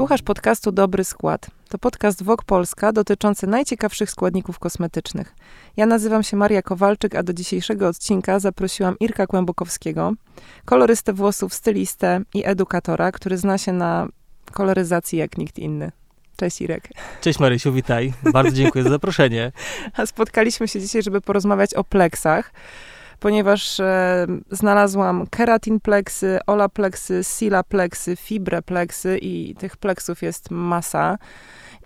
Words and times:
Słuchasz 0.00 0.22
podcastu 0.22 0.72
Dobry 0.72 1.04
Skład. 1.04 1.46
To 1.68 1.78
podcast 1.78 2.22
Wok 2.22 2.44
Polska 2.44 2.92
dotyczący 2.92 3.46
najciekawszych 3.46 4.10
składników 4.10 4.58
kosmetycznych. 4.58 5.34
Ja 5.76 5.86
nazywam 5.86 6.22
się 6.22 6.36
Maria 6.36 6.62
Kowalczyk, 6.62 7.14
a 7.14 7.22
do 7.22 7.32
dzisiejszego 7.32 7.88
odcinka 7.88 8.38
zaprosiłam 8.38 8.96
Irka 9.00 9.26
Kłębokowskiego, 9.26 10.12
kolorystę 10.64 11.12
włosów, 11.12 11.54
stylistę 11.54 12.20
i 12.34 12.46
edukatora, 12.46 13.12
który 13.12 13.36
zna 13.36 13.58
się 13.58 13.72
na 13.72 14.08
koloryzacji 14.52 15.18
jak 15.18 15.38
nikt 15.38 15.58
inny. 15.58 15.92
Cześć 16.36 16.60
Irek. 16.60 16.88
Cześć 17.20 17.38
Marysiu, 17.38 17.72
witaj. 17.72 18.12
Bardzo 18.32 18.52
dziękuję 18.52 18.84
za 18.84 18.90
zaproszenie. 18.90 19.52
A 19.96 20.06
spotkaliśmy 20.06 20.68
się 20.68 20.80
dzisiaj, 20.80 21.02
żeby 21.02 21.20
porozmawiać 21.20 21.74
o 21.74 21.84
pleksach 21.84 22.52
ponieważ 23.20 23.80
e, 23.80 24.26
znalazłam 24.50 25.26
keratinpleksy, 25.26 26.38
olapleksy, 26.46 27.20
silapleksy, 27.38 28.16
fibrepleksy 28.16 29.18
i 29.18 29.54
tych 29.54 29.76
pleksów 29.76 30.22
jest 30.22 30.50
masa. 30.50 31.18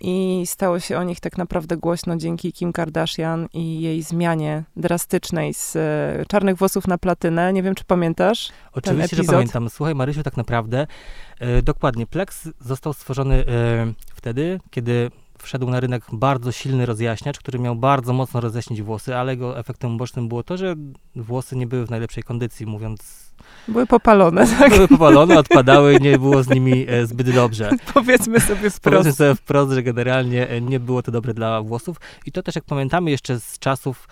I 0.01 0.43
stało 0.47 0.81
się 0.81 0.99
o 0.99 1.03
nich 1.03 1.21
tak 1.21 1.39
naprawdę 1.39 1.77
głośno 1.77 2.17
dzięki 2.17 2.53
Kim 2.53 2.73
Kardashian 2.73 3.49
i 3.55 3.81
jej 3.81 4.03
zmianie 4.03 4.65
drastycznej 4.77 5.55
z 5.55 5.77
e, 5.77 6.25
czarnych 6.29 6.57
włosów 6.57 6.89
na 6.89 6.99
platynę. 6.99 7.53
Nie 7.53 7.63
wiem, 7.63 7.75
czy 7.75 7.85
pamiętasz? 7.85 8.53
Oczywiście, 8.73 9.17
że 9.17 9.25
pamiętam. 9.25 9.71
Słuchaj, 9.71 9.95
Marysiu, 9.95 10.23
tak 10.23 10.37
naprawdę 10.37 10.87
e, 11.41 11.63
dokładnie. 11.63 12.07
Pleks 12.07 12.49
został 12.61 12.93
stworzony 12.93 13.35
e, 13.35 13.93
wtedy, 14.15 14.61
kiedy 14.71 15.11
wszedł 15.45 15.71
na 15.71 15.81
rynek 15.81 16.05
bardzo 16.13 16.53
silny 16.53 16.87
rozjaśniacz, 16.87 17.39
który 17.39 17.59
miał 17.59 17.77
bardzo 17.77 18.13
mocno 18.13 18.41
rozjaśnić 18.41 18.83
włosy, 18.83 19.17
ale 19.17 19.33
jego 19.33 19.59
efektem 19.59 19.95
ubocznym 19.95 20.29
było 20.29 20.43
to, 20.43 20.57
że 20.57 20.75
włosy 21.17 21.57
nie 21.57 21.67
były 21.67 21.87
w 21.87 21.91
najlepszej 21.91 22.23
kondycji, 22.23 22.67
mówiąc 22.67 23.25
były 23.69 23.87
popalone, 23.87 24.47
tak? 24.59 24.75
Były 24.75 24.89
popalone, 24.89 25.39
odpadały, 25.39 26.01
nie 26.01 26.19
było 26.19 26.43
z 26.43 26.49
nimi 26.49 26.87
e, 26.89 27.07
zbyt 27.07 27.35
dobrze. 27.35 27.71
Powiedzmy 27.95 28.41
sobie 28.41 28.71
wprost. 28.71 28.83
Powiedzmy 28.83 29.13
sobie 29.13 29.35
wprost, 29.35 29.73
że 29.73 29.83
generalnie 29.83 30.49
e, 30.49 30.61
nie 30.61 30.81
było 30.81 31.03
to 31.03 31.13
dobre 31.13 31.35
dla 31.35 31.63
włosów. 31.63 31.97
I 32.27 32.33
to 32.33 32.43
też, 32.43 32.55
jak 32.55 32.65
pamiętamy 32.65 33.11
jeszcze 33.11 33.41
z 33.41 33.59
czasów 33.59 34.09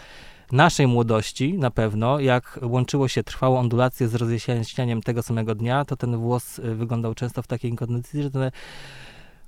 naszej 0.52 0.86
młodości 0.86 1.58
na 1.58 1.70
pewno, 1.70 2.20
jak 2.20 2.58
łączyło 2.62 3.08
się 3.08 3.22
trwałą 3.22 3.58
ondulację 3.58 4.08
z 4.08 4.14
rozjaśnianiem 4.14 5.02
tego 5.02 5.22
samego 5.22 5.54
dnia, 5.54 5.84
to 5.84 5.96
ten 5.96 6.16
włos 6.16 6.58
e, 6.58 6.74
wyglądał 6.74 7.14
często 7.14 7.42
w 7.42 7.46
takiej 7.46 7.74
kondycji, 7.74 8.22
że 8.22 8.30
ten 8.30 8.50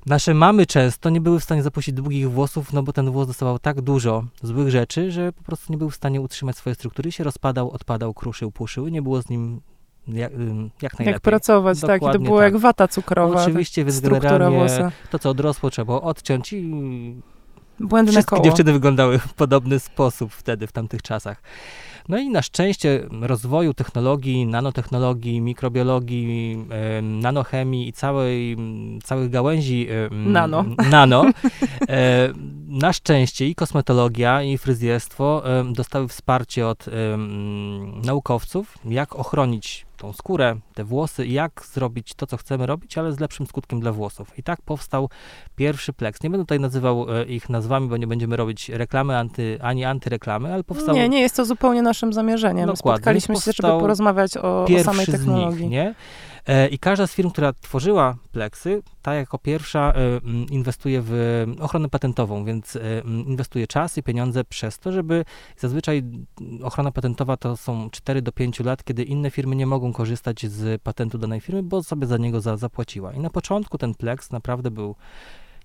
Nasze 0.07 0.35
mamy 0.35 0.67
często 0.67 1.11
nie 1.11 1.21
były 1.21 1.41
w 1.41 1.45
stanie 1.45 1.63
zapuścić 1.63 1.95
długich 1.95 2.31
włosów, 2.31 2.73
no 2.73 2.83
bo 2.83 2.93
ten 2.93 3.11
włos 3.11 3.27
dostawał 3.27 3.59
tak 3.59 3.81
dużo 3.81 4.25
złych 4.43 4.71
rzeczy, 4.71 5.11
że 5.11 5.33
po 5.33 5.43
prostu 5.43 5.73
nie 5.73 5.79
był 5.79 5.91
w 5.91 5.95
stanie 5.95 6.21
utrzymać 6.21 6.57
swojej 6.57 6.75
struktury 6.75 7.13
się 7.13 7.25
rozpadał, 7.25 7.71
odpadał, 7.71 8.15
kruszył, 8.15 8.51
puszył 8.51 8.87
i 8.87 8.93
nie 8.93 9.03
było 9.03 9.23
z 9.23 9.29
nim 9.29 9.61
jak, 10.09 10.33
jak 10.83 10.99
najlepiej. 10.99 11.07
Jak 11.13 11.21
pracować, 11.21 11.81
Dokładnie 11.81 12.07
tak. 12.07 12.15
I 12.15 12.19
to 12.19 12.25
było 12.25 12.39
tak. 12.39 12.53
jak 12.53 12.63
wata 12.63 12.89
cukrowa. 12.89 13.43
Oczywiście, 13.43 13.85
więc 13.85 14.01
generalnie 14.01 14.59
włosa. 14.59 14.93
to, 15.11 15.19
co 15.19 15.31
odrosło, 15.31 15.71
trzeba 15.71 15.87
było 15.87 16.03
odciąć 16.03 16.53
i 16.53 17.23
Błędne 17.81 18.13
wszystkie 18.13 18.31
koło. 18.37 18.45
dziewczyny 18.45 18.73
wyglądały 18.73 19.19
w 19.19 19.35
podobny 19.35 19.79
sposób 19.79 20.33
wtedy, 20.33 20.67
w 20.67 20.73
tamtych 20.73 21.03
czasach. 21.03 21.43
No 22.09 22.19
i 22.19 22.29
na 22.29 22.43
szczęście 22.43 23.07
rozwoju 23.21 23.75
technologii, 23.75 24.47
nanotechnologii, 24.47 25.41
mikrobiologii, 25.41 26.67
nanochemii 27.03 27.89
i 27.89 27.93
całej, 27.93 28.57
całych 29.05 29.31
gałęzi 29.31 29.89
nano, 30.11 30.65
nano 30.91 31.25
e, 31.89 32.33
na 32.69 32.93
szczęście 32.93 33.49
i 33.49 33.55
kosmetologia, 33.55 34.43
i 34.43 34.59
fryzjerstwo 34.59 35.43
dostały 35.73 36.09
wsparcie 36.09 36.69
od 36.69 36.87
naukowców, 38.05 38.79
jak 38.85 39.17
ochronić 39.17 39.87
tą 39.97 40.13
skórę, 40.13 40.57
te 40.75 40.85
włosy, 40.85 41.27
jak 41.27 41.67
zrobić 41.73 42.15
to, 42.15 42.27
co 42.27 42.37
chcemy 42.37 42.67
robić, 42.67 42.99
ale 42.99 43.13
z 43.13 43.21
lepszym 43.21 43.47
skutkiem 43.47 43.81
dla 43.81 43.93
włosów. 43.93 44.39
I 44.39 44.43
tak 44.43 44.63
powstał 44.63 45.09
pierwszy 45.57 45.93
pleks. 45.93 46.23
Nie 46.23 46.31
będę 46.31 46.45
tutaj 46.45 46.61
nazywał 46.61 47.07
e, 47.17 47.25
ich 47.25 47.48
nazwami, 47.48 47.89
bo 47.89 47.97
nie 47.97 48.07
będziemy 48.07 48.37
robić 48.37 48.69
reklamy 48.69 49.19
anty, 49.19 49.59
ani 49.63 49.85
antyreklamy, 49.85 50.53
ale 50.53 50.64
powstał... 50.64 50.95
Nie, 50.95 51.09
nie 51.09 51.20
jest 51.20 51.37
to 51.37 51.45
zupełnie 51.45 51.83
naszym 51.95 52.13
zamierzeniem. 52.13 52.67
Dokładnie. 52.67 52.97
Spotkaliśmy 52.97 53.37
się, 53.37 53.53
żeby 53.53 53.81
porozmawiać 53.81 54.37
o, 54.37 54.65
o 54.65 54.85
samej 54.85 55.07
technologii. 55.07 55.59
Z 55.59 55.61
nich, 55.61 55.71
nie? 55.71 55.95
E, 56.47 56.69
I 56.69 56.79
każda 56.79 57.07
z 57.07 57.15
firm, 57.15 57.31
która 57.31 57.53
tworzyła 57.53 58.17
pleksy, 58.33 58.83
ta 59.03 59.15
jako 59.15 59.39
pierwsza 59.39 59.93
e, 59.97 60.21
inwestuje 60.51 61.03
w 61.05 61.45
ochronę 61.61 61.89
patentową, 61.89 62.45
więc 62.45 62.77
e, 62.77 62.81
inwestuje 63.07 63.67
czas 63.67 63.99
i 63.99 64.03
pieniądze 64.03 64.45
przez 64.45 64.79
to, 64.79 64.93
żeby 64.93 65.25
zazwyczaj 65.59 66.03
ochrona 66.63 66.93
patentowa 66.93 67.37
to 67.37 67.57
są 67.57 67.91
4 67.91 68.23
do 68.23 68.33
5 68.33 68.61
lat, 68.61 68.85
kiedy 68.85 69.03
inne 69.03 69.31
firmy 69.31 69.57
nie 69.57 69.67
mogą 69.67 69.93
korzystać 69.93 70.47
z 70.47 70.83
patentu 70.83 71.19
danej 71.19 71.41
firmy, 71.41 71.63
bo 71.63 71.83
sobie 71.83 72.07
za 72.07 72.17
niego 72.17 72.41
za, 72.41 72.57
zapłaciła. 72.57 73.13
I 73.13 73.21
na 73.21 73.31
początku 73.31 73.79
ten 73.79 73.95
pleks 73.95 74.31
naprawdę 74.31 74.71
był 74.71 74.95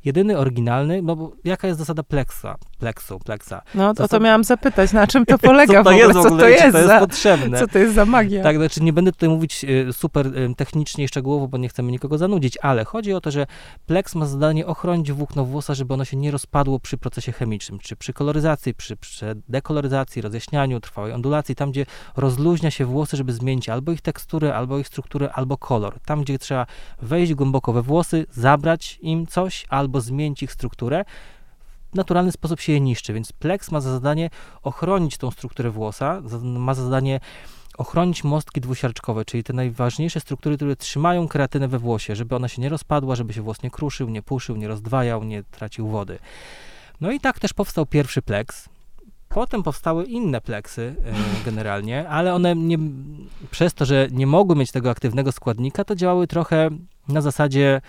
jedyny 0.05 0.37
oryginalny, 0.37 1.01
no 1.01 1.15
bo 1.15 1.31
jaka 1.43 1.67
jest 1.67 1.79
zasada 1.79 2.03
pleksa, 2.03 2.55
pleksu, 2.79 3.19
pleksa? 3.19 3.61
No 3.75 3.93
to, 3.93 4.07
to 4.07 4.19
miałam 4.19 4.43
zapytać, 4.43 4.93
na 4.93 5.07
czym 5.07 5.25
to 5.25 5.37
polega 5.37 5.73
co 5.83 5.83
to 5.83 5.83
w 5.83 5.87
ogóle, 5.87 5.97
jest 5.97 6.13
w 6.13 6.17
ogóle, 6.17 6.31
co 6.31 6.37
to 6.37 6.47
jest, 6.47 6.71
to 6.71 6.77
jest 6.77 6.87
za, 6.87 6.99
potrzebne. 6.99 7.59
Co 7.59 7.67
to 7.67 7.79
jest 7.79 7.95
za 7.95 8.05
magia? 8.05 8.43
Tak, 8.43 8.57
znaczy 8.57 8.83
nie 8.83 8.93
będę 8.93 9.11
tutaj 9.11 9.29
mówić 9.29 9.63
y, 9.63 9.93
super 9.93 10.27
y, 10.27 10.55
technicznie 10.57 11.03
i 11.03 11.07
szczegółowo, 11.07 11.47
bo 11.47 11.57
nie 11.57 11.69
chcemy 11.69 11.91
nikogo 11.91 12.17
zanudzić, 12.17 12.57
ale 12.61 12.85
chodzi 12.85 13.13
o 13.13 13.21
to, 13.21 13.31
że 13.31 13.47
pleks 13.85 14.15
ma 14.15 14.25
zadanie 14.25 14.65
ochronić 14.67 15.11
włókno 15.11 15.45
włosa, 15.45 15.73
żeby 15.73 15.93
ono 15.93 16.05
się 16.05 16.17
nie 16.17 16.31
rozpadło 16.31 16.79
przy 16.79 16.97
procesie 16.97 17.31
chemicznym, 17.31 17.79
czy 17.79 17.95
przy 17.95 18.13
koloryzacji, 18.13 18.73
przy, 18.73 18.97
przy 18.97 19.35
dekoloryzacji, 19.49 20.21
rozjaśnianiu, 20.21 20.79
trwałej 20.79 21.13
ondulacji, 21.13 21.55
tam 21.55 21.71
gdzie 21.71 21.85
rozluźnia 22.17 22.71
się 22.71 22.85
włosy, 22.85 23.17
żeby 23.17 23.33
zmienić 23.33 23.69
albo 23.69 23.91
ich 23.91 24.01
teksturę, 24.01 24.55
albo 24.55 24.79
ich 24.79 24.87
strukturę, 24.87 25.29
albo 25.33 25.57
kolor. 25.57 25.99
Tam, 26.05 26.21
gdzie 26.21 26.39
trzeba 26.39 26.65
wejść 27.01 27.33
głęboko 27.33 27.73
we 27.73 27.81
włosy, 27.81 28.25
zabrać 28.31 28.99
im 29.01 29.27
coś, 29.27 29.65
albo 29.69 29.88
zmienić 29.95 30.43
ich 30.43 30.51
strukturę, 30.51 31.05
w 31.91 31.95
naturalny 31.95 32.31
sposób 32.31 32.59
się 32.59 32.73
je 32.73 32.79
niszczy, 32.79 33.13
więc 33.13 33.31
pleks 33.31 33.71
ma 33.71 33.81
za 33.81 33.91
zadanie 33.91 34.29
ochronić 34.63 35.17
tą 35.17 35.31
strukturę 35.31 35.71
włosa, 35.71 36.21
ma 36.43 36.73
za 36.73 36.83
zadanie 36.83 37.19
ochronić 37.77 38.23
mostki 38.23 38.61
dwusiarczkowe, 38.61 39.25
czyli 39.25 39.43
te 39.43 39.53
najważniejsze 39.53 40.19
struktury, 40.19 40.55
które 40.55 40.75
trzymają 40.75 41.27
kreatynę 41.27 41.67
we 41.67 41.79
włosie, 41.79 42.15
żeby 42.15 42.35
ona 42.35 42.47
się 42.47 42.61
nie 42.61 42.69
rozpadła, 42.69 43.15
żeby 43.15 43.33
się 43.33 43.41
włos 43.41 43.63
nie 43.63 43.71
kruszył, 43.71 44.09
nie 44.09 44.21
puszył, 44.21 44.55
nie 44.55 44.67
rozdwajał, 44.67 45.23
nie 45.23 45.43
tracił 45.43 45.87
wody. 45.87 46.19
No 47.01 47.11
i 47.11 47.19
tak 47.19 47.39
też 47.39 47.53
powstał 47.53 47.85
pierwszy 47.85 48.21
pleks. 48.21 48.69
Potem 49.29 49.63
powstały 49.63 50.05
inne 50.05 50.41
pleksy 50.41 50.95
e, 51.05 51.13
generalnie, 51.45 52.09
ale 52.09 52.33
one 52.33 52.55
nie, 52.55 52.77
przez 53.51 53.73
to, 53.73 53.85
że 53.85 54.07
nie 54.11 54.27
mogły 54.27 54.55
mieć 54.55 54.71
tego 54.71 54.89
aktywnego 54.89 55.31
składnika, 55.31 55.83
to 55.83 55.95
działały 55.95 56.27
trochę 56.27 56.69
na 57.07 57.21
zasadzie 57.21 57.81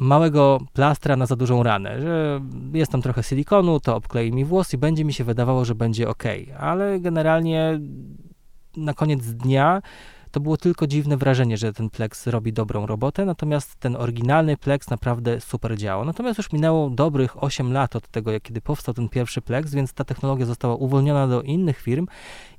małego 0.00 0.58
plastra 0.72 1.16
na 1.16 1.26
za 1.26 1.36
dużą 1.36 1.62
ranę, 1.62 2.00
że 2.00 2.40
jest 2.72 2.92
tam 2.92 3.02
trochę 3.02 3.22
silikonu, 3.22 3.80
to 3.80 3.96
obklei 3.96 4.32
mi 4.32 4.44
włos 4.44 4.74
i 4.74 4.78
będzie 4.78 5.04
mi 5.04 5.12
się 5.12 5.24
wydawało, 5.24 5.64
że 5.64 5.74
będzie 5.74 6.08
ok, 6.08 6.24
ale 6.58 7.00
generalnie 7.00 7.80
na 8.76 8.94
koniec 8.94 9.26
dnia 9.26 9.82
to 10.30 10.40
było 10.40 10.56
tylko 10.56 10.86
dziwne 10.86 11.16
wrażenie, 11.16 11.56
że 11.56 11.72
ten 11.72 11.90
Plex 11.90 12.26
robi 12.26 12.52
dobrą 12.52 12.86
robotę, 12.86 13.24
natomiast 13.24 13.76
ten 13.76 13.96
oryginalny 13.96 14.56
Plex 14.56 14.90
naprawdę 14.90 15.40
super 15.40 15.76
działa. 15.76 16.04
Natomiast 16.04 16.38
już 16.38 16.52
minęło 16.52 16.90
dobrych 16.90 17.42
8 17.42 17.72
lat 17.72 17.96
od 17.96 18.08
tego, 18.08 18.40
kiedy 18.42 18.60
powstał 18.60 18.94
ten 18.94 19.08
pierwszy 19.08 19.42
Plex, 19.42 19.74
więc 19.74 19.92
ta 19.92 20.04
technologia 20.04 20.46
została 20.46 20.74
uwolniona 20.74 21.28
do 21.28 21.42
innych 21.42 21.80
firm 21.80 22.06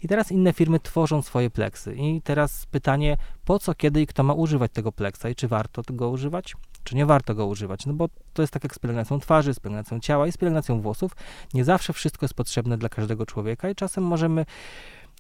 i 0.04 0.08
teraz 0.08 0.32
inne 0.32 0.54
firmy 0.54 0.80
tworzą 0.80 1.22
swoje 1.22 1.50
Plexy. 1.50 1.96
I 1.96 2.22
teraz 2.22 2.66
pytanie, 2.66 3.18
po 3.46 3.59
co, 3.59 3.74
kiedy 3.76 4.02
i 4.02 4.08
kto 4.08 4.24
ma 4.24 4.34
używać 4.34 4.72
tego 4.72 4.92
Plexa 4.92 5.26
i 5.32 5.36
czy 5.36 5.48
warto 5.48 5.84
tego 5.84 6.09
używać? 6.09 6.56
czy 6.84 6.96
nie 6.96 7.06
warto 7.06 7.36
go 7.36 7.46
używać, 7.46 7.86
no 7.86 7.94
bo 7.94 8.09
to 8.34 8.42
jest 8.44 8.53
tak 8.53 8.64
jak 8.64 8.76
z 8.76 8.80
pielęgnacją 8.80 9.20
twarzy, 9.20 9.53
z 9.53 9.59
pielęgnacją 9.59 10.00
ciała 10.00 10.28
i 10.28 10.32
z 10.32 10.38
pielęgnacją 10.38 10.82
włosów. 10.82 11.12
Nie 11.53 11.64
zawsze 11.64 11.94
wszystko 11.94 12.26
jest 12.26 12.34
potrzebne 12.34 12.78
dla 12.78 12.90
każdego 12.90 13.26
człowieka 13.26 13.70
i 13.70 13.76
czasem 13.76 14.03
możemy 14.03 14.46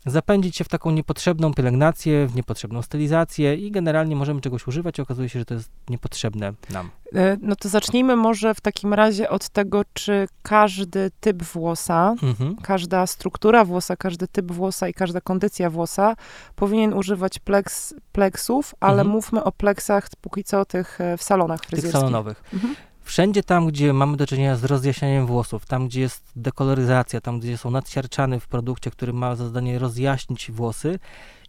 zapędzić 0.05 0.57
się 0.57 0.63
w 0.63 0.69
taką 0.69 0.91
niepotrzebną 0.91 1.53
pielęgnację, 1.53 2.27
w 2.27 2.35
niepotrzebną 2.35 2.81
stylizację 2.81 3.55
i 3.55 3.71
generalnie 3.71 4.15
możemy 4.15 4.41
czegoś 4.41 4.67
używać 4.67 4.99
i 4.99 5.01
okazuje 5.01 5.29
się, 5.29 5.39
że 5.39 5.45
to 5.45 5.53
jest 5.53 5.69
niepotrzebne 5.89 6.53
nam. 6.69 6.89
E, 7.15 7.37
no 7.41 7.55
to 7.55 7.69
zacznijmy 7.69 8.15
może 8.15 8.55
w 8.55 8.61
takim 8.61 8.93
razie 8.93 9.29
od 9.29 9.49
tego, 9.49 9.81
czy 9.93 10.27
każdy 10.41 11.11
typ 11.19 11.43
włosa, 11.43 12.15
mhm. 12.23 12.55
każda 12.55 13.07
struktura 13.07 13.65
włosa, 13.65 13.95
każdy 13.95 14.27
typ 14.27 14.51
włosa 14.51 14.87
i 14.87 14.93
każda 14.93 15.21
kondycja 15.21 15.69
włosa 15.69 16.15
powinien 16.55 16.93
używać 16.93 17.39
pleks, 17.39 17.93
pleksów, 18.11 18.75
ale 18.79 19.01
mhm. 19.01 19.09
mówmy 19.09 19.43
o 19.43 19.51
pleksach 19.51 20.09
póki 20.21 20.43
co 20.43 20.65
tych 20.65 21.01
e, 21.01 21.17
w 21.17 21.23
salonach 21.23 21.59
fryzjerskich. 21.59 21.91
Tych 21.91 21.99
salonowych. 21.99 22.43
Mhm. 22.53 22.75
Wszędzie 23.03 23.43
tam, 23.43 23.67
gdzie 23.67 23.93
mamy 23.93 24.17
do 24.17 24.27
czynienia 24.27 24.55
z 24.55 24.63
rozjaśnianiem 24.63 25.25
włosów, 25.25 25.65
tam, 25.65 25.87
gdzie 25.87 26.01
jest 26.01 26.31
dekoloryzacja, 26.35 27.21
tam, 27.21 27.39
gdzie 27.39 27.57
są 27.57 27.71
nadsiarczany 27.71 28.39
w 28.39 28.47
produkcie, 28.47 28.91
który 28.91 29.13
ma 29.13 29.35
za 29.35 29.45
zadanie 29.45 29.79
rozjaśnić 29.79 30.51
włosy 30.51 30.99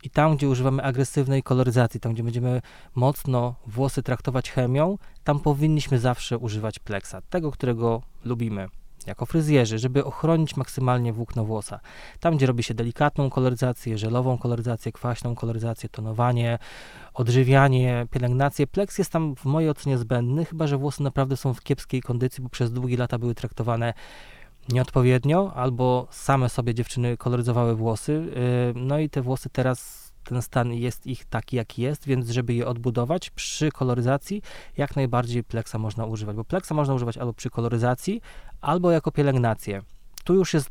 i 0.03 0.11
tam, 0.11 0.37
gdzie 0.37 0.49
używamy 0.49 0.83
agresywnej 0.83 1.43
koloryzacji, 1.43 2.01
tam, 2.01 2.13
gdzie 2.13 2.23
będziemy 2.23 2.63
mocno 2.95 3.55
włosy 3.67 4.03
traktować 4.03 4.51
chemią, 4.51 4.99
tam 5.25 5.41
powinniśmy 5.41 5.99
zawsze 5.99 6.39
używać 6.39 6.79
pleksa, 6.79 7.21
tego, 7.31 7.51
którego 7.51 8.03
lubimy. 8.25 8.69
Jako 9.07 9.27
fryzjerzy, 9.27 9.79
żeby 9.79 10.05
ochronić 10.05 10.57
maksymalnie 10.57 11.13
włókno 11.13 11.45
włosa. 11.45 11.81
Tam, 12.21 12.37
gdzie 12.37 12.47
robi 12.47 12.63
się 12.63 12.75
delikatną 12.75 13.31
koloryzację, 13.31 13.99
żelową 13.99 14.39
koloryzację, 14.39 14.93
kwaśną 14.93 15.35
koloryzację, 15.35 15.89
tonowanie, 15.89 16.59
odżywianie, 17.15 18.07
pielęgnację, 18.11 18.67
pleks 18.67 18.99
jest 18.99 19.13
tam 19.13 19.37
w 19.37 19.45
mojej 19.45 19.71
ocenie 19.71 19.99
zbędny, 19.99 20.45
chyba 20.45 20.67
że 20.67 20.77
włosy 20.77 21.03
naprawdę 21.03 21.37
są 21.37 21.55
w 21.55 21.63
kiepskiej 21.63 22.03
kondycji, 22.03 22.43
bo 22.43 22.49
przez 22.49 22.73
długie 22.73 22.97
lata 22.97 23.19
były 23.19 23.35
traktowane 23.35 23.95
nieodpowiednio, 24.69 25.53
albo 25.55 26.07
same 26.11 26.49
sobie 26.49 26.75
dziewczyny 26.75 27.17
koloryzowały 27.17 27.77
włosy. 27.77 28.13
Yy, 28.13 28.81
no 28.81 28.99
i 28.99 29.11
te 29.11 29.23
włosy 29.23 29.51
teraz 29.51 30.02
ten 30.25 30.43
stan 30.43 30.73
jest 30.73 31.07
ich 31.07 31.25
taki, 31.25 31.57
jaki 31.57 31.83
jest, 31.83 32.07
więc 32.07 32.31
żeby 32.31 32.55
je 32.55 32.67
odbudować 32.67 33.31
przy 33.31 33.71
koloryzacji, 33.71 34.43
jak 34.77 34.97
najbardziej 34.97 35.45
pleksa 35.45 35.79
można 35.79 36.07
używać, 36.07 36.37
bo 36.37 36.45
pleksa 36.45 36.75
można 36.75 36.95
używać 36.95 37.19
albo 37.19 37.33
przy 37.33 37.51
koloryzacji, 37.51 38.21
albo 38.61 38.91
jako 38.91 39.13
pielęgnację. 39.13 39.83
Tu 40.25 40.35
już 40.35 40.55
jest 40.55 40.71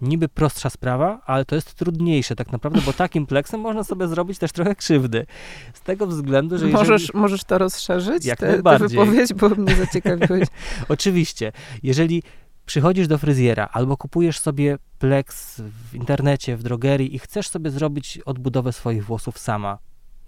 niby 0.00 0.28
prostsza 0.28 0.70
sprawa, 0.70 1.20
ale 1.26 1.44
to 1.44 1.54
jest 1.54 1.74
trudniejsze 1.74 2.36
tak 2.36 2.52
naprawdę, 2.52 2.80
bo 2.86 2.92
takim 2.92 3.26
pleksem 3.26 3.60
można 3.60 3.84
sobie 3.84 4.08
zrobić 4.08 4.38
też 4.38 4.52
trochę 4.52 4.74
krzywdy. 4.74 5.26
Z 5.74 5.80
tego 5.80 6.06
względu, 6.06 6.58
że 6.58 6.66
jeżeli... 6.66 6.78
Możesz, 6.78 7.14
możesz 7.14 7.44
to 7.44 7.58
rozszerzyć, 7.58 8.24
jak 8.24 8.38
te, 8.38 8.48
najbardziej. 8.48 8.88
tę 8.88 8.94
wypowiedź, 8.94 9.34
bo 9.34 9.48
mnie 9.48 9.74
zaciekawiłeś. 9.74 10.48
Oczywiście, 10.88 11.52
jeżeli 11.82 12.22
przychodzisz 12.68 13.08
do 13.08 13.18
fryzjera 13.18 13.68
albo 13.72 13.96
kupujesz 13.96 14.40
sobie 14.40 14.78
pleks 14.98 15.60
w 15.60 15.94
internecie, 15.94 16.56
w 16.56 16.62
drogerii 16.62 17.14
i 17.14 17.18
chcesz 17.18 17.48
sobie 17.48 17.70
zrobić 17.70 18.18
odbudowę 18.26 18.72
swoich 18.72 19.04
włosów 19.04 19.38
sama 19.38 19.78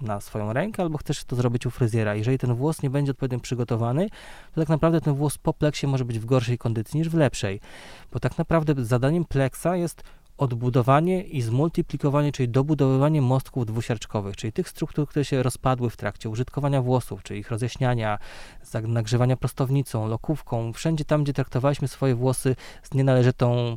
na 0.01 0.21
swoją 0.21 0.53
rękę, 0.53 0.83
albo 0.83 0.99
chcesz 0.99 1.25
to 1.25 1.37
zrobić 1.37 1.67
u 1.67 1.71
fryzjera. 1.71 2.15
Jeżeli 2.15 2.39
ten 2.39 2.55
włos 2.55 2.83
nie 2.83 2.91
będzie 2.91 3.11
odpowiednio 3.11 3.41
przygotowany, 3.41 4.09
to 4.55 4.61
tak 4.61 4.69
naprawdę 4.69 5.01
ten 5.01 5.15
włos 5.15 5.39
po 5.39 5.53
pleksie 5.53 5.87
może 5.87 6.05
być 6.05 6.19
w 6.19 6.25
gorszej 6.25 6.59
kondycji 6.59 6.99
niż 6.99 7.09
w 7.09 7.15
lepszej. 7.15 7.61
Bo 8.13 8.21
tak 8.21 8.39
naprawdę 8.39 8.85
zadaniem 8.85 9.25
pleksa 9.25 9.77
jest 9.77 10.03
odbudowanie 10.41 11.23
i 11.23 11.43
zmultiplikowanie, 11.43 12.33
czyli 12.33 12.49
dobudowywanie 12.49 13.23
mostków 13.23 13.67
dwusiarczkowych, 13.67 14.37
czyli 14.37 14.53
tych 14.53 14.69
struktur, 14.69 15.09
które 15.09 15.25
się 15.25 15.43
rozpadły 15.43 15.91
w 15.91 15.97
trakcie 15.97 16.29
użytkowania 16.29 16.83
włosów, 16.83 17.23
czyli 17.23 17.41
ich 17.41 17.51
rozjaśniania, 17.51 18.19
nagrzewania 18.83 19.37
prostownicą, 19.37 20.09
lokówką, 20.09 20.73
wszędzie 20.73 21.05
tam, 21.05 21.25
gdzie 21.25 21.33
traktowaliśmy 21.33 21.89
swoje 21.89 22.15
włosy 22.15 22.57
z 22.83 22.95
nienależytą 22.95 23.77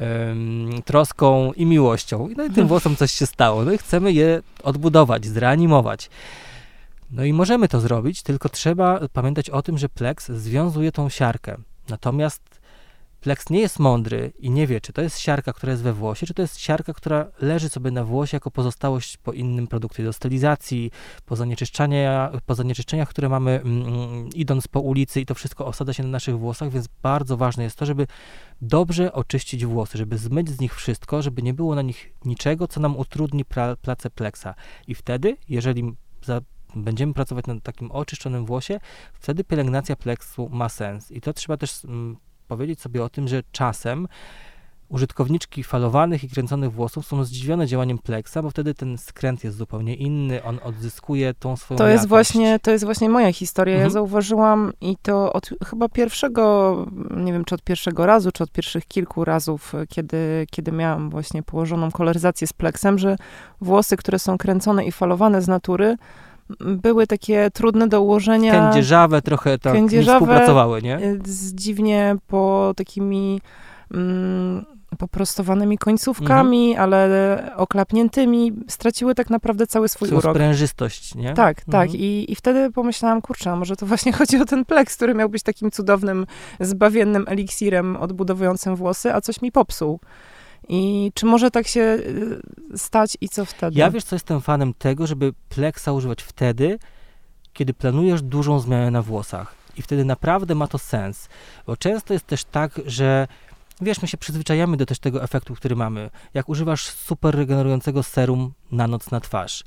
um, 0.00 0.70
troską 0.84 1.52
i 1.52 1.66
miłością. 1.66 2.28
No 2.36 2.44
i 2.44 2.50
tym 2.50 2.68
włosom 2.68 2.96
coś 2.96 3.12
się 3.12 3.26
stało. 3.26 3.64
No 3.64 3.72
i 3.72 3.78
chcemy 3.78 4.12
je 4.12 4.42
odbudować, 4.62 5.26
zreanimować. 5.26 6.10
No 7.10 7.24
i 7.24 7.32
możemy 7.32 7.68
to 7.68 7.80
zrobić, 7.80 8.22
tylko 8.22 8.48
trzeba 8.48 9.00
pamiętać 9.12 9.50
o 9.50 9.62
tym, 9.62 9.78
że 9.78 9.88
pleks 9.88 10.28
związuje 10.28 10.92
tą 10.92 11.08
siarkę. 11.08 11.56
Natomiast 11.88 12.53
Plex 13.24 13.50
nie 13.50 13.60
jest 13.60 13.78
mądry 13.78 14.32
i 14.38 14.50
nie 14.50 14.66
wie, 14.66 14.80
czy 14.80 14.92
to 14.92 15.02
jest 15.02 15.18
siarka, 15.18 15.52
która 15.52 15.70
jest 15.70 15.82
we 15.82 15.92
włosie, 15.92 16.26
czy 16.26 16.34
to 16.34 16.42
jest 16.42 16.60
siarka, 16.60 16.92
która 16.92 17.26
leży 17.40 17.68
sobie 17.68 17.90
na 17.90 18.04
włosie 18.04 18.36
jako 18.36 18.50
pozostałość 18.50 19.16
po 19.16 19.32
innym 19.32 19.66
produkcie 19.66 20.04
do 20.04 20.12
stylizacji, 20.12 20.90
po, 21.26 21.36
zanieczyszczenia, 21.36 22.32
po 22.46 22.54
zanieczyszczeniach, 22.54 23.08
które 23.08 23.28
mamy 23.28 23.50
mm, 23.50 23.86
mm, 23.86 24.28
idąc 24.34 24.68
po 24.68 24.80
ulicy 24.80 25.20
i 25.20 25.26
to 25.26 25.34
wszystko 25.34 25.66
osada 25.66 25.92
się 25.92 26.02
na 26.02 26.08
naszych 26.08 26.38
włosach, 26.38 26.70
więc 26.70 26.88
bardzo 27.02 27.36
ważne 27.36 27.64
jest 27.64 27.78
to, 27.78 27.86
żeby 27.86 28.06
dobrze 28.62 29.12
oczyścić 29.12 29.66
włosy, 29.66 29.98
żeby 29.98 30.18
zmyć 30.18 30.50
z 30.50 30.60
nich 30.60 30.74
wszystko, 30.74 31.22
żeby 31.22 31.42
nie 31.42 31.54
było 31.54 31.74
na 31.74 31.82
nich 31.82 32.12
niczego, 32.24 32.68
co 32.68 32.80
nam 32.80 32.96
utrudni 32.96 33.44
pra, 33.44 33.76
pracę 33.76 34.10
pleksa. 34.10 34.54
I 34.86 34.94
wtedy, 34.94 35.36
jeżeli 35.48 35.92
za, 36.22 36.40
będziemy 36.76 37.14
pracować 37.14 37.46
na 37.46 37.60
takim 37.60 37.90
oczyszczonym 37.90 38.46
włosie, 38.46 38.80
wtedy 39.14 39.44
pielęgnacja 39.44 39.96
pleksu 39.96 40.48
ma 40.48 40.68
sens. 40.68 41.10
I 41.10 41.20
to 41.20 41.32
trzeba 41.32 41.56
też 41.56 41.84
mm, 41.84 42.16
powiedzieć 42.48 42.80
sobie 42.80 43.04
o 43.04 43.08
tym, 43.08 43.28
że 43.28 43.42
czasem 43.52 44.08
użytkowniczki 44.88 45.64
falowanych 45.64 46.24
i 46.24 46.28
kręconych 46.28 46.72
włosów 46.72 47.06
są 47.06 47.24
zdziwione 47.24 47.66
działaniem 47.66 47.98
pleksa, 47.98 48.42
bo 48.42 48.50
wtedy 48.50 48.74
ten 48.74 48.98
skręt 48.98 49.44
jest 49.44 49.56
zupełnie 49.56 49.94
inny, 49.94 50.42
on 50.42 50.58
odzyskuje 50.62 51.34
tą 51.34 51.56
swoją 51.56 51.78
to 51.78 51.88
jest 51.88 52.04
jakość. 52.04 52.08
właśnie 52.08 52.58
To 52.58 52.70
jest 52.70 52.84
właśnie 52.84 53.08
moja 53.08 53.32
historia. 53.32 53.74
Mhm. 53.74 53.86
Ja 53.86 53.92
zauważyłam 53.92 54.72
i 54.80 54.96
to 55.02 55.32
od 55.32 55.50
chyba 55.66 55.88
pierwszego, 55.88 56.76
nie 57.16 57.32
wiem 57.32 57.44
czy 57.44 57.54
od 57.54 57.62
pierwszego 57.62 58.06
razu, 58.06 58.32
czy 58.32 58.42
od 58.44 58.50
pierwszych 58.50 58.86
kilku 58.86 59.24
razów, 59.24 59.72
kiedy, 59.88 60.46
kiedy 60.50 60.72
miałam 60.72 61.10
właśnie 61.10 61.42
położoną 61.42 61.90
koloryzację 61.90 62.46
z 62.46 62.52
pleksem, 62.52 62.98
że 62.98 63.16
włosy, 63.60 63.96
które 63.96 64.18
są 64.18 64.38
kręcone 64.38 64.84
i 64.84 64.92
falowane 64.92 65.42
z 65.42 65.48
natury, 65.48 65.96
były 66.60 67.06
takie 67.06 67.50
trudne 67.50 67.88
do 67.88 68.02
ułożenia. 68.02 68.52
Kędzierzawe 68.52 69.22
trochę 69.22 69.58
tak 69.58 69.72
Kędzierzawe, 69.72 70.18
współpracowały, 70.18 70.82
nie? 70.82 70.98
y, 70.98 71.20
Z 71.24 71.54
dziwnie 71.54 72.16
po 72.26 72.72
takimi 72.76 73.40
mm, 73.94 74.64
poprostowanymi 74.98 75.78
końcówkami, 75.78 76.68
Mhm. 76.70 76.84
ale 76.84 77.52
oklapniętymi, 77.56 78.52
straciły 78.68 79.14
tak 79.14 79.30
naprawdę 79.30 79.66
cały 79.66 79.88
swój 79.88 80.08
Swoją 80.08 80.18
urok. 80.18 80.34
sprężystość, 80.36 81.14
nie? 81.14 81.34
Tak, 81.34 81.56
tak. 81.64 81.66
Mhm. 81.84 81.90
I, 82.00 82.26
I 82.28 82.34
wtedy 82.34 82.70
pomyślałam, 82.70 83.22
kurczę, 83.22 83.50
a 83.50 83.56
może 83.56 83.76
to 83.76 83.86
właśnie 83.86 84.12
chodzi 84.18 84.36
o 84.40 84.44
ten 84.44 84.64
pleks, 84.64 84.96
który 84.96 85.14
miał 85.14 85.28
być 85.28 85.42
takim 85.42 85.70
cudownym, 85.70 86.26
zbawiennym 86.60 87.24
eliksirem 87.28 87.96
odbudowującym 87.96 88.76
włosy, 88.76 89.14
a 89.14 89.20
coś 89.20 89.42
mi 89.42 89.52
popsuł. 89.52 90.00
I 90.68 91.12
czy 91.14 91.26
może 91.26 91.50
tak 91.50 91.66
się 91.66 91.80
y, 91.80 92.78
stać 92.78 93.16
i 93.20 93.28
co 93.28 93.44
wtedy? 93.44 93.78
Ja 93.78 93.90
wiesz 93.90 94.04
co, 94.04 94.16
jestem 94.16 94.40
fanem 94.40 94.74
tego, 94.74 95.06
żeby 95.06 95.32
pleksa 95.48 95.92
używać 95.92 96.22
wtedy, 96.22 96.78
kiedy 97.52 97.74
planujesz 97.74 98.22
dużą 98.22 98.60
zmianę 98.60 98.90
na 98.90 99.02
włosach. 99.02 99.54
I 99.76 99.82
wtedy 99.82 100.04
naprawdę 100.04 100.54
ma 100.54 100.66
to 100.66 100.78
sens. 100.78 101.28
Bo 101.66 101.76
często 101.76 102.12
jest 102.12 102.26
też 102.26 102.44
tak, 102.44 102.80
że 102.86 103.28
wiesz, 103.80 104.02
my 104.02 104.08
się 104.08 104.16
przyzwyczajamy 104.16 104.76
do 104.76 104.86
też 104.86 104.98
tego 104.98 105.22
efektu, 105.22 105.54
który 105.54 105.76
mamy. 105.76 106.10
Jak 106.34 106.48
używasz 106.48 106.82
super 106.82 107.34
regenerującego 107.34 108.02
serum 108.02 108.52
na 108.72 108.86
noc 108.86 109.10
na 109.10 109.20
twarz 109.20 109.64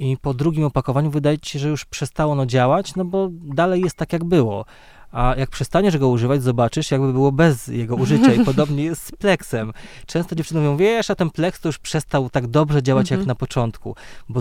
i 0.00 0.16
po 0.16 0.34
drugim 0.34 0.64
opakowaniu 0.64 1.10
wydaje 1.10 1.38
ci 1.38 1.50
się, 1.50 1.58
że 1.58 1.68
już 1.68 1.84
przestało 1.84 2.32
ono 2.32 2.46
działać, 2.46 2.94
no 2.94 3.04
bo 3.04 3.28
dalej 3.32 3.80
jest 3.80 3.96
tak, 3.96 4.12
jak 4.12 4.24
było. 4.24 4.64
A 5.12 5.34
jak 5.38 5.50
przestaniesz 5.50 5.98
go 5.98 6.08
używać, 6.08 6.42
zobaczysz, 6.42 6.90
jakby 6.90 7.12
było 7.12 7.32
bez 7.32 7.66
jego 7.66 7.94
użycia. 7.96 8.34
I 8.34 8.44
podobnie 8.50 8.84
jest 8.84 9.06
z 9.06 9.12
pleksem. 9.12 9.72
Często 10.06 10.34
dziewczyny 10.34 10.60
mówią, 10.60 10.76
wiesz, 10.76 11.10
a 11.10 11.14
ten 11.14 11.30
pleks 11.30 11.60
to 11.60 11.68
już 11.68 11.78
przestał 11.78 12.30
tak 12.30 12.46
dobrze 12.46 12.82
działać 12.82 13.10
jak 13.10 13.18
Mhm. 13.20 13.28
na 13.28 13.34
początku. 13.34 13.94
Bo 14.28 14.40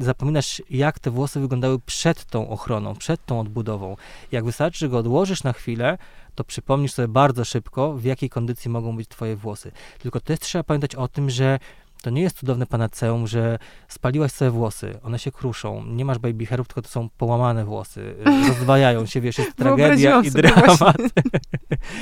zapominasz, 0.00 0.62
jak 0.70 0.98
te 0.98 1.10
włosy 1.10 1.40
wyglądały 1.40 1.78
przed 1.78 2.24
tą 2.24 2.48
ochroną, 2.48 2.94
przed 2.94 3.26
tą 3.26 3.40
odbudową. 3.40 3.96
Jak 4.32 4.44
wystarczy, 4.44 4.78
że 4.78 4.88
go 4.88 4.98
odłożysz 4.98 5.42
na 5.42 5.52
chwilę, 5.52 5.98
to 6.34 6.44
przypomnisz 6.44 6.92
sobie 6.92 7.08
bardzo 7.08 7.44
szybko, 7.44 7.92
w 7.92 8.04
jakiej 8.04 8.30
kondycji 8.30 8.70
mogą 8.70 8.96
być 8.96 9.08
twoje 9.08 9.36
włosy. 9.36 9.72
Tylko 9.98 10.20
też 10.20 10.40
trzeba 10.40 10.64
pamiętać 10.64 10.94
o 10.94 11.08
tym, 11.08 11.30
że 11.30 11.58
to 12.02 12.10
nie 12.10 12.22
jest 12.22 12.36
cudowne 12.36 12.66
panaceum, 12.66 13.26
że 13.26 13.58
spaliłaś 13.88 14.32
sobie 14.32 14.50
włosy, 14.50 14.98
one 15.02 15.18
się 15.18 15.32
kruszą, 15.32 15.84
nie 15.86 16.04
masz 16.04 16.18
baby 16.18 16.46
hairów, 16.46 16.68
tylko 16.68 16.82
to 16.82 16.88
są 16.88 17.08
połamane 17.18 17.64
włosy, 17.64 18.14
rozdwajają 18.48 19.06
się, 19.06 19.20
wiesz, 19.20 19.38
jest 19.38 19.56
tragedia 19.56 20.20
i 20.20 20.30
dramat. 20.30 20.96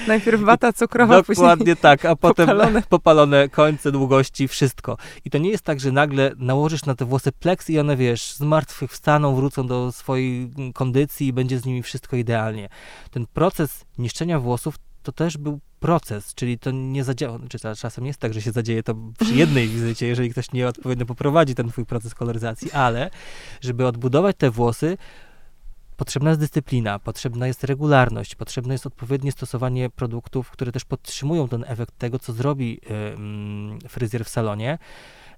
Najpierw 0.08 0.40
wata 0.40 0.72
cukrowa, 0.72 1.22
Dokładnie 1.28 1.76
tak, 1.76 2.04
a 2.04 2.16
potem 2.16 2.46
popalone. 2.46 2.82
popalone. 2.88 3.48
końce, 3.48 3.92
długości, 3.92 4.48
wszystko. 4.48 4.96
I 5.24 5.30
to 5.30 5.38
nie 5.38 5.50
jest 5.50 5.64
tak, 5.64 5.80
że 5.80 5.92
nagle 5.92 6.32
nałożysz 6.36 6.84
na 6.84 6.94
te 6.94 7.04
włosy 7.04 7.32
pleks 7.32 7.70
i 7.70 7.78
one, 7.78 7.96
wiesz, 7.96 8.32
z 8.32 8.40
martwych 8.40 8.90
wstaną, 8.90 9.34
wrócą 9.34 9.66
do 9.66 9.92
swojej 9.92 10.50
kondycji 10.74 11.26
i 11.26 11.32
będzie 11.32 11.58
z 11.58 11.64
nimi 11.64 11.82
wszystko 11.82 12.16
idealnie. 12.16 12.68
Ten 13.10 13.26
proces 13.26 13.84
niszczenia 13.98 14.40
włosów 14.40 14.74
to 15.02 15.12
też 15.12 15.36
był 15.36 15.60
proces, 15.84 16.34
czyli 16.34 16.58
to 16.58 16.70
nie 16.70 17.04
zadziała, 17.04 17.38
czy 17.48 17.58
to 17.58 17.76
czasem 17.76 18.06
jest 18.06 18.18
tak, 18.18 18.34
że 18.34 18.42
się 18.42 18.52
zadzieje 18.52 18.82
to 18.82 18.94
przy 19.18 19.34
jednej 19.34 19.68
wizycie, 19.68 20.06
jeżeli 20.06 20.30
ktoś 20.30 20.52
nieodpowiednio 20.52 21.06
poprowadzi 21.06 21.54
ten 21.54 21.68
twój 21.68 21.86
proces 21.86 22.14
koloryzacji, 22.14 22.72
ale 22.72 23.10
żeby 23.60 23.86
odbudować 23.86 24.36
te 24.36 24.50
włosy, 24.50 24.96
potrzebna 25.96 26.30
jest 26.30 26.40
dyscyplina, 26.40 26.98
potrzebna 26.98 27.46
jest 27.46 27.64
regularność, 27.64 28.34
potrzebne 28.34 28.74
jest 28.74 28.86
odpowiednie 28.86 29.32
stosowanie 29.32 29.90
produktów, 29.90 30.50
które 30.50 30.72
też 30.72 30.84
podtrzymują 30.84 31.48
ten 31.48 31.64
efekt 31.66 31.98
tego, 31.98 32.18
co 32.18 32.32
zrobi 32.32 32.80
y, 32.90 32.94
mm, 32.94 33.78
fryzjer 33.88 34.24
w 34.24 34.28
salonie. 34.28 34.78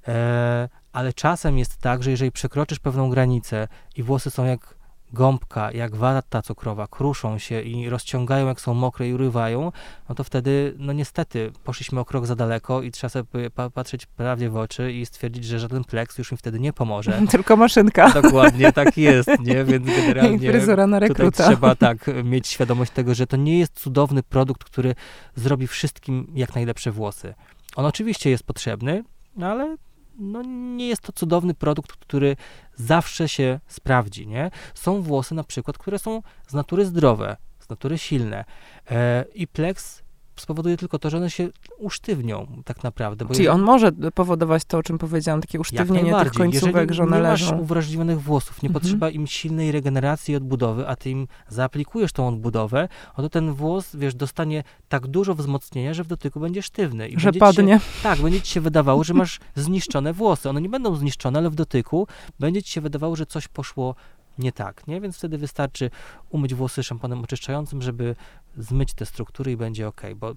E, 0.09 0.69
ale 0.93 1.13
czasem 1.13 1.59
jest 1.59 1.77
tak, 1.77 2.03
że 2.03 2.11
jeżeli 2.11 2.33
przekroczysz 2.33 2.79
pewną 2.79 3.11
granicę 3.11 3.69
i 3.97 4.03
włosy 4.03 4.31
są 4.31 4.45
jak 4.45 4.75
gąbka, 5.13 5.73
jak 5.73 5.97
wata 5.97 6.43
cukrowa, 6.43 6.87
kruszą 6.87 7.39
się 7.39 7.61
i 7.63 7.89
rozciągają, 7.89 8.47
jak 8.47 8.61
są 8.61 8.75
mokre 8.75 9.09
i 9.09 9.15
urywają, 9.15 9.73
no 10.09 10.15
to 10.15 10.25
wtedy, 10.25 10.75
no 10.79 10.93
niestety, 10.93 11.53
poszliśmy 11.65 12.01
o 12.01 12.05
krok 12.05 12.27
za 12.27 12.37
daleko 12.37 12.83
i 12.83 12.91
trzeba 12.91 13.09
sobie 13.09 13.51
pa- 13.51 13.71
patrzeć 13.71 14.07
prawdzie 14.07 14.51
w 14.51 14.57
oczy 14.57 14.93
i 14.93 15.07
stwierdzić, 15.07 15.45
że 15.45 15.59
żaden 15.59 15.85
pleks 15.85 16.19
już 16.19 16.33
mi 16.33 16.39
wtedy 16.39 16.61
nie 16.61 16.73
pomoże. 16.73 17.21
tylko 17.31 17.57
maszynka 17.57 18.11
Dokładnie, 18.23 18.73
tak 18.73 18.97
jest, 18.97 19.29
nie? 19.41 19.65
Więc 19.65 19.87
generalnie 20.01 20.49
na 20.77 20.99
tutaj 21.01 21.01
rekruta. 21.01 21.47
trzeba 21.47 21.75
tak 21.75 22.11
mieć 22.25 22.49
świadomość 22.49 22.93
tego, 22.93 23.15
że 23.15 23.27
to 23.27 23.37
nie 23.37 23.59
jest 23.59 23.81
cudowny 23.81 24.23
produkt, 24.23 24.65
który 24.65 24.95
zrobi 25.35 25.67
wszystkim 25.67 26.33
jak 26.35 26.55
najlepsze 26.55 26.93
włosy. 26.93 27.35
On 27.77 27.87
oczywiście 27.87 28.31
jest 28.31 28.45
potrzebny, 28.45 29.05
no 29.37 29.47
ale 29.47 29.77
no 30.19 30.43
nie 30.77 30.89
jest 30.89 31.03
to 31.03 31.13
cudowny 31.13 31.55
produkt, 31.55 31.93
który 31.93 32.37
zawsze 32.75 33.29
się 33.29 33.61
sprawdzi, 33.67 34.27
nie? 34.27 34.51
Są 34.75 35.03
włosy 35.03 35.35
na 35.35 35.45
przykład, 35.45 35.79
które 35.79 35.99
są 35.99 36.23
z 36.49 36.55
natury 36.55 36.87
zdrowe, 36.87 37.37
z 37.59 37.69
natury 37.69 37.99
silne. 37.99 38.45
E, 38.91 39.25
I 39.35 39.47
Plex 39.47 40.03
spowoduje 40.41 40.77
tylko 40.77 40.99
to, 40.99 41.11
że 41.11 41.17
one 41.17 41.31
się 41.31 41.49
usztywnią 41.79 42.63
tak 42.65 42.85
naprawdę. 42.85 43.25
Czyli 43.25 43.31
jeżeli... 43.31 43.49
on 43.49 43.63
może 43.63 43.93
powodować 43.93 44.65
to, 44.65 44.79
o 44.79 44.83
czym 44.83 44.99
powiedziałam, 44.99 45.41
takie 45.41 45.61
usztywnienie 45.61 46.15
tych 46.23 46.33
końcówek, 46.33 46.93
że 46.93 47.03
one 47.03 47.17
nie 47.17 47.23
leżą. 47.23 47.51
masz 47.51 47.61
uwrażliwionych 47.61 48.23
włosów, 48.23 48.63
nie 48.63 48.69
mhm. 48.69 48.83
potrzeba 48.83 49.11
im 49.11 49.27
silnej 49.27 49.73
regeneracji 49.73 50.33
i 50.33 50.37
odbudowy, 50.37 50.89
a 50.89 50.97
ty 50.97 51.11
im 51.11 51.29
zaaplikujesz 51.49 52.13
tą 52.13 52.29
odbudowę, 52.29 52.89
to 53.17 53.29
ten 53.29 53.53
włos, 53.53 53.97
wiesz, 53.97 54.15
dostanie 54.15 54.63
tak 54.89 55.07
dużo 55.07 55.35
wzmocnienia, 55.35 55.95
że 55.95 56.05
w 56.05 56.07
dotyku 56.07 56.41
będzie 56.41 56.63
sztywny. 56.63 57.09
I 57.09 57.21
że 57.21 57.33
padnie. 57.33 57.75
Się, 57.75 58.03
tak, 58.03 58.19
będzie 58.19 58.41
ci 58.41 58.53
się 58.53 58.61
wydawało, 58.61 59.05
że 59.05 59.15
masz 59.15 59.41
zniszczone 59.55 60.13
włosy. 60.13 60.49
One 60.49 60.61
nie 60.61 60.69
będą 60.69 60.95
zniszczone, 60.95 61.39
ale 61.39 61.51
w 61.51 61.55
dotyku 61.55 62.07
będzie 62.41 62.63
ci 62.63 62.73
się 62.73 62.81
wydawało, 62.81 63.17
że 63.17 63.27
coś 63.27 63.49
poszło 63.49 63.95
nie 64.39 64.53
tak, 64.53 64.87
nie? 64.87 65.01
Więc 65.01 65.17
wtedy 65.17 65.39
wystarczy 65.39 65.91
umyć 66.31 66.55
włosy 66.55 66.83
szamponem 66.83 67.25
oczyszczającym, 67.25 67.83
żeby 67.83 68.17
zmyć 68.59 68.95
te 68.95 69.07
struktury 69.07 69.53
i 69.53 69.57
będzie 69.57 69.89
ok, 69.89 70.03
bo 70.17 70.35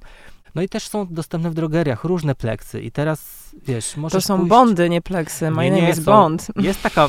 no 0.55 0.61
i 0.61 0.69
też 0.69 0.87
są 0.87 1.07
dostępne 1.07 1.49
w 1.49 1.53
drogeriach 1.53 2.03
różne 2.03 2.35
pleksy 2.35 2.81
i 2.81 2.91
teraz, 2.91 3.49
wiesz, 3.67 3.97
możesz 3.97 4.23
To 4.23 4.27
są 4.27 4.37
pójść... 4.37 4.49
bondy, 4.49 4.89
nie 4.89 5.01
pleksy. 5.01 5.51
My 5.51 5.69
nie, 5.69 5.71
name 5.71 5.89
is 5.89 5.99
Bond. 5.99 6.47
Jest 6.55 6.81
taka 6.83 7.07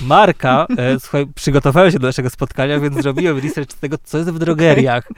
marka, 0.00 0.66
e, 0.78 1.00
słuchaj, 1.00 1.26
przygotowałem 1.34 1.90
się 1.90 1.98
do 1.98 2.06
naszego 2.06 2.30
spotkania, 2.30 2.80
więc 2.80 3.02
zrobiłem 3.02 3.38
research 3.38 3.72
tego, 3.72 3.96
co 4.04 4.18
jest 4.18 4.30
w 4.30 4.38
drogeriach. 4.38 5.08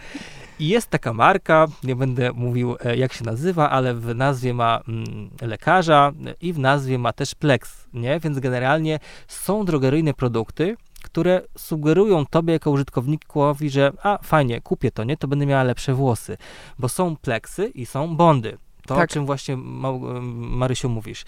I 0.58 0.68
jest 0.68 0.88
taka 0.88 1.12
marka, 1.12 1.66
nie 1.84 1.96
będę 1.96 2.32
mówił 2.32 2.76
e, 2.84 2.96
jak 2.96 3.12
się 3.12 3.24
nazywa, 3.24 3.70
ale 3.70 3.94
w 3.94 4.14
nazwie 4.14 4.54
ma 4.54 4.80
mm, 4.88 5.30
lekarza 5.42 6.12
i 6.40 6.52
w 6.52 6.58
nazwie 6.58 6.98
ma 6.98 7.12
też 7.12 7.34
Plex, 7.34 7.86
nie? 7.92 8.20
Więc 8.20 8.38
generalnie 8.38 8.98
są 9.28 9.64
drogeryjne 9.64 10.14
produkty, 10.14 10.76
które 11.06 11.42
sugerują 11.58 12.26
tobie 12.26 12.52
jako 12.52 12.70
użytkownikowi, 12.70 13.70
że 13.70 13.92
a 14.02 14.18
fajnie, 14.22 14.60
kupię 14.60 14.90
to, 14.90 15.04
nie, 15.04 15.16
to 15.16 15.28
będę 15.28 15.46
miała 15.46 15.62
lepsze 15.62 15.94
włosy, 15.94 16.36
bo 16.78 16.88
są 16.88 17.16
pleksy 17.16 17.66
i 17.66 17.86
są 17.86 18.16
bondy. 18.16 18.58
To, 18.86 18.94
tak. 18.94 19.10
o 19.10 19.12
czym 19.12 19.26
właśnie 19.26 19.56
Marysiu 19.56 20.88
mówisz. 20.88 21.24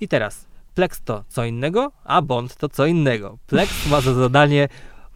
I 0.00 0.08
teraz, 0.08 0.46
Plex 0.74 1.02
to 1.02 1.24
co 1.28 1.44
innego, 1.44 1.92
a 2.04 2.22
Bond 2.22 2.56
to 2.56 2.68
co 2.68 2.86
innego. 2.86 3.38
Plex 3.46 3.86
ma 3.86 4.00
za 4.00 4.14
zadanie 4.14 4.68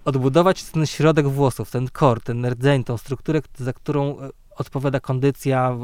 odbudować 0.04 0.64
ten 0.64 0.86
środek 0.86 1.28
włosów, 1.28 1.70
ten 1.70 1.88
kor, 1.88 2.20
ten 2.20 2.46
rdzeń, 2.46 2.84
tą 2.84 2.96
strukturę, 2.96 3.40
za 3.56 3.72
którą 3.72 4.20
e, 4.20 4.30
odpowiada 4.56 5.00
kondycja, 5.00 5.76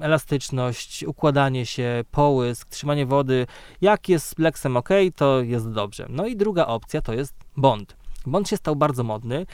elastyczność, 0.00 1.04
układanie 1.04 1.66
się, 1.66 2.04
połysk, 2.10 2.68
trzymanie 2.68 3.06
wody. 3.06 3.46
Jak 3.80 4.08
jest 4.08 4.28
z 4.28 4.34
Plexem 4.34 4.76
ok, 4.76 4.88
to 5.16 5.40
jest 5.40 5.70
dobrze. 5.70 6.06
No 6.08 6.26
i 6.26 6.36
druga 6.36 6.66
opcja 6.66 7.02
to 7.02 7.12
jest 7.12 7.34
Bond. 7.56 7.96
Bond 8.26 8.48
się 8.48 8.56
stał 8.56 8.76
bardzo 8.76 9.04
modny 9.04 9.46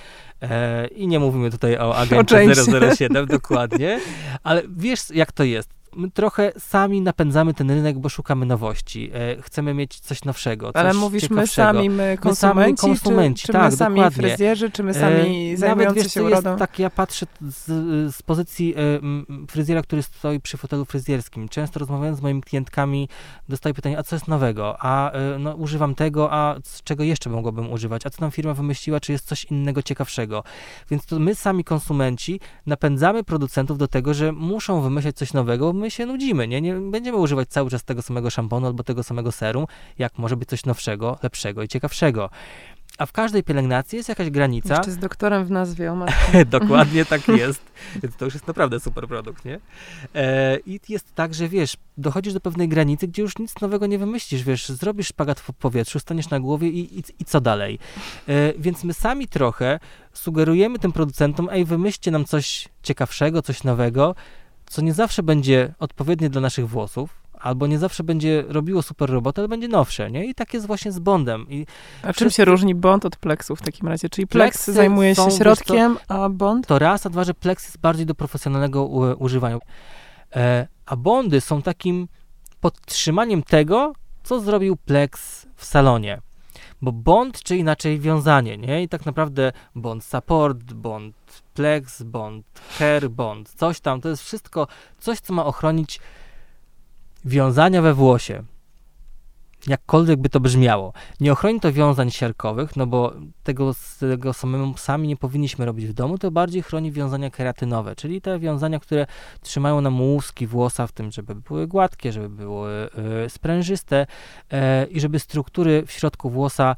e, 0.43 0.87
i 0.87 1.09
nie 1.09 1.19
mówimy 1.19 1.51
tutaj 1.51 1.79
o 1.79 1.97
agencie 1.97 2.55
007 2.97 3.27
dokładnie, 3.27 4.01
ale 4.43 4.63
wiesz 4.69 5.11
jak 5.11 5.33
to 5.33 5.45
jest 5.45 5.77
my 5.97 6.11
trochę 6.11 6.53
sami 6.59 7.01
napędzamy 7.01 7.55
ten 7.55 7.71
rynek, 7.71 7.99
bo 7.99 8.09
szukamy 8.09 8.47
nowości. 8.47 9.11
E, 9.15 9.43
chcemy 9.43 9.75
mieć 9.75 10.01
coś 10.01 10.25
nowszego, 10.25 10.73
coś 10.73 10.83
Ale 10.83 10.95
mówisz 10.95 11.31
my 11.31 11.47
sami, 11.47 11.91
my 11.91 12.19
konsumenci, 12.21 12.71
my 12.73 12.77
sami 12.77 12.95
konsumenci 12.95 13.41
czy, 13.41 13.47
czy 13.47 13.53
tak, 13.53 13.71
my 13.71 13.77
sami 13.77 13.97
dokładnie. 13.97 14.23
fryzjerzy, 14.23 14.71
czy 14.71 14.83
my 14.83 14.95
sami 14.95 15.53
e, 15.53 15.57
zajmujący 15.57 15.99
Nawet, 15.99 16.13
się 16.13 16.23
urodą? 16.23 16.51
Jest 16.51 16.59
tak, 16.59 16.79
ja 16.79 16.91
patrzę 16.91 17.27
z, 17.41 17.65
z 18.15 18.23
pozycji 18.23 18.75
e, 18.77 18.81
fryzjera, 19.51 19.83
który 19.83 20.03
stoi 20.03 20.41
przy 20.41 20.57
fotelu 20.57 20.85
fryzjerskim. 20.85 21.49
Często 21.49 21.81
rozmawiając 21.81 22.19
z 22.19 22.23
moimi 22.23 22.43
klientkami, 22.43 23.09
dostaję 23.49 23.75
pytanie, 23.75 23.99
a 23.99 24.03
co 24.03 24.17
jest 24.17 24.29
nowego? 24.29 24.77
A 24.81 25.13
e, 25.13 25.39
no, 25.39 25.55
używam 25.55 25.95
tego, 25.95 26.33
a 26.33 26.57
z 26.65 26.83
czego 26.83 27.05
jeszcze 27.05 27.31
mogłabym 27.31 27.73
używać? 27.73 28.07
A 28.07 28.11
co 28.11 28.19
tam 28.19 28.31
firma 28.31 28.55
wymyśliła? 28.55 29.01
Czy 29.01 29.13
jest 29.13 29.27
coś 29.27 29.45
innego 29.45 29.83
ciekawszego? 29.83 30.43
Więc 30.91 31.07
to 31.07 31.19
my 31.19 31.35
sami 31.35 31.65
konsumenci 31.65 32.41
napędzamy 32.67 33.25
producentów 33.25 33.79
do 33.79 33.89
tego, 33.89 34.15
że 34.15 34.33
muszą 34.33 34.81
wymyślać 34.81 35.17
coś 35.17 35.33
nowego, 35.33 35.73
my 35.73 35.86
się 35.91 36.07
nudzimy, 36.07 36.49
nie? 36.49 36.61
Nie 36.61 36.75
będziemy 36.75 37.19
używać 37.19 37.49
cały 37.49 37.71
czas 37.71 37.85
tego 37.85 38.03
samego 38.03 38.31
szamponu 38.31 38.67
albo 38.67 38.85
tego 38.85 39.03
samego 39.03 39.33
serum, 39.33 39.67
jak 39.99 40.19
może 40.19 40.37
być 40.37 40.49
coś 40.49 40.65
nowszego, 40.65 41.19
lepszego 41.23 41.63
i 41.63 41.69
ciekawszego. 41.69 42.31
A 42.99 43.07
w 43.07 43.13
każdej 43.13 43.43
pielęgnacji 43.43 43.97
jest 43.97 44.09
jakaś 44.09 44.31
granica. 44.31 44.77
Jeszcze 44.77 44.91
z 44.91 44.99
doktorem 44.99 45.45
w 45.45 45.51
nazwie, 45.51 45.93
o 45.93 46.07
Dokładnie 46.61 47.05
tak 47.05 47.29
jest. 47.29 47.63
Więc 48.03 48.17
to 48.17 48.25
już 48.25 48.35
jest 48.35 48.47
naprawdę 48.47 48.81
super 48.81 49.09
produkt, 49.09 49.45
nie? 49.45 49.61
E, 50.15 50.59
I 50.67 50.81
jest 50.89 51.15
tak, 51.15 51.35
że 51.35 51.49
wiesz, 51.49 51.77
dochodzisz 51.99 52.35
do 52.35 52.41
pewnej 52.41 52.69
granicy, 52.69 53.09
gdzie 53.09 53.23
już 53.23 53.39
nic 53.39 53.61
nowego 53.61 53.87
nie 53.87 53.99
wymyślisz, 53.99 54.43
wiesz, 54.43 54.69
zrobisz 54.69 55.07
szpagat 55.07 55.41
w 55.41 55.53
powietrzu, 55.53 55.99
staniesz 55.99 56.31
na 56.31 56.41
głowie 56.41 56.69
i, 56.69 56.99
i, 56.99 57.03
i 57.19 57.25
co 57.25 57.41
dalej? 57.41 57.79
E, 58.29 58.53
więc 58.59 58.85
my 58.85 58.95
sami 58.95 59.29
trochę 59.29 59.79
sugerujemy 60.13 60.79
tym 60.79 60.93
producentom, 60.93 61.49
ej, 61.53 61.65
wymyślcie 61.65 62.11
nam 62.11 62.25
coś 62.25 62.69
ciekawszego, 62.83 63.43
coś 63.43 63.65
nowego, 63.65 64.15
co 64.71 64.83
nie 64.83 64.95
zawsze 64.95 65.23
będzie 65.23 65.75
odpowiednie 65.79 66.31
dla 66.31 66.41
naszych 66.41 66.69
włosów, 66.69 67.27
albo 67.41 67.67
nie 67.67 67.79
zawsze 67.79 68.05
będzie 68.05 68.45
robiło 68.49 68.83
super 68.83 69.11
robotę, 69.11 69.41
ale 69.41 69.49
będzie 69.49 69.69
nowsze, 69.69 70.11
nie? 70.11 70.25
I 70.25 70.35
tak 70.35 70.55
jest 70.55 70.67
właśnie 70.67 70.93
z 70.93 70.99
Bondem. 70.99 71.47
I 71.51 71.67
a 72.03 72.13
czym 72.13 72.31
się 72.31 72.45
różni 72.45 72.75
Bond 72.75 73.05
od 73.05 73.17
Plexu 73.17 73.57
w 73.57 73.63
takim 73.63 73.89
razie? 73.89 74.09
Czyli 74.09 74.27
Plex 74.27 74.71
zajmuje 74.71 75.15
się 75.15 75.31
środkiem, 75.31 75.99
a 76.09 76.29
Bond? 76.29 76.67
To 76.67 76.79
raz, 76.79 77.07
a 77.07 77.11
dwa, 77.11 77.25
że 77.25 77.35
Plex 77.35 77.65
jest 77.65 77.79
bardziej 77.79 78.07
do 78.07 78.15
profesjonalnego 78.15 78.85
u, 78.85 79.25
używania. 79.25 79.59
E, 80.37 80.69
a 80.87 80.97
Bondy 80.97 81.41
są 81.41 81.63
takim 81.63 82.09
podtrzymaniem 82.61 83.43
tego, 83.43 83.93
co 84.23 84.41
zrobił 84.41 84.77
Plex 84.77 85.47
w 85.57 85.65
salonie. 85.65 86.21
Bo 86.83 86.93
bond, 86.93 87.43
czy 87.43 87.57
inaczej 87.57 88.01
wiązanie, 88.01 88.59
nie? 88.59 88.83
I 88.83 88.89
tak 88.89 89.07
naprawdę 89.07 89.53
bond 89.75 90.05
support, 90.05 90.73
bond 90.73 91.17
plex, 91.55 92.03
bond 92.03 92.47
care, 92.79 93.11
bond, 93.11 93.51
coś 93.51 93.81
tam, 93.81 94.01
to 94.01 94.09
jest 94.09 94.23
wszystko 94.23 94.67
coś, 94.99 95.21
co 95.21 95.33
ma 95.33 95.45
ochronić 95.45 96.01
wiązania 97.25 97.83
we 97.83 97.95
włosie. 97.95 98.43
Jakkolwiek 99.67 100.21
by 100.21 100.29
to 100.29 100.41
brzmiało. 100.41 100.93
Nie 101.21 101.33
ochroni 101.33 101.61
to 101.61 101.73
wiązań 101.73 102.11
siarkowych, 102.11 102.77
no 102.77 102.87
bo 102.87 103.13
tego, 103.43 103.73
tego 104.01 104.33
samemu 104.33 104.77
sami 104.77 105.09
nie 105.09 105.17
powinniśmy 105.17 105.67
robić 105.67 105.87
w 105.87 105.93
domu, 105.93 106.19
to 106.19 106.31
bardziej 106.31 106.63
chroni 106.63 106.93
wiązania 106.93 107.31
keratynowe, 107.31 107.97
czyli 107.97 108.21
te 108.21 108.39
wiązania, 108.39 108.81
które 108.81 109.07
trzymają 109.41 109.81
nam 109.81 110.01
łuski 110.01 110.47
włosa 110.47 110.87
w 110.87 110.93
tym, 110.93 111.11
żeby 111.11 111.35
były 111.35 111.67
gładkie, 111.67 112.13
żeby 112.13 112.29
były 112.29 112.89
y, 113.27 113.31
sprężyste 113.31 114.07
y, 114.53 114.57
i 114.87 115.01
żeby 115.01 115.19
struktury 115.19 115.87
w 115.87 115.93
środku 115.93 116.31
włosa 116.31 116.77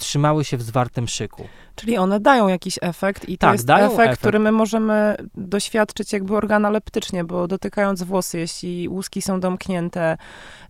trzymały 0.00 0.44
się 0.44 0.56
w 0.56 0.62
zwartym 0.62 1.08
szyku. 1.08 1.48
Czyli 1.74 1.98
one 1.98 2.20
dają 2.20 2.48
jakiś 2.48 2.78
efekt 2.82 3.28
i 3.28 3.38
to 3.38 3.46
tak, 3.46 3.52
jest 3.52 3.70
efekt, 3.70 3.92
efekt, 3.92 4.18
który 4.20 4.38
my 4.38 4.52
możemy 4.52 5.16
doświadczyć 5.34 6.12
jakby 6.12 6.36
organoleptycznie, 6.36 7.24
bo 7.24 7.48
dotykając 7.48 8.02
włosy, 8.02 8.38
jeśli 8.38 8.88
łuski 8.88 9.22
są 9.22 9.40
domknięte, 9.40 10.16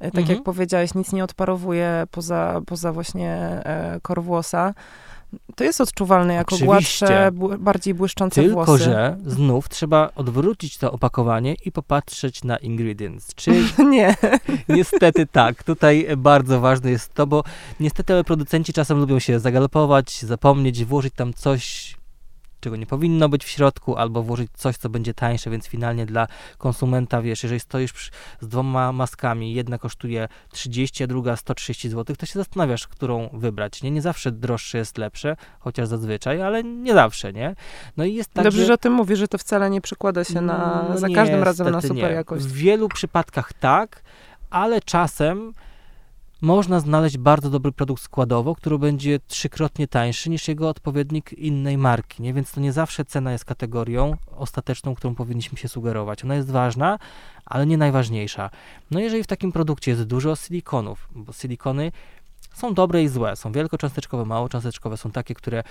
e, 0.01 0.11
tak 0.11 0.19
mhm. 0.19 0.37
jak 0.37 0.45
powiedziałeś, 0.45 0.95
nic 0.95 1.13
nie 1.13 1.25
odparowuje 1.25 2.07
poza, 2.11 2.61
poza 2.67 2.93
właśnie 2.93 3.33
e, 3.65 3.99
kor 4.03 4.23
włosa, 4.23 4.75
to 5.55 5.65
jest 5.65 5.81
odczuwalne 5.81 6.35
jako 6.35 6.55
Oczywiście. 6.57 7.07
gładsze, 7.07 7.31
bardziej 7.59 7.95
błyszczące 7.95 8.43
Tylko, 8.43 8.65
włosy. 8.65 8.85
Tylko, 8.85 8.95
że 8.95 9.17
znów 9.27 9.69
trzeba 9.69 10.11
odwrócić 10.15 10.79
to 10.79 10.93
opakowanie 10.93 11.55
i 11.65 11.73
popatrzeć 11.73 12.45
na 12.45 12.57
ingredients. 12.57 13.35
Nie. 13.91 14.17
Niestety 14.69 15.27
tak. 15.27 15.63
Tutaj 15.63 16.07
bardzo 16.17 16.61
ważne 16.61 16.91
jest 16.91 17.15
to, 17.15 17.27
bo 17.27 17.45
niestety 17.81 18.25
producenci 18.25 18.73
czasem 18.73 18.99
lubią 18.99 19.19
się 19.19 19.41
zagalopować, 19.41 20.23
zapomnieć, 20.23 20.85
włożyć 20.85 21.15
tam 21.15 21.35
coś 21.35 21.97
czego 22.61 22.77
nie 22.77 22.87
powinno 22.87 23.29
być 23.29 23.45
w 23.45 23.49
środku, 23.49 23.97
albo 23.97 24.23
włożyć 24.23 24.51
coś, 24.55 24.77
co 24.77 24.89
będzie 24.89 25.15
tańsze, 25.15 25.51
więc 25.51 25.67
finalnie 25.67 26.07
dla 26.07 26.27
konsumenta, 26.59 27.23
wiesz, 27.23 27.43
jeżeli 27.43 27.61
stoisz 27.61 28.11
z 28.41 28.49
dwoma 28.49 28.93
maskami, 28.93 29.55
jedna 29.55 29.79
kosztuje 29.79 30.29
30, 30.53 31.05
a 31.05 31.07
druga 31.07 31.37
130 31.37 31.89
zł, 31.89 32.17
to 32.17 32.27
się 32.27 32.39
zastanawiasz, 32.39 32.89
którą 32.89 33.29
wybrać, 33.33 33.83
nie? 33.83 33.91
Nie 33.91 34.03
zawsze 34.03 34.33
droższe 34.33 34.79
jest 34.79 34.99
lepsze, 34.99 35.37
chociaż 35.61 35.89
zazwyczaj, 35.89 36.43
ale 36.43 36.65
nie 36.65 36.95
zawsze, 36.95 37.33
nie? 37.33 37.55
No 37.97 38.05
i 38.05 38.15
jest 38.15 38.33
tak, 38.33 38.45
Dobrze, 38.45 38.61
że, 38.61 38.67
że 38.67 38.73
o 38.73 38.79
tym 38.79 38.93
mówisz, 38.93 39.19
że 39.19 39.29
to 39.29 39.39
wcale 39.39 39.71
nie 39.71 39.81
przekłada 39.81 40.25
się 40.25 40.41
na, 40.41 40.87
no, 40.89 40.99
za 40.99 41.09
każdym 41.09 41.43
razem 41.43 41.71
na 41.71 41.81
super 41.81 41.97
nie. 41.97 42.15
jakość. 42.17 42.45
W 42.45 42.53
wielu 42.53 42.89
przypadkach 42.89 43.53
tak, 43.53 44.03
ale 44.51 44.81
czasem 44.81 45.53
można 46.41 46.81
znaleźć 46.81 47.19
bardzo 47.19 47.51
dobry 47.51 47.73
produkt 47.73 48.03
składowo, 48.03 48.55
który 48.55 48.79
będzie 48.79 49.21
trzykrotnie 49.27 49.89
tańszy 49.89 50.31
niż 50.31 50.49
jego 50.49 50.69
odpowiednik 50.69 51.33
innej 51.33 51.79
marki, 51.79 52.23
nie? 52.23 52.35
więc 52.35 52.53
to 52.53 52.61
nie 52.61 52.73
zawsze 52.73 53.05
cena 53.05 53.33
jest 53.33 53.45
kategorią 53.45 54.17
ostateczną, 54.37 54.95
którą 54.95 55.15
powinniśmy 55.15 55.59
się 55.59 55.69
sugerować. 55.69 56.25
Ona 56.25 56.35
jest 56.35 56.51
ważna, 56.51 56.99
ale 57.47 57.67
nie 57.67 57.79
najważniejsza. 57.79 58.51
No 58.91 59.01
jeżeli 59.01 59.23
w 59.23 59.27
takim 59.27 59.53
produkcie 59.53 59.91
jest 59.91 60.03
dużo 60.03 60.37
silikonów, 60.37 61.09
bo 61.15 61.33
silikony 61.33 61.93
są 62.55 62.75
dobre 62.75 63.03
i 63.03 63.09
złe, 63.09 63.37
są 63.37 63.53
wielkocząsteczkowe, 63.53 64.25
małocząsteczkowe, 64.25 64.97
są 64.97 65.11
takie, 65.11 65.35
które 65.35 65.63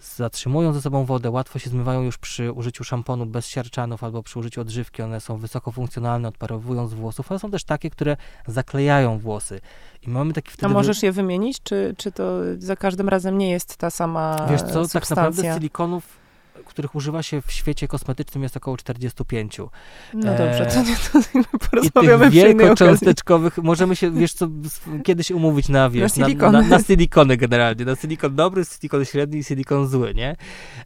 zatrzymują 0.00 0.72
ze 0.72 0.82
sobą 0.82 1.04
wodę, 1.04 1.30
łatwo 1.30 1.58
się 1.58 1.70
zmywają 1.70 2.02
już 2.02 2.18
przy 2.18 2.52
użyciu 2.52 2.84
szamponu 2.84 3.26
bez 3.26 3.46
siarczanów 3.46 4.04
albo 4.04 4.22
przy 4.22 4.38
użyciu 4.38 4.60
odżywki. 4.60 5.02
One 5.02 5.20
są 5.20 5.36
wysoko 5.36 5.72
funkcjonalne, 5.72 6.28
odparowują 6.28 6.88
z 6.88 6.94
włosów, 6.94 7.32
ale 7.32 7.38
są 7.38 7.50
też 7.50 7.64
takie, 7.64 7.90
które 7.90 8.16
zaklejają 8.46 9.18
włosy. 9.18 9.60
I 10.02 10.10
mamy 10.10 10.32
taki 10.32 10.50
wtedy... 10.50 10.66
A 10.66 10.68
możesz 10.68 11.02
je 11.02 11.12
wymienić, 11.12 11.62
czy, 11.62 11.94
czy 11.98 12.12
to 12.12 12.38
za 12.58 12.76
każdym 12.76 13.08
razem 13.08 13.38
nie 13.38 13.50
jest 13.50 13.76
ta 13.76 13.90
sama 13.90 14.46
Wiesz 14.50 14.62
co, 14.62 14.66
substancja? 14.66 15.00
tak 15.00 15.10
naprawdę 15.10 15.54
silikonów 15.54 16.27
których 16.64 16.94
używa 16.94 17.22
się 17.22 17.42
w 17.42 17.52
świecie 17.52 17.88
kosmetycznym 17.88 18.42
jest 18.42 18.56
około 18.56 18.76
45. 18.76 19.58
No 20.14 20.34
dobrze, 20.36 20.66
to, 20.66 20.80
E, 20.80 20.84
nie, 20.84 20.96
to 20.96 21.18
I 21.54 21.58
porozmawiamy 21.70 22.24
tych 22.24 22.34
innej 22.34 22.44
okazji. 22.50 22.58
wielkocząsteczkowych, 22.58 23.58
możemy 23.58 23.96
się, 23.96 24.10
wiesz 24.10 24.32
co, 24.32 24.48
kiedyś 25.04 25.30
umówić 25.30 25.68
na, 25.68 25.90
wiesz, 25.90 26.16
na, 26.16 26.20
na, 26.22 26.26
silikony. 26.28 26.68
na, 26.68 26.82
silikony 26.82 27.36
generalnie, 27.36 27.84
na 27.84 27.96
silikon 27.96 28.34
dobry, 28.34 28.64
silikon 28.64 29.04
średni 29.04 29.38
i 29.38 29.44
silikon 29.44 29.88
zły, 29.88 30.14
nie? 30.14 30.36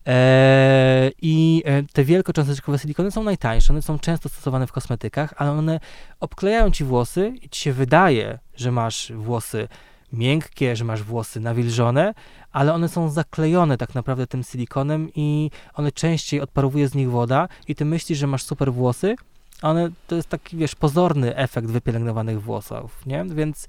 E, 0.07 1.11
I 1.23 1.62
e, 1.67 1.83
te 1.93 2.05
wielkocząsteczkowe 2.05 2.79
silikony 2.79 3.11
są 3.11 3.23
najtańsze, 3.23 3.73
one 3.73 3.83
są 3.83 3.99
często 3.99 4.29
stosowane 4.29 4.67
w 4.67 4.73
kosmetykach, 4.73 5.35
ale 5.37 5.50
one 5.50 5.81
obklejają 6.21 6.71
ci 6.71 6.85
włosy 6.85 7.33
i 7.43 7.49
ci 7.49 7.61
się 7.61 7.73
wydaje, 7.73 8.38
że 8.57 8.73
masz 8.73 9.12
włosy 9.17 9.69
miękkie, 10.12 10.76
że 10.76 10.85
masz 10.85 11.02
włosy 11.02 11.40
nawilżone, 11.40 12.14
ale 12.52 12.75
one 12.75 12.88
są 12.88 13.11
zaklejone 13.11 13.78
tak 13.78 13.95
naprawdę 13.95 14.26
tym 14.26 14.42
silikonem 14.42 15.09
i 15.14 15.50
one 15.75 15.92
częściej 15.92 16.40
odparowuje 16.40 16.88
z 16.88 16.95
nich 16.95 17.11
woda 17.11 17.49
i 17.69 17.75
ty 17.75 17.85
myślisz, 17.85 18.19
że 18.19 18.26
masz 18.26 18.42
super 18.42 18.73
włosy, 18.73 19.16
a 19.62 19.71
one 19.71 19.90
to 20.07 20.14
jest 20.16 20.28
taki, 20.28 20.57
wiesz, 20.57 20.75
pozorny 20.75 21.37
efekt 21.37 21.69
wypielęgnowanych 21.69 22.42
włosów, 22.42 23.07
nie? 23.07 23.25
Więc 23.25 23.69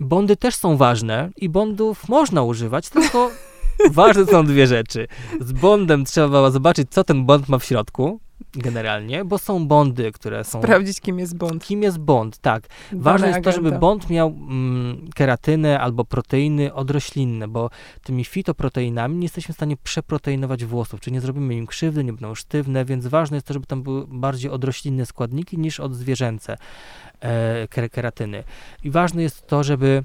bondy 0.00 0.36
też 0.36 0.56
są 0.56 0.76
ważne 0.76 1.30
i 1.36 1.48
bondów 1.48 2.08
można 2.08 2.42
używać, 2.42 2.88
tylko 2.88 3.30
ważne 3.90 4.26
są 4.26 4.46
dwie 4.46 4.66
rzeczy. 4.66 5.08
Z 5.40 5.52
bondem 5.52 6.04
trzeba 6.04 6.50
zobaczyć, 6.50 6.88
co 6.90 7.04
ten 7.04 7.26
bond 7.26 7.48
ma 7.48 7.58
w 7.58 7.64
środku, 7.64 8.20
generalnie, 8.56 9.24
bo 9.24 9.38
są 9.38 9.68
bondy, 9.68 10.12
które 10.12 10.44
są... 10.44 10.58
Sprawdzić, 10.62 11.00
kim 11.00 11.18
jest 11.18 11.36
Bond. 11.36 11.64
Kim 11.64 11.82
jest 11.82 11.98
bond, 11.98 12.38
tak. 12.38 12.66
Ważne 12.92 13.28
jest 13.28 13.42
to, 13.42 13.52
żeby 13.52 13.68
agenta. 13.68 13.80
błąd 13.80 14.10
miał 14.10 14.28
mm, 14.28 15.08
keratynę 15.14 15.80
albo 15.80 16.04
proteiny 16.04 16.74
odroślinne, 16.74 17.48
bo 17.48 17.70
tymi 18.02 18.24
fitoproteinami 18.24 19.16
nie 19.16 19.24
jesteśmy 19.24 19.52
w 19.52 19.56
stanie 19.56 19.76
przeproteinować 19.76 20.64
włosów, 20.64 21.00
czyli 21.00 21.14
nie 21.14 21.20
zrobimy 21.20 21.54
im 21.54 21.66
krzywdy, 21.66 22.04
nie 22.04 22.12
będą 22.12 22.34
sztywne, 22.34 22.84
więc 22.84 23.06
ważne 23.06 23.36
jest 23.36 23.46
to, 23.46 23.54
żeby 23.54 23.66
tam 23.66 23.82
były 23.82 24.06
bardziej 24.08 24.50
odroślinne 24.50 25.06
składniki 25.06 25.58
niż 25.58 25.80
odzwierzęce 25.80 26.56
e, 27.20 27.68
ker- 27.68 27.90
keratyny. 27.90 28.44
I 28.84 28.90
ważne 28.90 29.22
jest 29.22 29.46
to, 29.46 29.64
żeby 29.64 30.04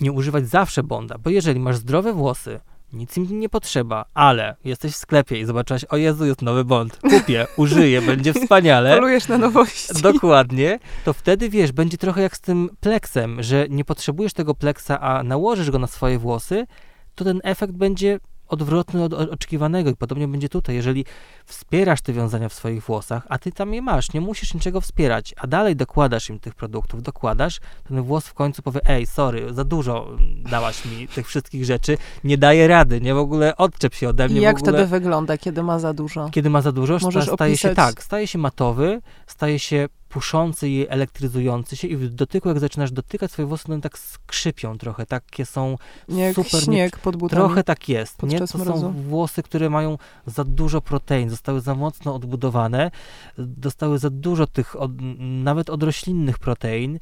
nie 0.00 0.12
używać 0.12 0.48
zawsze 0.48 0.82
bonda, 0.82 1.18
bo 1.18 1.30
jeżeli 1.30 1.60
masz 1.60 1.76
zdrowe 1.76 2.12
włosy, 2.12 2.60
nic 2.94 3.16
im 3.16 3.40
nie 3.40 3.48
potrzeba, 3.48 4.04
ale 4.14 4.56
jesteś 4.64 4.92
w 4.92 4.96
sklepie 4.96 5.40
i 5.40 5.44
zobaczyłaś, 5.44 5.84
o 5.84 5.96
Jezu, 5.96 6.26
jest 6.26 6.42
nowy 6.42 6.64
bond, 6.64 6.98
kupię, 7.10 7.46
użyję, 7.56 8.02
będzie 8.12 8.32
wspaniale. 8.32 8.94
Polujesz 8.94 9.28
na 9.28 9.38
nowości. 9.38 10.02
Dokładnie, 10.02 10.78
to 11.04 11.12
wtedy 11.12 11.48
wiesz, 11.48 11.72
będzie 11.72 11.98
trochę 11.98 12.22
jak 12.22 12.36
z 12.36 12.40
tym 12.40 12.70
pleksem, 12.80 13.42
że 13.42 13.66
nie 13.70 13.84
potrzebujesz 13.84 14.32
tego 14.32 14.54
pleksa, 14.54 15.00
a 15.00 15.22
nałożysz 15.22 15.70
go 15.70 15.78
na 15.78 15.86
swoje 15.86 16.18
włosy, 16.18 16.66
to 17.14 17.24
ten 17.24 17.40
efekt 17.44 17.72
będzie 17.72 18.20
odwrotny 18.48 19.02
od 19.02 19.12
oczekiwanego 19.12 19.90
i 19.90 19.96
podobnie 19.96 20.28
będzie 20.28 20.48
tutaj. 20.48 20.74
Jeżeli 20.74 21.04
wspierasz 21.44 22.00
te 22.00 22.12
wiązania 22.12 22.48
w 22.48 22.52
swoich 22.54 22.82
włosach, 22.82 23.26
a 23.28 23.38
ty 23.38 23.52
tam 23.52 23.74
je 23.74 23.82
masz, 23.82 24.12
nie 24.12 24.20
musisz 24.20 24.54
niczego 24.54 24.80
wspierać, 24.80 25.34
a 25.36 25.46
dalej 25.46 25.76
dokładasz 25.76 26.30
im 26.30 26.40
tych 26.40 26.54
produktów, 26.54 27.02
dokładasz, 27.02 27.60
ten 27.88 28.02
włos 28.02 28.26
w 28.26 28.34
końcu 28.34 28.62
powie, 28.62 28.80
ej, 28.86 29.06
sorry, 29.06 29.54
za 29.54 29.64
dużo 29.64 30.06
mm, 30.08 30.42
dałaś 30.42 30.84
mi 30.84 31.08
tych 31.08 31.26
wszystkich 31.26 31.64
rzeczy, 31.64 31.98
nie 32.24 32.38
daję 32.38 32.68
rady, 32.68 33.00
nie 33.00 33.14
w 33.14 33.18
ogóle 33.18 33.56
odczep 33.56 33.94
się 33.94 34.08
ode 34.08 34.28
mnie. 34.28 34.40
I 34.40 34.42
jak 34.42 34.56
w 34.56 34.62
ogóle... 34.62 34.72
wtedy 34.72 34.90
wygląda, 34.90 35.38
kiedy 35.38 35.62
ma 35.62 35.78
za 35.78 35.92
dużo? 35.94 36.28
Kiedy 36.30 36.50
ma 36.50 36.60
za 36.60 36.72
dużo, 36.72 36.98
Możesz 37.02 37.24
sta, 37.24 37.34
staje 37.34 37.56
się 37.56 37.68
opisać- 37.68 37.76
tak, 37.76 38.02
staje 38.02 38.26
się 38.26 38.38
matowy, 38.38 39.00
staje 39.26 39.58
się 39.58 39.88
puszący 40.14 40.68
i 40.68 40.88
elektryzujący 40.88 41.76
się 41.76 41.88
i 41.88 41.96
w 41.96 42.14
dotyku, 42.14 42.48
jak 42.48 42.60
zaczynasz 42.60 42.92
dotykać 42.92 43.32
swoje 43.32 43.46
włosy, 43.46 43.64
one 43.68 43.80
tak 43.80 43.98
skrzypią 43.98 44.78
trochę, 44.78 45.06
takie 45.06 45.46
są 45.46 45.76
Jak 46.08 46.34
super, 46.34 46.52
nie- 46.54 46.60
śnieg 46.60 46.98
pod 46.98 47.16
butami. 47.16 47.40
Trochę 47.40 47.64
tak 47.64 47.88
jest, 47.88 48.22
nie? 48.22 48.38
To 48.38 48.58
mrozu. 48.58 48.80
są 48.80 48.92
włosy, 48.92 49.42
które 49.42 49.70
mają 49.70 49.98
za 50.26 50.44
dużo 50.44 50.80
protein, 50.80 51.30
zostały 51.30 51.60
za 51.60 51.74
mocno 51.74 52.14
odbudowane, 52.14 52.90
dostały 53.38 53.98
za 53.98 54.10
dużo 54.10 54.46
tych, 54.46 54.80
od, 54.80 54.90
nawet 55.18 55.70
odroślinnych 55.70 56.38
protein 56.38 56.98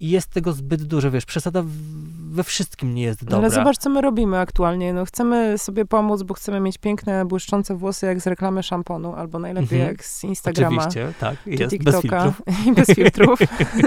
i 0.00 0.10
jest 0.10 0.28
tego 0.30 0.52
zbyt 0.52 0.82
dużo, 0.82 1.10
wiesz, 1.10 1.24
przesada 1.26 1.62
we 2.30 2.44
wszystkim 2.44 2.94
nie 2.94 3.02
jest 3.02 3.24
dobra. 3.24 3.38
Ale 3.38 3.50
zobacz, 3.50 3.78
co 3.78 3.90
my 3.90 4.00
robimy 4.00 4.38
aktualnie. 4.38 4.92
No, 4.92 5.04
chcemy 5.04 5.58
sobie 5.58 5.84
pomóc, 5.84 6.22
bo 6.22 6.34
chcemy 6.34 6.60
mieć 6.60 6.78
piękne, 6.78 7.24
błyszczące 7.24 7.76
włosy 7.76 8.06
jak 8.06 8.20
z 8.20 8.26
reklamy 8.26 8.62
szamponu, 8.62 9.14
albo 9.14 9.38
najlepiej 9.38 9.78
Mhm. 9.78 9.96
jak 9.96 10.04
z 10.04 10.24
Instagrama. 10.24 10.76
Oczywiście, 10.76 11.12
tak, 11.20 11.36
jest, 11.46 11.60
bez 11.60 11.70
TikToka 11.70 12.00
filtrów. 12.02 12.42
i 12.66 12.72
bez 12.72 12.86
filtrów. 12.86 13.38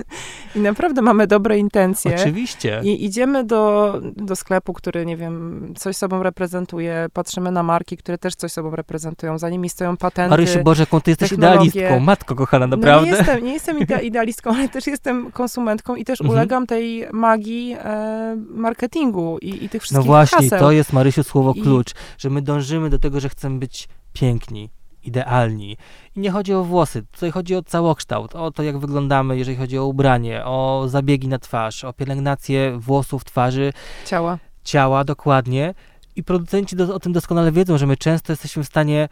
I 0.55 0.59
naprawdę 0.59 1.01
mamy 1.01 1.27
dobre 1.27 1.57
intencje. 1.57 2.15
Oczywiście. 2.15 2.81
I 2.83 3.05
idziemy 3.05 3.43
do, 3.43 3.93
do 4.15 4.35
sklepu, 4.35 4.73
który, 4.73 5.05
nie 5.05 5.17
wiem, 5.17 5.73
coś 5.77 5.95
sobą 5.97 6.23
reprezentuje, 6.23 7.07
patrzymy 7.13 7.51
na 7.51 7.63
marki, 7.63 7.97
które 7.97 8.17
też 8.17 8.35
coś 8.35 8.51
sobą 8.51 8.75
reprezentują, 8.75 9.37
za 9.37 9.49
nimi 9.49 9.69
stoją 9.69 9.97
patenty. 9.97 10.29
Marysiu, 10.29 10.63
Boże, 10.63 10.85
ty 11.03 11.11
jesteś 11.11 11.31
idealistką, 11.31 11.99
matko 11.99 12.35
kochana, 12.35 12.67
No 12.67 12.77
naprawdę. 12.77 13.11
nie 13.11 13.17
jestem, 13.17 13.45
nie 13.45 13.53
jestem 13.53 13.79
ide- 13.79 14.03
idealistką, 14.11 14.49
ale 14.55 14.69
też 14.69 14.87
jestem 14.87 15.31
konsumentką 15.31 15.95
i 16.01 16.05
też 16.05 16.21
Mhm. 16.21 16.37
ulegam 16.37 16.67
tej 16.67 17.05
magii 17.13 17.75
e, 17.79 18.35
marketingu 18.49 19.37
i, 19.41 19.49
i 19.49 19.69
tych 19.69 19.73
No 19.73 19.83
wszystkich 19.83 20.05
właśnie, 20.05 20.37
haseł. 20.49 20.59
to 20.59 20.71
jest 20.71 20.93
Marysiu 20.93 21.23
słowo 21.23 21.53
I- 21.55 21.61
klucz, 21.61 21.91
że 22.17 22.29
my 22.29 22.41
dążymy 22.41 22.89
do 22.89 22.99
tego, 22.99 23.19
że 23.19 23.29
chcemy 23.29 23.59
być 23.59 23.87
piękni, 24.13 24.69
idealni. 25.03 25.77
I 26.15 26.19
nie 26.19 26.31
chodzi 26.31 26.53
o 26.53 26.63
włosy, 26.63 27.03
tutaj 27.11 27.31
chodzi 27.31 27.55
o 27.55 27.63
całokształt, 27.63 28.35
o 28.35 28.51
to, 28.51 28.63
jak 28.63 28.77
wyglądamy, 28.77 29.37
jeżeli 29.37 29.57
chodzi 29.57 29.77
o 29.77 29.85
ubranie, 29.85 30.45
o 30.45 30.83
zabiegi 30.87 31.27
na 31.27 31.39
twarz, 31.39 31.83
o 31.83 31.93
pielęgnację 31.93 32.77
włosów, 32.79 33.23
twarzy, 33.23 33.73
Ciała. 34.05 34.37
ciała, 34.63 35.03
dokładnie. 35.03 35.73
I 36.15 36.23
producenci 36.23 36.75
do, 36.75 36.95
o 36.95 36.99
tym 36.99 37.13
doskonale 37.13 37.51
wiedzą, 37.51 37.77
że 37.77 37.87
my 37.87 37.97
często 37.97 38.31
jesteśmy 38.33 38.63
w 38.63 38.67
stanie 38.67 39.09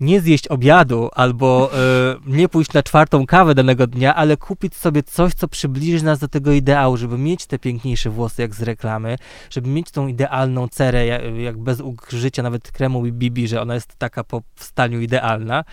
nie 0.00 0.20
zjeść 0.20 0.48
obiadu 0.48 1.08
albo 1.12 1.70
e, 1.72 2.16
nie 2.26 2.48
pójść 2.48 2.72
na 2.72 2.82
czwartą 2.82 3.26
kawę 3.26 3.54
danego 3.54 3.86
dnia, 3.86 4.14
ale 4.14 4.36
kupić 4.36 4.74
sobie 4.74 5.02
coś, 5.02 5.34
co 5.34 5.48
przybliży 5.48 6.04
nas 6.04 6.18
do 6.18 6.28
tego 6.28 6.52
ideału, 6.52 6.96
żeby 6.96 7.18
mieć 7.18 7.46
te 7.46 7.58
piękniejsze 7.58 8.10
włosy 8.10 8.42
jak 8.42 8.54
z 8.54 8.62
reklamy, 8.62 9.16
żeby 9.50 9.68
mieć 9.68 9.90
tą 9.90 10.06
idealną 10.06 10.68
cerę, 10.68 11.06
jak, 11.06 11.22
jak 11.38 11.58
bez 11.58 11.82
użycia 12.12 12.42
nawet 12.42 12.72
kremu 12.72 13.02
BB, 13.02 13.46
że 13.46 13.62
ona 13.62 13.74
jest 13.74 13.96
taka 13.98 14.24
po 14.24 14.42
wstaniu 14.54 15.00
idealna. 15.00 15.64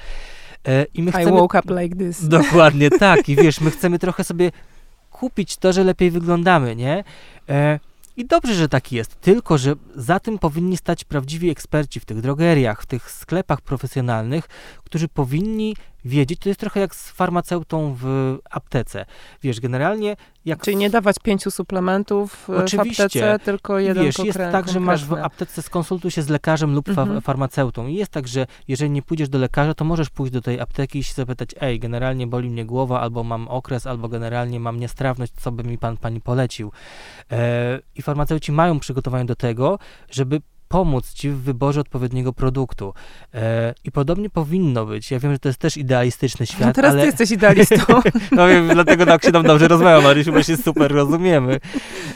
E, 0.67 0.85
I 0.93 1.03
my 1.03 1.09
I 1.09 1.13
chcemy 1.13 1.31
woke 1.31 1.59
up 1.59 1.81
like 1.81 1.95
this. 1.95 2.27
Dokładnie 2.39 2.89
tak. 2.89 3.29
I 3.29 3.35
wiesz, 3.35 3.61
my 3.61 3.71
chcemy 3.71 3.99
trochę 3.99 4.23
sobie 4.23 4.51
kupić 5.11 5.57
to, 5.57 5.73
że 5.73 5.83
lepiej 5.83 6.11
wyglądamy, 6.11 6.75
nie? 6.75 7.03
E, 7.49 7.79
I 8.17 8.25
dobrze, 8.25 8.53
że 8.53 8.69
tak 8.69 8.91
jest. 8.91 9.21
Tylko, 9.21 9.57
że 9.57 9.75
za 9.95 10.19
tym 10.19 10.39
powinni 10.39 10.77
stać 10.77 11.03
prawdziwi 11.03 11.49
eksperci 11.49 11.99
w 11.99 12.05
tych 12.05 12.21
drogeriach, 12.21 12.81
w 12.81 12.85
tych 12.85 13.11
sklepach 13.11 13.61
profesjonalnych, 13.61 14.47
którzy 14.93 15.07
powinni 15.07 15.75
wiedzieć, 16.05 16.39
to 16.39 16.49
jest 16.49 16.59
trochę 16.59 16.79
jak 16.79 16.95
z 16.95 17.09
farmaceutą 17.11 17.95
w 18.01 18.37
aptece. 18.49 19.05
Wiesz, 19.43 19.59
generalnie 19.59 20.15
jak 20.45 20.61
Czyli 20.61 20.77
nie 20.77 20.89
dawać 20.89 21.15
pięciu 21.23 21.51
suplementów 21.51 22.49
e, 22.49 22.53
w 22.53 22.57
Oczywiście. 22.59 23.03
aptece, 23.03 23.39
tylko 23.45 23.79
jeden 23.79 24.03
Wiesz, 24.03 24.19
jest 24.19 24.37
tak, 24.37 24.69
że 24.69 24.79
masz 24.79 25.05
w 25.05 25.07
konkretny. 25.09 25.25
aptece 25.25 25.61
skonsultuj 25.61 26.11
się 26.11 26.21
z 26.21 26.29
lekarzem 26.29 26.73
lub 26.75 26.89
Mhm. 26.89 27.21
farmaceutą. 27.21 27.87
I 27.87 27.95
jest 27.95 28.11
tak, 28.11 28.27
że 28.27 28.45
jeżeli 28.67 28.91
nie 28.91 29.01
pójdziesz 29.01 29.29
do 29.29 29.37
lekarza, 29.39 29.73
to 29.73 29.85
możesz 29.85 30.09
pójść 30.09 30.33
do 30.33 30.41
tej 30.41 30.59
apteki 30.59 30.99
i 30.99 31.03
się 31.03 31.13
zapytać, 31.13 31.49
ej, 31.61 31.79
generalnie 31.79 32.27
boli 32.27 32.49
mnie 32.49 32.65
głowa, 32.65 33.01
albo 33.01 33.23
mam 33.23 33.47
okres, 33.47 33.87
albo 33.87 34.09
generalnie 34.09 34.59
mam 34.59 34.79
niestrawność, 34.79 35.33
co 35.33 35.51
by 35.51 35.63
mi 35.63 35.77
pan, 35.77 35.97
pani 35.97 36.21
polecił. 36.21 36.71
E, 37.31 37.79
I 37.95 38.01
farmaceuci 38.01 38.51
mają 38.51 38.79
przygotowanie 38.79 39.25
do 39.25 39.35
tego, 39.35 39.79
żeby 40.11 40.41
pomóc 40.73 41.13
ci 41.13 41.29
w 41.29 41.37
wyborze 41.41 41.81
odpowiedniego 41.81 42.33
produktu. 42.33 42.93
E, 43.33 43.73
I 43.83 43.91
podobnie 43.91 44.29
powinno 44.29 44.85
być. 44.85 45.11
Ja 45.11 45.19
wiem, 45.19 45.31
że 45.31 45.39
to 45.39 45.49
jest 45.49 45.59
też 45.59 45.77
idealistyczny 45.77 46.45
świat, 46.45 46.67
No 46.67 46.73
teraz 46.73 46.91
ale... 46.91 47.01
ty 47.01 47.05
jesteś 47.05 47.31
idealistą. 47.31 47.75
No 48.31 48.47
wiem, 48.47 48.67
dlatego 48.67 49.05
tak 49.05 49.23
się 49.23 49.31
nam 49.31 49.43
dobrze 49.43 49.67
rozmawia, 49.67 50.01
Marysiu, 50.01 50.31
bo 50.31 50.43
się 50.43 50.57
super 50.57 50.91
rozumiemy. 50.91 51.59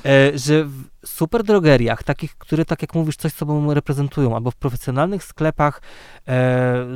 E, 0.06 0.38
że 0.38 0.66
w 0.66 0.84
super 1.06 1.44
drogeriach, 1.44 2.04
takich, 2.04 2.38
które 2.38 2.66
tak 2.66 2.82
jak 2.82 2.96
mówisz, 2.96 3.16
coś 3.16 3.34
sobą 3.34 3.74
reprezentują, 3.74 4.36
albo 4.36 4.52
w 4.52 4.56
profesjonalnych 4.56 5.24
sklepach 5.24 5.82
e, 6.28 6.32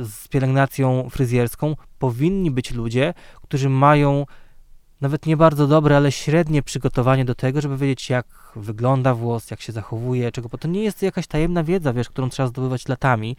z 0.04 0.28
pielęgnacją 0.28 1.08
fryzjerską 1.10 1.76
powinni 1.98 2.50
być 2.50 2.70
ludzie, 2.70 3.14
którzy 3.42 3.68
mają 3.68 4.26
nawet 5.02 5.26
nie 5.26 5.36
bardzo 5.36 5.66
dobre, 5.66 5.96
ale 5.96 6.12
średnie 6.12 6.62
przygotowanie 6.62 7.24
do 7.24 7.34
tego, 7.34 7.60
żeby 7.60 7.76
wiedzieć, 7.76 8.10
jak 8.10 8.26
wygląda 8.56 9.14
włos, 9.14 9.50
jak 9.50 9.60
się 9.60 9.72
zachowuje, 9.72 10.32
czego, 10.32 10.48
to 10.48 10.68
nie 10.68 10.82
jest 10.82 11.02
jakaś 11.02 11.26
tajemna 11.26 11.64
wiedza, 11.64 11.92
wiesz, 11.92 12.08
którą 12.08 12.30
trzeba 12.30 12.46
zdobywać 12.46 12.88
latami. 12.88 13.36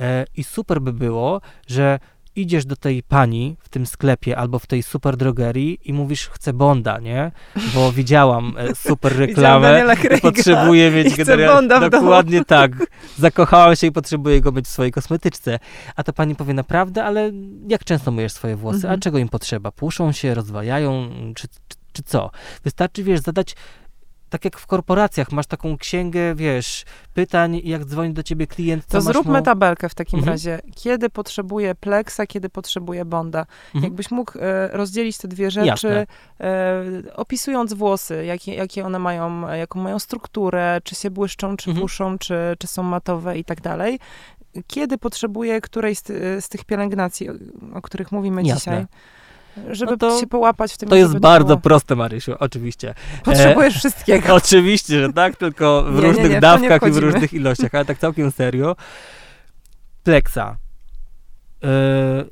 E, 0.00 0.24
I 0.36 0.44
super 0.44 0.80
by 0.80 0.92
było, 0.92 1.40
że 1.66 1.98
idziesz 2.36 2.64
do 2.66 2.76
tej 2.76 3.02
pani 3.02 3.56
w 3.60 3.68
tym 3.68 3.86
sklepie 3.86 4.38
albo 4.38 4.58
w 4.58 4.66
tej 4.66 4.82
super 4.82 5.16
drogerii 5.16 5.78
i 5.84 5.92
mówisz, 5.92 6.28
chcę 6.28 6.52
Bonda, 6.52 6.98
nie? 6.98 7.32
Bo 7.74 7.92
widziałam 8.00 8.54
e, 8.58 8.74
super 8.74 9.16
reklamę. 9.16 9.84
Potrzebuję 10.22 10.90
mieć 10.90 11.16
Bonda. 11.46 11.90
Dokładnie 11.90 12.44
tak. 12.44 12.72
Zakochałam 13.18 13.76
się 13.76 13.86
i 13.86 13.92
potrzebuję 13.92 14.40
go 14.40 14.52
mieć 14.52 14.66
w 14.66 14.68
swojej 14.68 14.92
kosmetyczce. 14.92 15.58
A 15.96 16.02
ta 16.02 16.12
pani 16.12 16.34
powie 16.34 16.54
naprawdę, 16.54 17.04
ale 17.04 17.32
jak 17.68 17.84
często 17.84 18.10
myjesz 18.10 18.32
swoje 18.32 18.56
włosy? 18.56 18.76
Mhm. 18.76 18.94
A 18.94 18.98
czego 18.98 19.18
im 19.18 19.28
potrzeba? 19.28 19.72
Puszą 19.72 20.12
się, 20.12 20.34
rozwajają, 20.34 21.10
czy, 21.34 21.48
czy, 21.48 21.76
czy 21.92 22.02
co? 22.02 22.30
Wystarczy, 22.64 23.04
wiesz, 23.04 23.20
zadać 23.20 23.56
tak 24.30 24.44
jak 24.44 24.58
w 24.58 24.66
korporacjach, 24.66 25.32
masz 25.32 25.46
taką 25.46 25.76
księgę, 25.78 26.34
wiesz, 26.34 26.84
pytań, 27.14 27.60
jak 27.64 27.84
dzwoni 27.84 28.12
do 28.12 28.22
ciebie 28.22 28.46
klient, 28.46 28.86
To 28.86 28.98
masz 28.98 29.04
zróbmy 29.04 29.38
mu... 29.38 29.44
tabelkę 29.44 29.88
w 29.88 29.94
takim 29.94 30.18
Mhm. 30.18 30.32
razie. 30.34 30.60
Kiedy 30.74 31.10
potrzebuje 31.10 31.74
Plexa, 31.74 32.20
kiedy 32.28 32.48
potrzebuje 32.48 33.04
Bonda. 33.04 33.46
Mhm. 33.74 33.84
Jakbyś 33.84 34.10
mógł 34.10 34.38
e, 34.38 34.68
rozdzielić 34.68 35.18
te 35.18 35.28
dwie 35.28 35.50
rzeczy, 35.50 36.06
e, 36.40 36.82
opisując 37.16 37.72
włosy, 37.72 38.24
jakie, 38.24 38.54
jakie 38.54 38.86
one 38.86 38.98
mają, 38.98 39.48
e, 39.48 39.58
jaką 39.58 39.80
mają 39.80 39.98
strukturę, 39.98 40.80
czy 40.84 40.94
się 40.94 41.10
błyszczą, 41.10 41.56
czy 41.56 41.70
Mhm. 41.70 41.82
puszą, 41.84 42.18
czy, 42.18 42.34
czy 42.58 42.66
są 42.66 42.82
matowe 42.82 43.38
i 43.38 43.44
tak 43.44 43.60
dalej. 43.60 43.98
Kiedy 44.66 44.98
potrzebuje 44.98 45.60
którejś 45.60 45.98
z, 45.98 46.02
ty- 46.02 46.40
z 46.40 46.48
tych 46.48 46.64
pielęgnacji, 46.64 47.30
o, 47.30 47.32
o 47.74 47.82
których 47.82 48.12
mówimy 48.12 48.42
Jasne. 48.42 48.72
dzisiaj, 48.72 48.86
żeby 49.70 49.90
No 49.92 49.96
to- 49.96 50.20
się 50.20 50.26
połapać 50.26 50.72
w 50.74 50.76
tym. 50.78 50.88
To 50.88 50.96
jest 50.96 51.18
bardzo 51.18 51.46
było- 51.46 51.60
proste, 51.60 51.96
Marysiu, 51.96 52.32
oczywiście. 52.38 52.94
Potrzebujesz 53.24 53.74
wszystkiego. 53.76 54.34
Oczywiście, 54.42 55.00
że 55.00 55.12
tak, 55.12 55.36
tylko 55.36 55.82
w 55.82 55.94
Nie, 55.94 56.00
różnych 56.00 56.28
nie, 56.28 56.34
nie 56.34 56.40
dawkach 56.40 56.82
i 56.88 56.90
w 56.90 56.96
różnych 56.96 57.32
ilościach, 57.32 57.74
ale 57.74 57.84
tak 57.84 57.98
całkiem 57.98 58.30
serio. 58.30 58.76
Plexa. 60.02 60.56
Yy, 61.62 61.68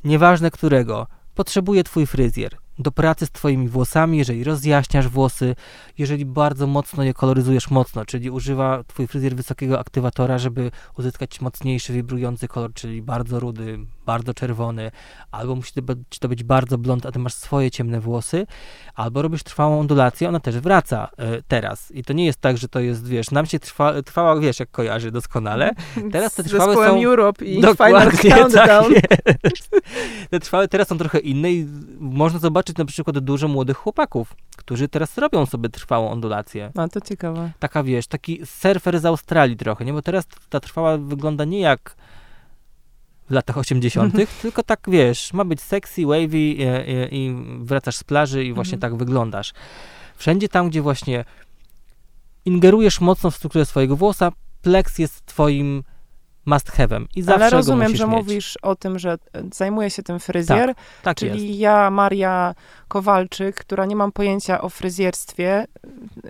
nieważne 0.04 0.50
którego. 0.50 1.06
Potrzebuje 1.34 1.84
twój 1.84 2.06
fryzjer 2.06 2.56
do 2.78 2.92
pracy 2.92 3.26
z 3.26 3.30
twoimi 3.30 3.68
włosami, 3.68 4.18
jeżeli 4.18 4.44
rozjaśniasz 4.44 5.08
włosy, 5.08 5.54
jeżeli 5.98 6.24
bardzo 6.24 6.66
mocno 6.66 7.02
je 7.02 7.14
koloryzujesz 7.14 7.70
mocno, 7.70 8.04
czyli 8.04 8.30
używa 8.30 8.84
twój 8.86 9.06
fryzjer 9.06 9.36
wysokiego 9.36 9.78
aktywatora, 9.80 10.38
żeby 10.38 10.70
uzyskać 10.98 11.40
mocniejszy, 11.40 11.92
wibrujący 11.92 12.48
kolor, 12.48 12.72
czyli 12.74 13.02
bardzo 13.02 13.40
rudy, 13.40 13.78
bardzo 14.06 14.34
czerwony, 14.34 14.90
albo 15.30 15.54
musi 15.54 15.72
to 16.20 16.28
być, 16.28 16.44
bardzo 16.44 16.78
blond, 16.78 17.06
a 17.06 17.12
ty 17.12 17.18
masz 17.18 17.34
swoje 17.34 17.70
ciemne 17.70 18.00
włosy, 18.00 18.46
albo 18.94 19.22
robisz 19.22 19.42
trwałą 19.42 19.80
ondulację, 19.80 20.28
ona 20.28 20.40
też 20.40 20.58
wraca 20.58 21.08
e, 21.18 21.42
teraz. 21.48 21.90
I 21.90 22.02
to 22.04 22.12
nie 22.12 22.24
jest 22.26 22.40
tak, 22.40 22.58
że 22.58 22.68
to 22.68 22.80
jest, 22.80 23.08
wiesz, 23.08 23.30
nam 23.30 23.46
się 23.46 23.58
trwa, 23.58 24.02
trwała, 24.02 24.40
wiesz, 24.40 24.60
jak 24.60 24.70
kojarzy 24.70 25.10
doskonale. 25.10 25.70
Teraz 26.12 26.34
te 26.34 26.44
trwałe 26.44 26.74
są- 26.74 27.04
Europe 27.04 27.44
i 27.44 27.54
Final 27.54 27.70
Dokładnie, 27.70 28.30
Countdown. 28.36 28.94
tak 28.94 29.38
jest. 29.44 29.70
Te 30.30 30.40
trwałe 30.40 30.68
teraz 30.68 30.88
są 30.88 30.98
trochę 30.98 31.18
inne 31.18 31.52
i 31.52 31.66
można 32.00 32.38
zobaczyć 32.38 32.67
na 32.76 32.84
przykład 32.84 33.18
dużo 33.18 33.48
młodych 33.48 33.76
chłopaków, 33.76 34.36
którzy 34.56 34.88
teraz 34.88 35.18
robią 35.18 35.46
sobie 35.46 35.68
trwałą 35.68 36.10
ondulację. 36.10 36.70
No 36.74 36.88
to 36.88 37.00
ciekawe. 37.00 37.50
Taka, 37.58 37.82
wiesz, 37.82 38.06
taki 38.06 38.46
surfer 38.46 39.00
z 39.00 39.04
Australii 39.04 39.56
trochę, 39.56 39.84
nie? 39.84 39.92
Bo 39.92 40.02
teraz 40.02 40.24
ta 40.48 40.60
trwała 40.60 40.98
wygląda 40.98 41.44
nie 41.44 41.60
jak 41.60 41.96
w 43.28 43.30
latach 43.30 43.58
80., 43.58 44.14
tylko 44.42 44.62
tak, 44.62 44.80
wiesz, 44.88 45.32
ma 45.32 45.44
być 45.44 45.60
sexy, 45.60 46.06
wavy 46.06 46.38
i, 46.38 46.60
i, 46.62 46.64
i 47.10 47.34
wracasz 47.58 47.96
z 47.96 48.04
plaży 48.04 48.44
i 48.44 48.52
właśnie 48.52 48.74
Mhm. 48.74 48.80
tak 48.80 48.98
wyglądasz. 48.98 49.52
Wszędzie 50.16 50.48
tam, 50.48 50.68
gdzie 50.68 50.82
właśnie 50.82 51.24
ingerujesz 52.44 53.00
mocno 53.00 53.30
w 53.30 53.36
strukturę 53.36 53.64
swojego 53.64 53.96
włosa, 53.96 54.32
plex 54.62 54.98
jest 54.98 55.26
twoim 55.26 55.82
must 56.48 56.70
have'em 56.70 57.04
i 57.16 57.22
zawsze 57.22 57.42
Ale 57.44 57.50
rozumiem, 57.50 57.96
że 57.96 58.06
mieć. 58.06 58.16
mówisz 58.16 58.58
o 58.62 58.76
tym, 58.76 58.98
że 58.98 59.12
e, 59.12 59.16
zajmuje 59.54 59.90
się 59.90 60.02
tym 60.02 60.18
fryzjer, 60.20 60.74
Tak 61.02 61.16
czyli 61.16 61.48
jest. 61.48 61.60
ja, 61.60 61.90
Maria 61.90 62.54
Kowalczyk, 62.88 63.56
która 63.56 63.86
nie 63.86 63.96
mam 63.96 64.12
pojęcia 64.12 64.60
o 64.60 64.68
fryzjerstwie, 64.68 65.66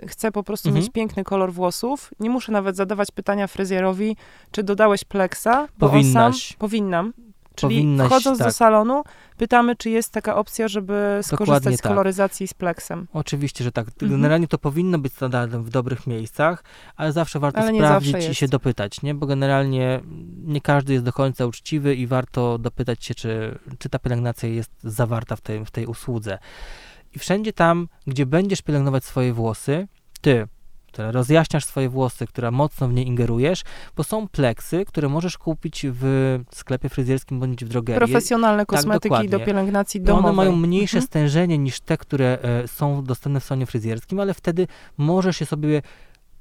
e, 0.03 0.07
chcę 0.07 0.31
po 0.31 0.43
prostu 0.43 0.69
Mhm. 0.69 0.83
mieć 0.83 0.91
piękny 0.93 1.23
kolor 1.23 1.53
włosów. 1.53 2.11
Nie 2.19 2.29
muszę 2.29 2.51
nawet 2.51 2.75
zadawać 2.75 3.11
pytania 3.11 3.47
fryzjerowi, 3.47 4.15
czy 4.51 4.63
dodałeś 4.63 5.03
pleksa, 5.03 5.67
bo 5.77 5.85
on 5.85 5.91
Powinnaś. 5.91 6.47
sam 6.47 6.57
powinnam. 6.59 7.13
Czyli 7.59 7.75
Powinnaś, 7.75 8.07
wchodząc 8.07 8.37
do 8.37 8.43
tak. 8.43 8.53
salonu, 8.53 9.03
pytamy, 9.37 9.75
czy 9.75 9.89
jest 9.89 10.11
taka 10.11 10.35
opcja, 10.35 10.67
żeby 10.67 11.19
skorzystać 11.21 11.75
z 11.75 11.81
tak. 11.81 11.91
koloryzacji 11.91 12.47
z 12.47 12.53
pleksem. 12.53 13.07
Oczywiście, 13.13 13.63
że 13.63 13.71
tak. 13.71 13.87
Mhm. 13.87 14.11
Generalnie 14.11 14.47
to 14.47 14.57
powinno 14.57 14.99
być 14.99 15.13
standardem 15.13 15.63
w 15.63 15.69
dobrych 15.69 16.07
miejscach, 16.07 16.63
ale 16.95 17.11
zawsze 17.11 17.39
warto 17.39 17.59
Ale 17.59 17.73
sprawdzić 17.75 18.11
zawsze 18.11 18.31
i 18.31 18.35
się 18.35 18.47
dopytać, 18.47 19.01
nie? 19.01 19.15
Bo 19.15 19.27
generalnie 19.27 20.01
nie 20.45 20.61
każdy 20.61 20.93
jest 20.93 21.05
do 21.05 21.13
końca 21.13 21.45
uczciwy 21.45 21.95
i 21.95 22.07
warto 22.07 22.57
dopytać 22.57 23.05
się, 23.05 23.15
czy, 23.15 23.59
czy 23.79 23.89
ta 23.89 23.99
pielęgnacja 23.99 24.49
jest 24.49 24.71
zawarta 24.83 25.35
w 25.35 25.41
tej, 25.41 25.65
w 25.65 25.71
tej 25.71 25.85
usłudze. 25.85 26.37
I 27.15 27.19
wszędzie 27.19 27.53
tam, 27.53 27.87
gdzie 28.07 28.25
będziesz 28.25 28.61
pielęgnować 28.61 29.05
swoje 29.05 29.33
włosy, 29.33 29.87
ty, 30.21 30.47
która 30.93 31.11
rozjaśniasz 31.11 31.65
swoje 31.65 31.89
włosy, 31.89 32.27
która 32.27 32.51
mocno 32.51 32.87
w 32.87 32.93
nie 32.93 33.03
ingerujesz, 33.03 33.63
bo 33.97 34.03
są 34.03 34.27
pleksy, 34.27 34.85
które 34.85 35.09
możesz 35.09 35.37
kupić 35.37 35.85
w 35.89 36.03
sklepie 36.53 36.89
fryzjerskim 36.89 37.39
bądź 37.39 37.65
w 37.65 37.69
drogerii. 37.69 37.97
Profesjonalne 37.99 38.65
kosmetyki 38.65 39.15
Tak, 39.15 39.29
do 39.29 39.39
pielęgnacji 39.39 40.01
domowej. 40.01 40.25
one 40.29 40.35
mają 40.35 40.55
mniejsze 40.55 40.97
Mhm. 40.97 41.07
stężenie 41.07 41.57
niż 41.57 41.79
te, 41.79 41.97
które 41.97 42.37
e, 42.41 42.67
są 42.67 43.03
dostępne 43.03 43.39
w 43.39 43.43
salonie 43.43 43.65
fryzjerskim, 43.65 44.19
ale 44.19 44.33
wtedy 44.33 44.67
możesz 44.97 45.41
je 45.41 45.45
sobie 45.47 45.81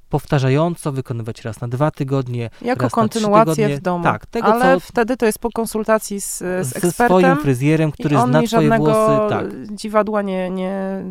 powtarzająco 0.08 0.92
wykonywać 0.92 1.44
raz 1.44 1.60
na 1.60 1.68
dwa 1.68 1.90
tygodnie, 1.90 2.50
Jako 2.62 2.66
raz 2.68 2.78
na 2.82 2.88
trzy 2.88 2.94
kontynuację 2.94 3.54
tygodnie. 3.54 3.76
w 3.76 3.80
domu. 3.80 4.04
Tak, 4.04 4.26
tego 4.26 4.46
Ale 4.54 4.74
co 4.74 4.80
wtedy 4.80 5.16
to 5.16 5.26
jest 5.26 5.38
po 5.38 5.50
konsultacji 5.50 6.20
z, 6.20 6.38
z 6.38 6.40
ze 6.66 6.76
ekspertem. 6.76 6.92
swoim 7.20 7.36
fryzjerem, 7.36 7.92
który 7.92 8.16
zna 8.20 8.42
twoje 8.42 8.76
włosy. 8.78 9.28
Tak, 9.28 9.46
dziwadła 9.72 10.22
nie, 10.22 10.50
nie, 10.50 11.02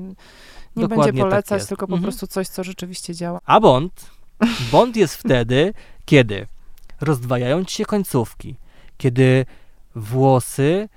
nie 0.78 0.82
Dokładnie 0.88 1.06
będzie 1.06 1.22
tak 1.22 1.30
polecać, 1.30 1.60
jest. 1.60 1.70
tylko 1.70 1.88
po 1.88 1.94
Mhm. 1.94 2.04
prostu 2.04 2.28
coś, 2.28 2.48
co 2.48 2.64
rzeczywiście 2.64 3.16
działa. 3.16 3.40
A 3.46 3.60
bond? 3.60 4.12
Bond 4.72 4.96
jest 4.96 5.16
wtedy, 5.16 5.74
kiedy 6.06 6.48
rozdwajają 7.02 7.66
ci 7.66 7.76
się 7.76 7.86
końcówki, 7.86 8.56
kiedy 8.98 9.46
włosy 9.96 10.90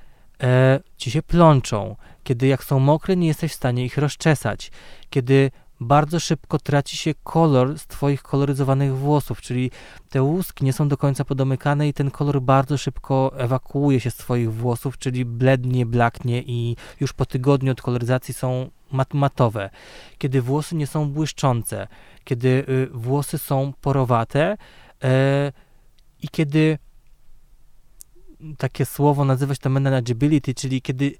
e, 0.42 0.80
ci 0.96 1.10
się 1.10 1.22
plączą, 1.22 1.96
kiedy 2.24 2.46
jak 2.46 2.64
są 2.64 2.78
mokre, 2.78 3.16
nie 3.16 3.26
jesteś 3.26 3.52
w 3.52 3.54
stanie 3.54 3.84
ich 3.84 3.98
rozczesać, 3.98 4.70
kiedy 5.10 5.50
bardzo 5.80 6.20
szybko 6.20 6.58
traci 6.58 6.96
się 6.96 7.14
kolor 7.24 7.78
z 7.78 7.86
twoich 7.86 8.22
koloryzowanych 8.22 8.96
włosów, 8.96 9.40
czyli 9.40 9.70
te 10.10 10.22
łuski 10.22 10.64
nie 10.64 10.72
są 10.72 10.88
do 10.88 10.96
końca 10.96 11.24
podomykane 11.24 11.88
i 11.88 11.92
ten 11.94 12.10
kolor 12.10 12.42
bardzo 12.42 12.78
szybko 12.78 13.32
ewakuuje 13.36 14.00
się 14.00 14.10
z 14.10 14.16
twoich 14.16 14.52
włosów, 14.52 14.98
czyli 14.98 15.24
blednie, 15.24 15.86
blaknie 15.86 16.42
i 16.42 16.76
już 17.00 17.12
po 17.12 17.26
tygodniu 17.26 17.72
od 17.72 17.82
koloryzacji 17.82 18.34
są 18.34 18.70
mat 18.92 19.14
matowe. 19.14 19.70
Kiedy 20.18 20.42
włosy 20.42 20.76
nie 20.76 20.86
są 20.86 21.10
błyszczące, 21.10 21.88
kiedy 22.24 22.48
y, 22.68 22.88
włosy 22.92 23.38
są 23.38 23.72
porowate 23.80 24.56
e, 25.04 25.52
i 26.22 26.28
kiedy 26.28 26.78
takie 28.58 28.86
słowo 28.86 29.24
nazywać 29.24 29.58
to 29.58 29.70
manageability, 29.70 30.54
czyli 30.54 30.82
kiedy 30.82 31.14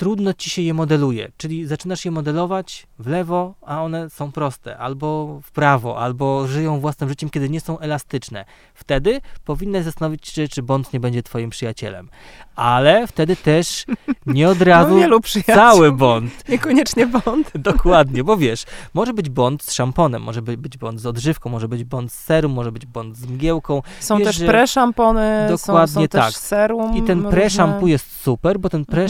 trudno 0.00 0.32
ci 0.34 0.50
się 0.50 0.62
je 0.62 0.74
modeluje, 0.74 1.32
czyli 1.36 1.66
zaczynasz 1.66 2.04
je 2.04 2.10
modelować 2.10 2.86
w 2.98 3.06
lewo, 3.06 3.54
a 3.66 3.82
one 3.82 4.10
są 4.10 4.32
proste, 4.32 4.78
albo 4.78 5.40
w 5.42 5.50
prawo, 5.50 5.98
albo 5.98 6.46
żyją 6.46 6.80
własnym 6.80 7.08
życiem, 7.08 7.30
kiedy 7.30 7.50
nie 7.50 7.60
są 7.60 7.78
elastyczne. 7.78 8.44
Wtedy 8.74 9.20
powinnaś 9.44 9.84
zastanowić 9.84 10.28
się, 10.28 10.48
czy 10.48 10.62
Bond 10.62 10.92
nie 10.92 11.00
będzie 11.00 11.22
twoim 11.22 11.50
przyjacielem. 11.50 12.08
Ale 12.56 13.06
wtedy 13.06 13.36
też 13.36 13.84
nie 14.26 14.48
od 14.48 14.62
razu 14.62 14.90
no, 14.94 15.00
wielu 15.00 15.20
przyjaciół. 15.20 15.54
cały 15.54 15.92
Bond. 15.92 16.48
Niekoniecznie 16.48 17.06
Bond. 17.06 17.50
Dokładnie, 17.70 18.24
bo 18.24 18.36
wiesz, 18.36 18.64
może 18.94 19.14
być 19.14 19.28
błąd 19.30 19.62
z 19.62 19.72
szamponem, 19.72 20.22
może 20.22 20.42
być, 20.42 20.78
błąd 20.78 21.00
z 21.00 21.06
odżywką, 21.06 21.50
może 21.50 21.68
być 21.68 21.84
błąd 21.84 22.12
z 22.12 22.18
serum, 22.18 22.52
może 22.52 22.72
być 22.72 22.86
błąd 22.86 23.16
z 23.16 23.26
mgiełką 23.26 23.82
Są 24.00 24.18
Wiesz, 24.18 24.26
też 24.38 24.48
pre-szampony, 24.48 25.48
są, 25.48 25.56
są 25.58 25.66
Dokładnie 25.66 26.08
też 26.08 26.24
tak. 26.24 26.34
serum. 26.34 26.96
i 26.96 27.02
ten 27.02 27.22
różne. 27.22 27.38
pre-shampoo 27.38 27.86
jest 27.86 28.22
super, 28.22 28.58
bo 28.58 28.68
ten 28.68 28.80
Mhm. 28.80 29.08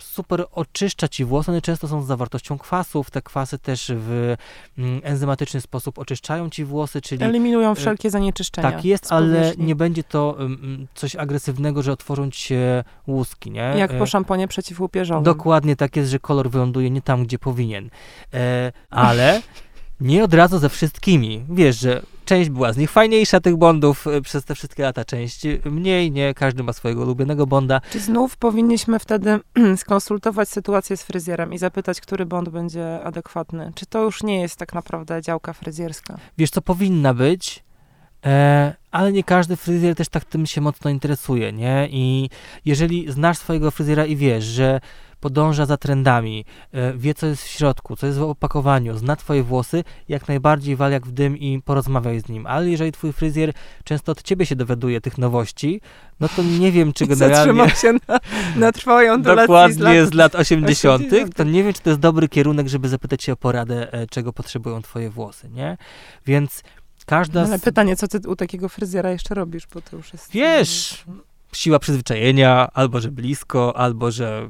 Super 0.00 0.44
oczyszcza 0.52 1.08
ci 1.08 1.24
włosy, 1.24 1.50
one 1.50 1.60
często 1.60 1.88
są 1.88 2.02
z 2.02 2.06
zawartością 2.06 2.58
kwasów, 2.58 3.10
te 3.10 3.22
kwasy 3.22 3.58
też 3.58 3.92
w 3.94 4.36
mm, 4.78 5.00
enzymatyczny 5.04 5.60
sposób 5.60 5.98
oczyszczają 5.98 6.50
ci 6.50 6.64
włosy, 6.64 7.00
czyli 7.00 7.24
Eliminują 7.24 7.74
wszelkie 7.74 8.10
zanieczyszczenia. 8.10 8.72
tak 8.72 8.84
jest, 8.84 9.12
ale 9.12 9.52
nie 9.58 9.76
będzie 9.76 10.04
to 10.04 10.36
mm, 10.38 10.86
coś 10.94 11.16
agresywnego, 11.16 11.82
że 11.82 11.92
otworzą 11.92 12.30
ci 12.30 12.40
się 12.40 12.84
łuski, 13.06 13.50
nie? 13.50 13.74
Jak 13.76 13.90
E, 13.90 13.98
po 13.98 14.06
szamponie 14.06 14.48
przeciwłupieżowym. 14.48 15.24
Dokładnie 15.24 15.76
tak 15.76 15.96
jest, 15.96 16.10
że 16.10 16.18
kolor 16.18 16.50
wyląduje 16.50 16.90
nie 16.90 17.02
tam, 17.02 17.24
gdzie 17.24 17.38
powinien. 17.38 17.90
E, 18.34 18.72
ale 18.90 19.42
nie 20.00 20.24
od 20.24 20.34
razu 20.34 20.58
ze 20.58 20.68
wszystkimi. 20.68 21.44
Wiesz, 21.48 21.78
że 21.78 22.02
część 22.24 22.50
była 22.50 22.72
z 22.72 22.76
nich 22.76 22.90
fajniejsza, 22.90 23.40
tych 23.40 23.56
bondów 23.56 24.06
e, 24.06 24.20
przez 24.20 24.44
te 24.44 24.54
wszystkie 24.54 24.82
lata, 24.82 25.04
część 25.04 25.42
mniej, 25.64 26.12
nie? 26.12 26.34
Każdy 26.34 26.62
ma 26.62 26.72
swojego 26.72 27.02
ulubionego 27.02 27.46
bonda. 27.46 27.80
Czy 27.90 28.00
znów 28.00 28.36
powinniśmy 28.36 28.98
wtedy 28.98 29.40
skonsultować 29.76 30.48
sytuację 30.48 30.96
z 30.96 31.02
fryzjerem 31.02 31.52
i 31.52 31.58
zapytać, 31.58 32.00
który 32.00 32.26
bond 32.26 32.48
będzie 32.48 33.02
adekwatny? 33.04 33.72
Czy 33.74 33.86
to 33.86 34.02
już 34.02 34.22
nie 34.22 34.40
jest 34.40 34.56
tak 34.56 34.74
naprawdę 34.74 35.22
działka 35.22 35.52
fryzjerska? 35.52 36.18
Wiesz, 36.38 36.50
co 36.50 36.62
powinna 36.62 37.14
być, 37.14 37.64
e, 38.26 38.74
ale 38.90 39.12
nie 39.12 39.24
każdy 39.24 39.56
fryzjer 39.56 39.94
też 39.94 40.08
tak 40.08 40.24
tym 40.24 40.46
się 40.46 40.60
mocno 40.60 40.90
interesuje, 40.90 41.52
nie? 41.52 41.88
I 41.90 42.30
jeżeli 42.64 43.12
znasz 43.12 43.38
swojego 43.38 43.70
fryzjera 43.70 44.06
i 44.06 44.16
wiesz, 44.16 44.44
że 44.44 44.80
podąża 45.20 45.66
za 45.66 45.76
trendami, 45.76 46.44
e, 46.72 46.92
wie, 46.92 47.14
co 47.14 47.26
jest 47.26 47.42
w 47.42 47.48
środku, 47.48 47.96
co 47.96 48.06
jest 48.06 48.18
w 48.18 48.22
opakowaniu, 48.22 48.96
zna 48.96 49.16
twoje 49.16 49.42
włosy, 49.42 49.84
jak 50.08 50.28
najbardziej 50.28 50.76
wal 50.76 50.92
jak 50.92 51.06
w 51.06 51.12
dym 51.12 51.38
i 51.38 51.62
porozmawiaj 51.64 52.20
z 52.20 52.28
nim. 52.28 52.46
Ale 52.46 52.70
jeżeli 52.70 52.92
twój 52.92 53.12
fryzjer 53.12 53.52
często 53.84 54.12
od 54.12 54.22
ciebie 54.22 54.46
się 54.46 54.56
dowiaduje 54.56 55.00
tych 55.00 55.18
nowości, 55.18 55.80
no 56.20 56.28
to 56.28 56.42
nie 56.42 56.72
wiem, 56.72 56.92
czy 56.92 57.06
generalnie... 57.16 57.36
Zatrzymał 57.36 57.68
się 57.70 57.92
na, 58.08 58.20
na 58.56 58.72
twoją 58.72 59.22
Dokładnie 59.22 60.06
z 60.06 60.14
lat 60.14 60.34
80., 60.34 61.02
80. 61.02 61.34
to 61.36 61.44
nie 61.44 61.64
wiem, 61.64 61.72
czy 61.72 61.82
to 61.82 61.90
jest 61.90 62.00
dobry 62.00 62.28
kierunek, 62.28 62.68
żeby 62.68 62.88
zapytać 62.88 63.22
się 63.22 63.32
o 63.32 63.36
poradę, 63.36 63.92
e, 63.92 64.06
czego 64.06 64.32
potrzebują 64.32 64.82
twoje 64.82 65.10
włosy, 65.10 65.48
nie? 65.48 65.76
Więc 66.26 66.62
każda... 67.06 67.42
Ale 67.42 67.58
pytanie, 67.58 67.96
co 67.96 68.08
ty 68.08 68.28
u 68.28 68.36
takiego 68.36 68.68
fryzjera 68.68 69.10
jeszcze 69.10 69.34
robisz, 69.34 69.66
bo 69.74 69.80
to 69.80 69.96
już 69.96 70.12
jest... 70.12 70.30
Wiesz, 70.32 71.04
siła 71.52 71.78
przyzwyczajenia, 71.78 72.68
albo 72.74 73.00
że 73.00 73.10
blisko, 73.10 73.76
albo 73.76 74.10
że 74.10 74.48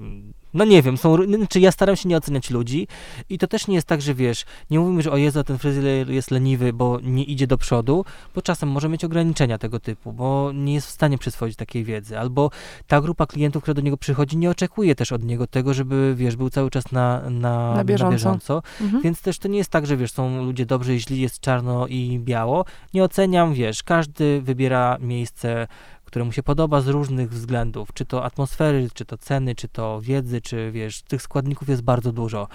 no 0.54 0.64
nie 0.64 0.82
wiem, 0.82 0.96
są, 0.96 1.16
znaczy 1.24 1.60
ja 1.60 1.72
staram 1.72 1.96
się 1.96 2.08
nie 2.08 2.16
oceniać 2.16 2.50
ludzi 2.50 2.88
i 3.28 3.38
to 3.38 3.46
też 3.46 3.66
nie 3.66 3.74
jest 3.74 3.86
tak, 3.86 4.02
że 4.02 4.14
wiesz, 4.14 4.44
nie 4.70 4.80
mówimy, 4.80 5.02
że 5.02 5.12
o 5.12 5.16
Jezu, 5.16 5.44
ten 5.44 5.58
fryzjer 5.58 6.10
jest 6.10 6.30
leniwy, 6.30 6.72
bo 6.72 6.98
nie 7.02 7.24
idzie 7.24 7.46
do 7.46 7.58
przodu, 7.58 8.04
bo 8.34 8.42
czasem 8.42 8.68
może 8.68 8.88
mieć 8.88 9.04
ograniczenia 9.04 9.58
tego 9.58 9.80
typu, 9.80 10.12
bo 10.12 10.52
nie 10.54 10.74
jest 10.74 10.86
w 10.86 10.90
stanie 10.90 11.18
przyswoić 11.18 11.56
takiej 11.56 11.84
wiedzy, 11.84 12.18
albo 12.18 12.50
ta 12.86 13.00
grupa 13.00 13.26
klientów, 13.26 13.62
która 13.62 13.74
do 13.74 13.82
niego 13.82 13.96
przychodzi, 13.96 14.36
nie 14.36 14.50
oczekuje 14.50 14.94
też 14.94 15.12
od 15.12 15.24
niego 15.24 15.46
tego, 15.46 15.74
żeby, 15.74 16.14
wiesz, 16.16 16.36
był 16.36 16.50
cały 16.50 16.70
czas 16.70 16.92
na, 16.92 17.30
na, 17.30 17.74
na 17.74 17.84
bieżąco, 17.84 18.10
na 18.10 18.16
bieżąco. 18.16 18.62
Mhm. 18.80 19.02
więc 19.02 19.22
też 19.22 19.38
to 19.38 19.48
nie 19.48 19.58
jest 19.58 19.70
tak, 19.70 19.86
że 19.86 19.96
wiesz, 19.96 20.12
są 20.12 20.44
ludzie 20.44 20.66
dobrzy 20.66 20.94
i 20.94 21.00
źli, 21.00 21.20
jest 21.20 21.40
czarno 21.40 21.86
i 21.86 22.18
biało. 22.18 22.64
Nie 22.94 23.04
oceniam, 23.04 23.54
wiesz, 23.54 23.82
każdy 23.82 24.42
wybiera 24.42 24.98
miejsce, 25.00 25.66
które 26.10 26.24
mu 26.24 26.32
się 26.32 26.42
podoba 26.42 26.80
z 26.80 26.88
różnych 26.88 27.30
względów, 27.30 27.88
czy 27.94 28.06
to 28.06 28.24
atmosfery, 28.24 28.88
czy 28.94 29.04
to 29.04 29.18
ceny, 29.18 29.54
czy 29.54 29.68
to 29.68 30.00
wiedzy, 30.00 30.40
czy 30.40 30.70
wiesz, 30.72 31.02
tych 31.02 31.22
składników 31.22 31.68
jest 31.68 31.82
bardzo 31.82 32.12
dużo. 32.12 32.48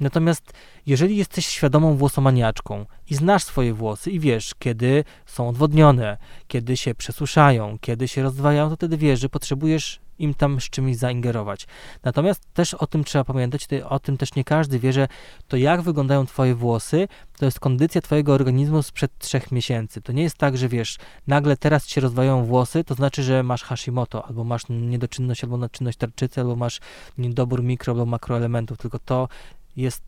Natomiast 0.00 0.52
jeżeli 0.86 1.16
jesteś 1.16 1.46
świadomą 1.46 1.96
włosomaniaczką 1.96 2.86
i 3.10 3.14
znasz 3.14 3.44
swoje 3.44 3.74
włosy 3.74 4.10
i 4.10 4.20
wiesz, 4.20 4.54
kiedy 4.58 5.04
są 5.26 5.48
odwodnione, 5.48 6.16
kiedy 6.48 6.76
się 6.76 6.94
przesuszają, 6.94 7.78
kiedy 7.80 8.08
się 8.08 8.22
rozdwajają, 8.22 8.70
to 8.70 8.76
wtedy 8.76 8.96
wiesz, 8.96 9.20
że 9.20 9.28
potrzebujesz 9.28 10.00
im 10.18 10.34
tam 10.34 10.60
z 10.60 10.64
czymś 10.64 10.96
zaingerować. 10.96 11.66
Natomiast 12.02 12.42
też 12.54 12.74
o 12.74 12.86
tym 12.86 13.04
trzeba 13.04 13.24
pamiętać, 13.24 13.68
o 13.88 13.98
tym 13.98 14.16
też 14.16 14.34
nie 14.34 14.44
każdy 14.44 14.78
wie, 14.78 14.92
że 14.92 15.08
to 15.48 15.56
jak 15.56 15.82
wyglądają 15.82 16.26
twoje 16.26 16.54
włosy, 16.54 17.08
to 17.38 17.44
jest 17.44 17.60
kondycja 17.60 18.00
twojego 18.00 18.34
organizmu 18.34 18.82
sprzed 18.82 19.18
trzech 19.18 19.52
miesięcy. 19.52 20.02
To 20.02 20.12
nie 20.12 20.22
jest 20.22 20.38
tak, 20.38 20.58
że 20.58 20.68
wiesz, 20.68 20.98
nagle 21.26 21.56
teraz 21.56 21.86
ci 21.86 21.94
się 21.94 22.00
rozwajają 22.00 22.44
włosy, 22.44 22.84
to 22.84 22.94
znaczy, 22.94 23.22
że 23.22 23.42
masz 23.42 23.62
Hashimoto, 23.62 24.26
albo 24.26 24.44
masz 24.44 24.62
niedoczynność, 24.68 25.44
albo 25.44 25.56
nadczynność 25.56 25.98
tarczycy, 25.98 26.40
albo 26.40 26.56
masz 26.56 26.80
niedobór 27.18 27.62
mikro, 27.62 27.92
albo 27.92 28.06
makroelementów, 28.06 28.78
tylko 28.78 28.98
to 28.98 29.28
jest 29.76 30.02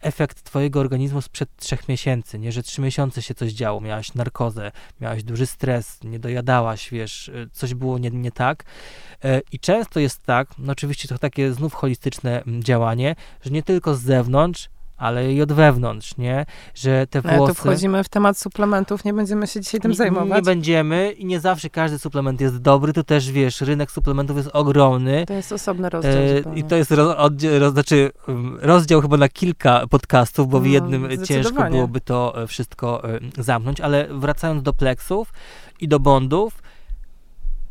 efekt 0.00 0.42
twojego 0.42 0.80
organizmu 0.80 1.20
sprzed 1.20 1.48
trzech 1.56 1.88
miesięcy, 1.88 2.38
nie, 2.38 2.52
że 2.52 2.62
trzy 2.62 2.80
miesiące 2.80 3.22
się 3.22 3.34
coś 3.34 3.52
działo, 3.52 3.80
miałaś 3.80 4.14
narkozę, 4.14 4.72
miałaś 5.00 5.22
duży 5.22 5.46
stres, 5.46 6.04
nie 6.04 6.18
dojadałaś, 6.18 6.90
wiesz, 6.90 7.28
y, 7.28 7.48
coś 7.52 7.74
było 7.74 7.98
nie, 7.98 8.10
nie 8.10 8.32
tak. 8.32 8.64
E, 9.24 9.40
I 9.52 9.58
często 9.58 10.00
jest 10.00 10.22
tak, 10.22 10.48
no 10.58 10.72
oczywiście 10.72 11.08
to 11.08 11.18
takie 11.18 11.52
znów 11.52 11.74
holistyczne 11.74 12.42
mm, 12.42 12.62
działanie, 12.62 13.16
że 13.42 13.50
nie 13.50 13.62
tylko 13.62 13.94
z 13.94 14.00
zewnątrz, 14.00 14.68
ale 14.96 15.32
i 15.32 15.42
od 15.42 15.52
wewnątrz, 15.52 16.16
nie? 16.16 16.46
Że 16.74 17.06
te 17.06 17.20
włosy... 17.22 17.36
Ale 17.36 17.46
to 17.46 17.54
wchodzimy 17.54 18.04
w 18.04 18.08
temat 18.08 18.38
suplementów, 18.38 19.04
nie 19.04 19.12
będziemy 19.12 19.46
się 19.46 19.60
dzisiaj 19.60 19.80
tym 19.80 19.94
zajmować. 19.94 20.36
Nie 20.38 20.42
będziemy 20.42 21.12
i 21.12 21.26
nie 21.26 21.40
zawsze 21.40 21.70
każdy 21.70 21.98
suplement 21.98 22.40
jest 22.40 22.58
dobry, 22.58 22.92
tu 22.92 23.04
też, 23.04 23.30
wiesz, 23.30 23.60
rynek 23.60 23.90
suplementów 23.90 24.36
jest 24.36 24.50
ogromny. 24.52 25.26
To 25.26 25.34
jest 25.34 25.52
osobny 25.52 25.90
rozdział. 25.90 26.12
E, 26.12 26.56
I 26.56 26.64
to 26.64 26.76
jest 26.76 26.90
roz, 26.90 27.16
roz, 27.58 27.72
znaczy, 27.72 28.10
mm, 28.28 28.58
rozdział 28.62 29.00
chyba 29.00 29.16
na 29.16 29.28
kilka 29.28 29.86
podcastów, 29.86 30.48
bo 30.48 30.60
w 30.60 30.62
no, 30.62 30.68
jednym 30.68 31.24
ciężko 31.24 31.70
byłoby 31.70 32.00
to 32.00 32.42
e, 32.42 32.46
wszystko 32.46 33.08
e, 33.14 33.18
zamknąć, 33.38 33.80
ale 33.80 34.08
wracając 34.10 34.62
do 34.62 34.72
pleksów 34.72 35.32
i 35.80 35.88
do 35.88 36.00
bondów, 36.00 36.62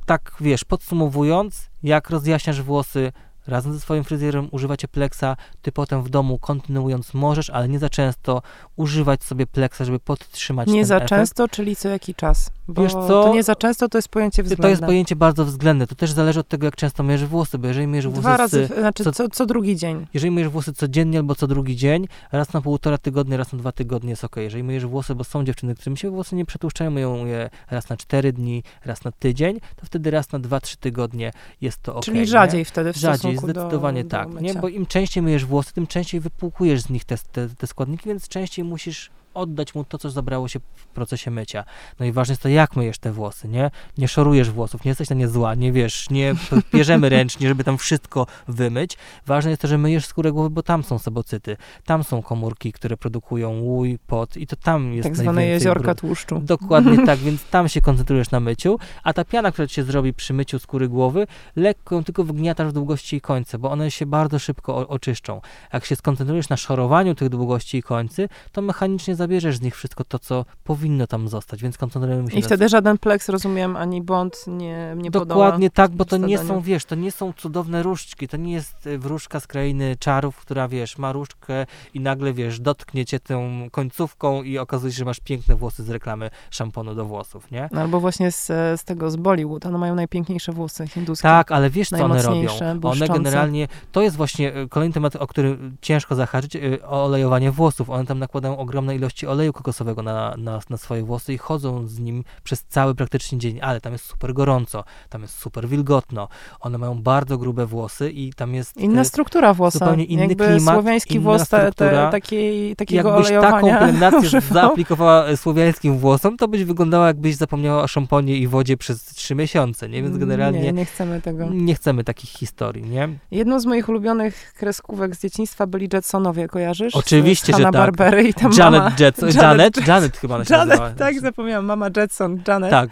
tak, 0.06 0.32
wiesz, 0.40 0.64
podsumowując, 0.64 1.70
jak 1.84 2.10
rozjaśniasz 2.10 2.62
włosy 2.62 3.12
razem 3.48 3.74
ze 3.74 3.80
swoim 3.80 4.04
fryzjerem 4.04 4.48
używacie 4.52 4.88
pleksa, 4.88 5.38
ty 5.62 5.72
potem 5.72 6.04
w 6.04 6.10
domu 6.10 6.40
kontynuując 6.40 7.14
możesz, 7.14 7.50
ale 7.50 7.70
nie 7.70 7.80
za 7.80 7.90
często 7.90 8.42
używać 8.76 9.24
sobie 9.24 9.48
pleksa, 9.48 9.86
żeby 9.86 10.00
podtrzymać 10.00 10.68
Nie 10.68 10.86
za 10.86 10.96
efekt. 10.96 11.10
często, 11.10 11.48
czyli 11.48 11.76
co 11.76 11.90
jaki 11.90 12.16
czas? 12.16 12.52
Bo 12.68 12.82
Wiesz 12.84 12.94
co? 12.94 13.08
To 13.08 13.34
nie 13.34 13.44
za 13.44 13.56
często 13.56 13.90
to 13.90 13.98
jest 13.98 14.10
pojęcie 14.10 14.44
względne. 14.44 14.64
To 14.64 14.70
jest 14.70 14.84
pojęcie 14.84 15.16
bardzo 15.16 15.46
względne. 15.46 15.88
To 15.88 15.96
też 15.96 16.12
zależy 16.12 16.40
od 16.40 16.48
tego, 16.48 16.66
jak 16.66 16.76
często 16.76 17.04
myjesz 17.04 17.26
włosy, 17.26 17.58
bo 17.58 17.68
jeżeli 17.68 17.88
myjesz 17.88 18.08
włosy... 18.08 18.22
Dwa 18.22 18.38
razy, 18.38 18.70
znaczy 18.80 19.04
co, 19.04 19.12
co, 19.12 19.30
co, 19.30 19.46
drugi 19.46 19.76
dzień. 19.76 20.08
Jeżeli 20.14 20.32
myjesz 20.32 20.50
włosy 20.50 20.74
codziennie 20.74 21.18
albo 21.18 21.36
co 21.36 21.48
drugi 21.48 21.76
dzień, 21.76 22.08
raz 22.32 22.54
na 22.54 22.62
półtora 22.62 22.98
tygodnia, 22.98 23.38
raz 23.38 23.54
na 23.54 23.60
dwa 23.60 23.72
tygodnie 23.72 24.10
jest 24.10 24.24
ok. 24.24 24.36
Jeżeli 24.36 24.64
myjesz 24.64 24.86
włosy, 24.86 25.16
bo 25.16 25.24
są 25.24 25.44
dziewczyny, 25.44 25.76
którym 25.76 25.98
się 25.98 26.10
włosy 26.10 26.36
nie 26.36 26.46
przetłuszczają, 26.46 26.92
myją 26.92 27.26
je 27.26 27.50
raz 27.72 27.90
na 27.90 27.98
cztery 27.98 28.34
dni, 28.34 28.64
raz 28.86 29.04
na 29.04 29.12
tydzień, 29.12 29.60
to 29.76 29.86
wtedy 29.86 30.12
raz 30.12 30.32
na 30.32 30.40
dwa, 30.40 30.60
trzy 30.60 30.78
tygodnie 30.78 31.32
jest 31.62 31.82
to 31.82 31.96
ok. 31.96 32.06
Czyli 32.06 32.28
rzadziej 32.28 32.60
nie? 32.60 32.66
wtedy 32.66 32.94
w 32.94 32.98
Rzadziej, 32.98 33.35
zdecydowanie 33.38 34.04
do, 34.04 34.10
tak. 34.10 34.34
Do 34.34 34.40
nie? 34.40 34.54
Bo 34.54 34.68
im 34.68 34.86
częściej 34.86 35.24
myjesz 35.24 35.46
włosy, 35.46 35.74
tym 35.74 35.88
częściej 35.88 36.20
wypłukujesz 36.22 36.82
z 36.82 36.90
nich 36.90 37.06
te, 37.06 37.18
te, 37.18 37.50
te 37.50 37.68
składniki, 37.68 38.10
więc 38.10 38.28
częściej 38.28 38.66
musisz 38.66 39.12
oddać 39.36 39.76
mu 39.76 39.84
to, 39.84 39.98
co 39.98 40.10
zabrało 40.10 40.48
się 40.48 40.60
w 40.76 40.86
procesie 40.86 41.32
mycia. 41.32 41.64
No 42.00 42.06
i 42.06 42.12
ważne 42.12 42.32
jest 42.32 42.42
to, 42.42 42.50
jak 42.50 42.76
myjesz 42.76 42.98
te 42.98 43.12
włosy, 43.12 43.48
nie? 43.48 43.72
Nie 43.98 44.08
szorujesz 44.08 44.52
włosów, 44.52 44.86
nie 44.86 44.90
jesteś 44.90 45.10
na 45.10 45.16
nie 45.16 45.28
zła, 45.28 45.56
nie 45.56 45.72
wiesz, 45.72 46.10
nie 46.10 46.36
bierzemy 46.74 47.10
ręcznie, 47.10 47.48
żeby 47.48 47.64
tam 47.64 47.78
wszystko 47.78 48.28
wymyć. 48.48 48.98
Ważne 49.26 49.50
jest 49.50 49.62
to, 49.62 49.68
że 49.68 49.78
myjesz 49.78 50.06
skórę 50.06 50.32
głowy, 50.32 50.50
bo 50.50 50.64
tam 50.64 50.84
są 50.84 51.00
sebocyty, 51.00 51.58
tam 51.86 52.04
są 52.04 52.22
komórki, 52.22 52.72
które 52.72 52.98
produkują 52.98 53.60
łój, 53.60 54.00
pot 54.08 54.38
i 54.38 54.48
to 54.48 54.56
tam 54.56 54.94
jest 54.94 55.10
Tak 55.10 55.18
zwane 55.18 55.46
jeziorka 55.46 55.96
tłuszczu. 55.96 56.40
Dokładnie 56.40 57.06
tak, 57.10 57.20
więc 57.20 57.46
tam 57.46 57.70
się 57.70 57.82
koncentrujesz 57.82 58.32
na 58.32 58.40
myciu, 58.40 58.80
a 59.04 59.14
ta 59.14 59.26
piana, 59.26 59.52
która 59.52 59.68
ci 59.68 59.76
się 59.76 59.84
zrobi 59.84 60.14
przy 60.14 60.34
myciu 60.34 60.60
skóry 60.60 60.90
głowy, 60.90 61.28
lekko 61.56 61.96
ją 61.96 62.04
tylko 62.04 62.24
wgniatasz 62.24 62.68
w 62.68 62.74
długości 62.74 63.16
i 63.16 63.22
końce, 63.22 63.58
bo 63.58 63.72
one 63.72 63.92
się 63.92 64.06
bardzo 64.06 64.40
szybko 64.40 64.88
oczyszczą. 64.88 65.42
Jak 65.74 65.86
się 65.86 65.96
skoncentrujesz 65.96 66.50
na 66.50 66.58
szorowaniu 66.58 67.16
tych 67.16 67.30
długości 67.30 67.78
i 67.78 67.84
końcy, 67.84 68.30
to 68.52 68.62
mechanicznie 68.62 69.16
zabierzesz 69.26 69.58
z 69.58 69.62
nich 69.62 69.76
wszystko 69.76 70.04
to, 70.04 70.20
co 70.20 70.46
powinno 70.64 71.08
tam 71.08 71.28
zostać, 71.28 71.62
więc 71.62 71.78
koncentrujemy 71.78 72.32
się 72.32 72.38
I 72.38 72.42
wtedy 72.42 72.70
żaden 72.70 72.98
pleks, 72.98 73.30
rozumiem, 73.30 73.76
ani 73.76 74.02
bond 74.02 74.46
nie, 74.48 74.96
nie 74.98 75.12
Dokładnie 75.12 75.70
tak, 75.70 75.92
bo 75.92 76.06
to 76.06 76.18
nie 76.18 76.38
są, 76.38 76.62
wiesz, 76.62 76.86
to 76.86 76.96
nie 76.96 77.12
są 77.12 77.34
cudowne 77.34 77.84
różdżki, 77.84 78.28
to 78.28 78.38
nie 78.38 78.54
jest 78.54 78.88
y, 78.88 78.98
wróżka 78.98 79.40
z 79.40 79.48
krainy 79.48 79.96
czarów, 80.00 80.38
która, 80.38 80.68
wiesz, 80.68 80.98
ma 80.98 81.12
różdżkę 81.12 81.66
i 81.94 82.00
nagle, 82.00 82.34
wiesz, 82.34 82.60
dotknie 82.60 83.06
cię 83.06 83.20
tą 83.20 83.68
końcówką 83.72 84.44
i 84.44 84.58
okazuje 84.58 84.94
się, 84.94 84.98
że 84.98 85.06
masz 85.06 85.20
piękne 85.20 85.56
włosy 85.56 85.84
z 85.84 85.90
reklamy 85.90 86.30
szamponu 86.50 86.96
do 86.96 87.06
włosów, 87.06 87.52
nie? 87.52 87.70
No, 87.72 87.82
albo 87.82 88.00
właśnie 88.00 88.32
z, 88.32 88.46
z 88.82 88.84
tego, 88.84 89.12
z 89.12 89.16
Bollywood, 89.16 89.66
one 89.66 89.78
mają 89.78 89.96
najpiękniejsze 89.96 90.52
włosy 90.52 90.88
hinduskie. 90.88 91.24
Tak, 91.24 91.52
ale 91.52 91.70
wiesz, 91.70 91.90
co 91.90 92.06
one 92.06 92.24
robią? 92.24 92.50
One 92.84 93.08
generalnie, 93.08 93.68
to 93.92 94.02
jest 94.02 94.16
właśnie 94.16 94.58
y, 94.58 94.70
kolejny 94.70 94.94
temat, 94.94 95.16
o 95.16 95.28
którym 95.28 95.78
ciężko 95.82 96.16
zahaczyć, 96.16 96.56
y, 96.56 96.86
olejowanie 96.88 97.52
włosów. 97.52 97.90
One 97.90 98.06
tam 98.06 98.20
nakładają 98.20 98.58
ogromne 98.58 98.96
ilości 98.96 99.15
oleju 99.24 99.54
kokosowego 99.54 100.02
na, 100.02 100.36
na, 100.38 100.60
na 100.70 100.78
swoje 100.78 101.04
włosy 101.04 101.34
i 101.34 101.38
chodzą 101.38 101.88
z 101.88 102.00
nim 102.00 102.24
przez 102.44 102.64
cały 102.64 102.96
praktycznie 102.96 103.38
dzień, 103.38 103.60
ale 103.62 103.82
tam 103.82 103.94
jest 103.94 104.06
super 104.06 104.34
gorąco, 104.34 104.84
tam 105.10 105.22
jest 105.22 105.40
super 105.40 105.68
wilgotno, 105.68 106.28
one 106.60 106.78
mają 106.78 107.02
bardzo 107.02 107.38
grube 107.38 107.66
włosy 107.66 108.12
i 108.12 108.34
tam 108.34 108.54
jest... 108.54 108.78
Inna 108.78 109.02
e, 109.02 109.06
struktura 109.06 109.54
włosa. 109.54 109.80
Zupełnie 109.80 110.06
inny 110.06 110.28
Jakby 110.28 110.46
klimat, 110.46 110.76
słowiański 110.76 111.20
włos 111.20 111.50
te, 111.50 111.72
te, 111.72 112.10
takiej, 112.12 112.76
takiego 112.76 113.10
Jakbyś 113.10 113.28
olejowania 113.28 113.52
taką 113.74 113.80
pielęgnację 113.80 114.42
zaaplikowała 114.42 115.26
e, 115.26 115.38
słowiańskim 115.38 115.98
włosom, 115.98 116.38
to 116.38 116.48
byś 116.48 116.64
wyglądała 116.64 117.08
jakbyś 117.08 117.36
zapomniała 117.36 117.84
o 117.84 117.88
szamponie 117.88 118.38
i 118.38 118.48
wodzie 118.48 118.78
przez 118.78 119.04
trzy 119.04 119.36
miesiące, 119.36 119.90
nie? 119.90 120.04
Więc 120.04 120.18
generalnie... 120.18 120.60
Nie, 120.60 120.74
nie 120.74 120.86
chcemy 120.86 121.22
tego. 121.22 121.50
Nie 121.50 121.76
chcemy 121.76 122.04
takich 122.04 122.30
historii, 122.30 122.84
nie? 122.84 123.10
Jedną 123.32 123.60
z 123.60 123.66
moich 123.66 123.90
ulubionych 123.90 124.54
kreskówek 124.58 125.16
z 125.16 125.22
dzieciństwa 125.22 125.68
byli 125.68 125.90
Jetsonowie, 125.94 126.48
kojarzysz? 126.48 126.96
Oczywiście, 126.96 127.54
z 127.54 127.58
że 127.58 127.64
tak. 127.64 127.74
Barbery 127.74 128.24
i 128.24 128.34
tam 128.34 128.52
Janet 128.58 128.84
mama... 128.84 128.96
Jetson, 129.06 129.30
Janet, 129.30 129.78
Janet, 129.78 129.88
Janet 129.88 130.18
chyba 130.18 130.36
ona 130.36 130.46
się 130.46 130.54
Janet, 130.54 130.80
nazywa. 130.80 130.98
tak, 130.98 131.20
zapomniałam. 131.20 131.66
Mama 131.66 131.88
Jetson, 131.98 132.42
Janet. 132.48 132.72
Tak. 132.72 132.90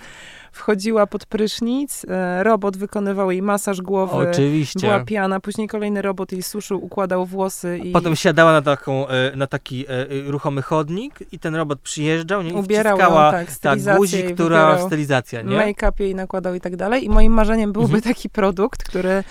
Wchodziła 0.51 1.07
pod 1.07 1.25
prysznic, 1.25 2.05
e, 2.09 2.43
robot 2.43 2.77
wykonywał 2.77 3.31
jej 3.31 3.41
masaż 3.41 3.81
głowy. 3.81 4.29
Oczywiście. 4.29 4.79
Była 4.79 4.99
piana, 4.99 5.39
później 5.39 5.67
kolejny 5.67 6.01
robot 6.01 6.31
jej 6.31 6.43
suszył, 6.43 6.85
układał 6.85 7.25
włosy. 7.25 7.77
I... 7.83 7.91
Potem 7.91 8.15
siadała 8.15 8.51
na, 8.51 8.61
taką, 8.61 9.07
e, 9.07 9.35
na 9.35 9.47
taki 9.47 9.85
e, 9.87 10.05
ruchomy 10.31 10.61
chodnik 10.61 11.19
i 11.31 11.39
ten 11.39 11.55
robot 11.55 11.79
przyjeżdżał, 11.79 12.41
nie? 12.41 12.49
I 12.49 12.53
Ubierał 12.53 12.97
ją, 12.99 13.05
tak, 13.15 13.55
tak, 13.61 13.79
guzik, 13.97 14.33
która 14.33 14.79
stylizacja, 14.87 15.41
nie? 15.41 15.57
Make-up 15.57 16.03
jej 16.03 16.15
nakładał 16.15 16.55
i 16.55 16.61
tak 16.61 16.75
dalej. 16.75 17.05
I 17.05 17.09
moim 17.09 17.33
marzeniem 17.33 17.71
byłby 17.73 17.95
Mhm. 17.95 18.13
taki 18.15 18.29
produkt, 18.29 18.83
który 18.83 19.23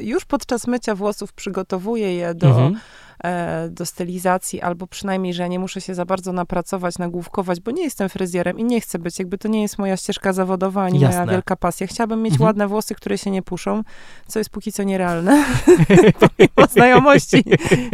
już 0.00 0.24
podczas 0.24 0.66
mycia 0.66 0.94
włosów 0.94 1.32
przygotowuje 1.32 2.14
je 2.14 2.34
do 2.34 2.46
Mhm. 2.46 2.74
E, 3.24 3.68
do 3.70 3.86
stylizacji, 3.86 4.60
albo 4.60 4.86
przynajmniej, 4.86 5.34
że 5.34 5.42
ja 5.42 5.48
nie 5.48 5.58
muszę 5.58 5.80
się 5.80 5.94
za 5.94 6.04
bardzo 6.04 6.32
napracować, 6.32 6.98
nagłówkować, 6.98 7.60
bo 7.60 7.70
nie 7.70 7.82
jestem 7.82 8.08
fryzjerem 8.08 8.58
i 8.58 8.64
nie 8.64 8.80
chcę 8.80 8.98
być. 8.98 9.18
Jakby 9.18 9.38
to 9.38 9.48
nie 9.48 9.62
jest 9.62 9.78
moja 9.78 9.96
ścieżka 9.96 10.32
zawodowa, 10.32 10.82
ani 10.82 11.00
Jasne. 11.00 11.20
moja 11.20 11.32
wielka 11.32 11.56
pasja. 11.56 11.86
Chciałabym 11.86 12.22
mieć 12.22 12.32
Mhm. 12.34 12.46
ładne 12.46 12.68
włosy, 12.68 12.94
które 12.94 13.18
się 13.18 13.30
nie 13.30 13.42
puszą, 13.42 13.82
co 14.26 14.38
jest 14.38 14.50
póki 14.50 14.72
co 14.72 14.82
nierealne, 14.82 15.44
pomimo 16.20 16.68
znajomości, 16.70 17.44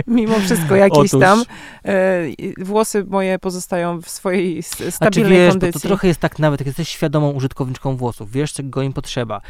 mimo 0.07 0.38
wszystko 0.40 0.77
jakieś 0.77 0.99
Otóż. 1.14 1.21
tam. 1.21 1.43
E, 1.85 2.23
włosy 2.59 3.05
moje 3.09 3.38
pozostają 3.38 4.01
w 4.01 4.09
swojej 4.09 4.62
stabilnej 4.90 5.38
wiesz, 5.38 5.51
kondycji. 5.51 5.81
to 5.81 5.88
trochę 5.88 6.09
jest 6.09 6.21
tak 6.21 6.38
nawet, 6.38 6.61
jak 6.61 6.66
jesteś 6.66 6.88
świadomą 6.88 7.31
użytkowniczką 7.31 7.97
włosów, 7.97 8.31
wiesz, 8.33 8.53
czego 8.53 8.83
im 8.83 8.93
potrzeba, 8.93 9.40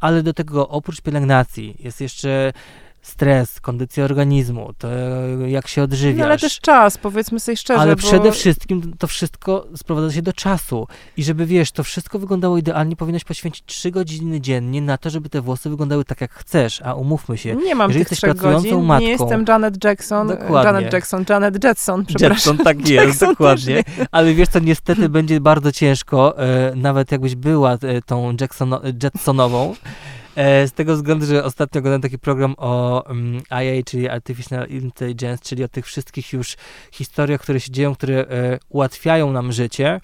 ale 0.00 0.22
do 0.22 0.32
tego 0.34 0.68
oprócz 0.68 1.00
pielęgnacji 1.00 1.76
jest 1.78 2.00
jeszcze 2.00 2.52
stres, 3.04 3.60
kondycja 3.60 4.04
organizmu, 4.04 4.72
to 4.78 4.88
jak 5.46 5.68
się 5.68 5.82
odżywiasz. 5.82 6.18
No 6.18 6.24
ale 6.24 6.38
też 6.38 6.60
czas, 6.60 6.98
powiedzmy 6.98 7.40
sobie 7.40 7.56
szczerze, 7.56 7.80
ale 7.80 7.96
bo... 7.96 8.02
przede 8.02 8.32
wszystkim 8.32 8.94
to 8.98 9.06
wszystko 9.06 9.66
sprowadza 9.76 10.12
się 10.14 10.22
do 10.22 10.32
czasu. 10.32 10.86
I 11.16 11.24
żeby, 11.24 11.46
wiesz, 11.46 11.72
to 11.72 11.84
wszystko 11.84 12.18
wyglądało 12.18 12.58
idealnie, 12.58 12.96
powinnaś 12.96 13.24
poświęcić 13.24 13.64
3 13.66 13.90
godziny 13.90 14.40
dziennie 14.40 14.82
na 14.82 14.98
to, 14.98 15.10
żeby 15.10 15.28
te 15.28 15.40
włosy 15.40 15.70
wyglądały 15.70 16.04
tak, 16.04 16.20
jak 16.20 16.32
chcesz. 16.32 16.82
A 16.82 16.94
umówmy 16.94 17.38
się, 17.38 17.56
Nie 17.56 17.74
mam 17.74 17.90
Jeżeli 17.90 18.04
tych 18.04 18.12
jesteś 18.12 18.20
pracującą 18.30 18.62
godzin. 18.70 18.86
matką- 18.88 19.00
Nie 19.00 19.08
jestem 19.10 19.44
Janet 19.48 19.84
Jackson. 19.84 20.28
Dokładnie. 20.28 20.72
Janet 20.72 20.92
Jackson, 20.92 21.24
Janet 21.28 21.64
Jetson, 21.64 22.06
przepraszam. 22.06 22.34
Jetson, 22.34 22.58
tak 22.58 22.78
jest, 22.88 23.06
Jackson 23.06 23.28
dokładnie. 23.28 23.82
Ale 24.10 24.34
wiesz 24.34 24.48
co, 24.48 24.58
niestety 24.58 25.08
będzie 25.08 25.40
bardzo 25.40 25.72
ciężko, 25.72 26.38
e, 26.38 26.72
nawet 26.76 27.12
jakbyś 27.12 27.34
była 27.34 27.72
e, 27.72 28.02
tą 28.06 28.36
Jacksono, 28.40 28.80
Jetsonową, 29.02 29.74
z 30.36 30.72
tego 30.72 30.94
względu, 30.94 31.26
że 31.26 31.44
ostatnio 31.44 31.78
oglądałem 31.78 32.02
taki 32.02 32.18
program 32.18 32.54
o 32.58 33.04
mm, 33.06 33.42
IA, 33.50 33.82
czyli 33.84 34.08
Artificial 34.08 34.68
Intelligence, 34.68 35.44
czyli 35.44 35.64
o 35.64 35.68
tych 35.68 35.86
wszystkich 35.86 36.32
już 36.32 36.56
historiach, 36.92 37.40
które 37.40 37.60
się 37.60 37.70
dzieją, 37.70 37.94
które 37.94 38.20
e, 38.28 38.58
ułatwiają 38.68 39.32
nam 39.32 39.52
życie. 39.52 40.00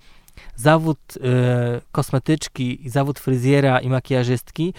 Zawód 0.56 0.98
e, 1.24 1.80
kosmetyczki, 1.92 2.80
zawód 2.86 3.18
fryzjera 3.18 3.80
i 3.80 3.88
makijażystki 3.88 4.74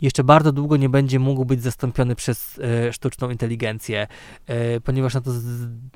jeszcze 0.00 0.24
bardzo 0.24 0.52
długo 0.52 0.76
nie 0.76 0.88
będzie 0.88 1.18
mógł 1.18 1.44
być 1.44 1.62
zastąpiony 1.62 2.14
przez 2.14 2.58
e, 2.58 2.92
sztuczną 2.92 3.30
inteligencję, 3.30 4.06
e, 4.46 4.80
ponieważ 4.80 5.14
na 5.14 5.20
to 5.20 5.30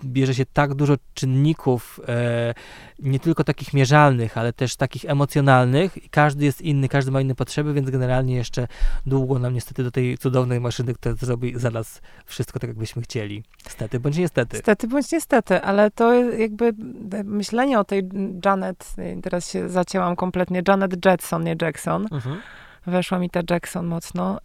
bierze 0.04 0.34
się 0.34 0.46
tak 0.52 0.74
dużo 0.74 0.94
czynników, 1.14 2.00
e, 2.08 2.54
nie 2.98 3.20
tylko 3.20 3.44
takich 3.44 3.74
mierzalnych, 3.74 4.38
ale 4.38 4.52
też 4.52 4.76
takich 4.76 5.04
emocjonalnych. 5.04 6.04
I 6.04 6.08
każdy 6.08 6.44
jest 6.44 6.62
inny, 6.62 6.88
każdy 6.88 7.10
ma 7.10 7.20
inne 7.20 7.34
potrzeby, 7.34 7.74
więc 7.74 7.90
generalnie 7.90 8.36
jeszcze 8.36 8.68
długo 9.06 9.38
nam 9.38 9.54
niestety 9.54 9.84
do 9.84 9.90
tej 9.90 10.18
cudownej 10.18 10.60
maszyny, 10.60 10.94
która 10.94 11.14
zrobi 11.14 11.58
za 11.58 11.70
nas 11.70 12.00
wszystko 12.26 12.58
tak, 12.58 12.68
jakbyśmy 12.68 13.02
chcieli. 13.02 13.44
Stety 13.68 14.00
bądź 14.00 14.16
niestety. 14.16 14.56
Niestety 14.56 14.88
bądź 14.88 15.12
niestety, 15.12 15.62
ale 15.62 15.90
to 15.90 16.14
jakby 16.14 16.72
myślenie 17.24 17.78
o 17.78 17.84
tej 17.84 18.08
Janet, 18.44 18.94
teraz 19.22 19.50
się 19.50 19.68
zacięłam 19.68 20.16
kompletnie, 20.16 20.62
Janet 20.68 21.06
Jetson, 21.06 21.44
nie 21.44 21.56
Jackson. 21.62 22.06
Mhm. 22.12 22.40
Weszła 22.86 23.18
mi 23.18 23.30
ta 23.30 23.40
Jackson 23.50 23.86
mocno. 23.86 24.38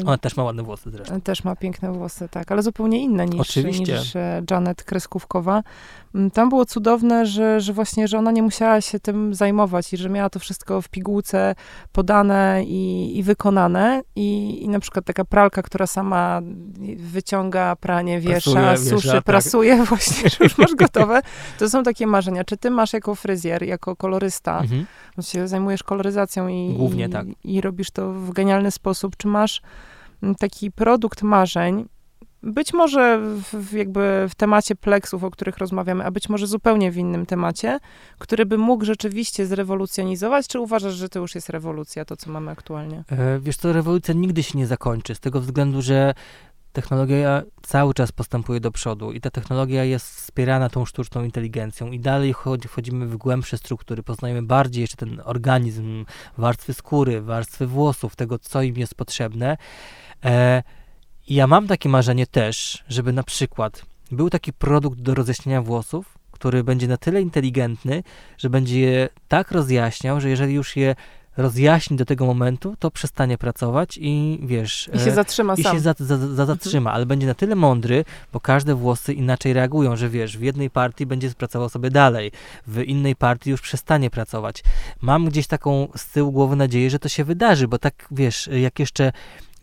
Ym, 0.00 0.08
Ona 0.08 0.18
też 0.18 0.36
ma 0.36 0.42
ładne 0.44 0.62
włosy 0.62 0.90
zresztą. 0.90 1.20
Też 1.20 1.44
ma 1.44 1.56
piękne 1.56 1.92
włosy, 1.92 2.28
tak, 2.30 2.52
ale 2.52 2.62
zupełnie 2.62 3.02
inne 3.02 3.26
niż, 3.26 3.40
Oczywiście. 3.40 3.92
niż 3.98 4.16
e, 4.16 4.42
Janet 4.50 4.84
Kreskówkowa. 4.84 5.62
Mm, 6.14 6.30
Tam 6.30 6.48
było 6.48 6.66
cudowne, 6.66 7.26
że, 7.26 7.60
że 7.60 7.72
właśnie, 7.72 8.08
że 8.08 8.18
ona 8.18 8.30
nie 8.30 8.42
musiała 8.42 8.80
się 8.80 9.00
tym 9.00 9.34
zajmować 9.34 9.92
i 9.92 9.96
że 9.96 10.08
miała 10.08 10.30
to 10.30 10.38
wszystko 10.38 10.82
w 10.82 10.88
pigułce 10.88 11.54
podane 11.92 12.64
i, 12.66 13.12
i 13.18 13.22
wykonane. 13.22 14.02
I, 14.16 14.58
I 14.64 14.68
na 14.68 14.80
przykład 14.80 15.04
taka 15.04 15.24
pralka, 15.24 15.62
która 15.62 15.86
sama 15.86 16.40
wyciąga 16.96 17.76
pranie, 17.76 18.20
wiesza, 18.20 18.52
Prasuje, 18.52 18.76
suszy, 18.90 18.94
wiesza, 18.94 19.12
tak. 19.12 19.24
prasuje 19.24 19.84
właśnie, 19.88 20.30
że 20.30 20.36
już 20.40 20.58
masz 20.58 20.74
gotowe. 20.74 21.20
To 21.58 21.68
są 21.70 21.82
takie 21.82 22.06
marzenia. 22.06 22.44
Czy 22.44 22.56
ty 22.56 22.70
masz 22.70 22.92
jako 22.92 23.14
fryzjer, 23.14 23.62
jako 23.62 23.96
kolorysta, 23.96 24.58
Mhm. 24.60 24.86
się 25.22 25.48
zajmujesz 25.48 25.82
koloryzacją 25.82 26.48
i, 26.48 26.74
Głównie 26.76 27.04
i, 27.06 27.08
tak. 27.10 27.26
i 27.44 27.60
robisz 27.76 27.90
to 27.90 28.12
w 28.12 28.32
genialny 28.32 28.70
sposób. 28.70 29.16
Czy 29.16 29.28
masz 29.28 29.62
mm, 30.22 30.34
taki 30.34 30.70
produkt 30.70 31.22
marzeń, 31.22 31.88
być 32.42 32.72
może 32.72 33.20
w, 33.52 33.72
jakby 33.72 34.26
w 34.28 34.34
temacie 34.34 34.74
pleksów, 34.74 35.24
o 35.24 35.30
których 35.30 35.58
rozmawiamy, 35.58 36.04
a 36.04 36.10
być 36.10 36.28
może 36.28 36.46
zupełnie 36.46 36.90
w 36.90 36.96
innym 36.96 37.26
temacie, 37.26 37.78
który 38.18 38.46
by 38.46 38.58
mógł 38.58 38.84
rzeczywiście 38.84 39.46
zrewolucjonizować, 39.46 40.48
czy 40.48 40.60
uważasz, 40.60 40.94
że 40.94 41.08
to 41.08 41.18
już 41.18 41.34
jest 41.34 41.50
rewolucja, 41.50 42.04
to 42.04 42.16
co 42.16 42.30
mamy 42.30 42.50
aktualnie? 42.50 43.04
E, 43.10 43.38
Wiesz 43.40 43.56
co, 43.56 43.72
rewolucja 43.72 44.14
nigdy 44.14 44.42
się 44.42 44.58
nie 44.58 44.66
zakończy, 44.66 45.14
z 45.14 45.20
tego 45.20 45.40
względu, 45.40 45.82
że 45.82 46.14
technologia 46.76 47.42
cały 47.62 47.94
czas 47.94 48.12
postępuje 48.12 48.60
do 48.60 48.70
przodu 48.70 49.12
i 49.12 49.20
ta 49.20 49.30
technologia 49.30 49.84
jest 49.84 50.06
wspierana 50.06 50.68
tą 50.68 50.84
sztuczną 50.84 51.24
inteligencją 51.24 51.90
i 51.90 52.00
dalej 52.00 52.32
chodzi, 52.32 52.68
wchodzimy 52.68 53.06
w 53.06 53.16
głębsze 53.16 53.58
struktury, 53.58 54.02
poznajemy 54.02 54.42
bardziej 54.42 54.80
jeszcze 54.80 54.96
ten 54.96 55.22
organizm, 55.24 56.04
warstwy 56.38 56.74
skóry, 56.74 57.22
warstwy 57.22 57.66
włosów, 57.66 58.16
tego, 58.16 58.38
co 58.38 58.62
im 58.62 58.76
jest 58.76 58.94
potrzebne. 58.94 59.56
E, 60.24 60.62
ja 61.28 61.46
mam 61.46 61.66
takie 61.66 61.88
marzenie 61.88 62.26
też, 62.26 62.84
żeby 62.88 63.12
na 63.12 63.22
przykład 63.22 63.82
był 64.10 64.30
taki 64.30 64.52
produkt 64.52 65.00
do 65.00 65.14
rozjaśnienia 65.14 65.62
włosów, 65.62 66.18
który 66.30 66.64
będzie 66.64 66.88
na 66.88 66.96
tyle 66.96 67.22
inteligentny, 67.22 68.02
że 68.38 68.50
będzie 68.50 68.80
je 68.80 69.08
tak 69.28 69.50
rozjaśniał, 69.50 70.20
że 70.20 70.28
jeżeli 70.28 70.54
już 70.54 70.76
je 70.76 70.94
rozjaśni 71.36 71.96
do 71.96 72.04
tego 72.04 72.26
momentu, 72.26 72.76
to 72.78 72.90
przestanie 72.90 73.38
pracować 73.38 73.98
i 74.00 74.40
wiesz... 74.42 74.90
I 74.94 74.98
się 74.98 75.10
e, 75.10 75.14
zatrzyma 75.14 75.54
i 75.54 75.62
sam. 75.62 75.74
się 75.74 75.80
za, 75.80 75.94
za, 75.98 76.34
za, 76.34 76.46
zatrzyma, 76.46 76.92
ale 76.92 77.06
będzie 77.06 77.26
na 77.26 77.34
tyle 77.34 77.54
mądry, 77.54 78.04
bo 78.32 78.40
każde 78.40 78.74
włosy 78.74 79.12
inaczej 79.12 79.52
reagują, 79.52 79.96
że 79.96 80.08
wiesz, 80.08 80.38
w 80.38 80.42
jednej 80.42 80.70
partii 80.70 81.06
będzie 81.06 81.30
pracował 81.30 81.68
sobie 81.68 81.90
dalej, 81.90 82.32
w 82.66 82.82
innej 82.82 83.16
partii 83.16 83.50
już 83.50 83.60
przestanie 83.60 84.10
pracować. 84.10 84.64
Mam 85.00 85.24
gdzieś 85.24 85.46
taką 85.46 85.88
z 85.96 86.08
tyłu 86.08 86.32
głowy 86.32 86.56
nadzieję, 86.56 86.90
że 86.90 86.98
to 86.98 87.08
się 87.08 87.24
wydarzy, 87.24 87.68
bo 87.68 87.78
tak 87.78 88.08
wiesz, 88.10 88.48
jak 88.52 88.78
jeszcze 88.78 89.12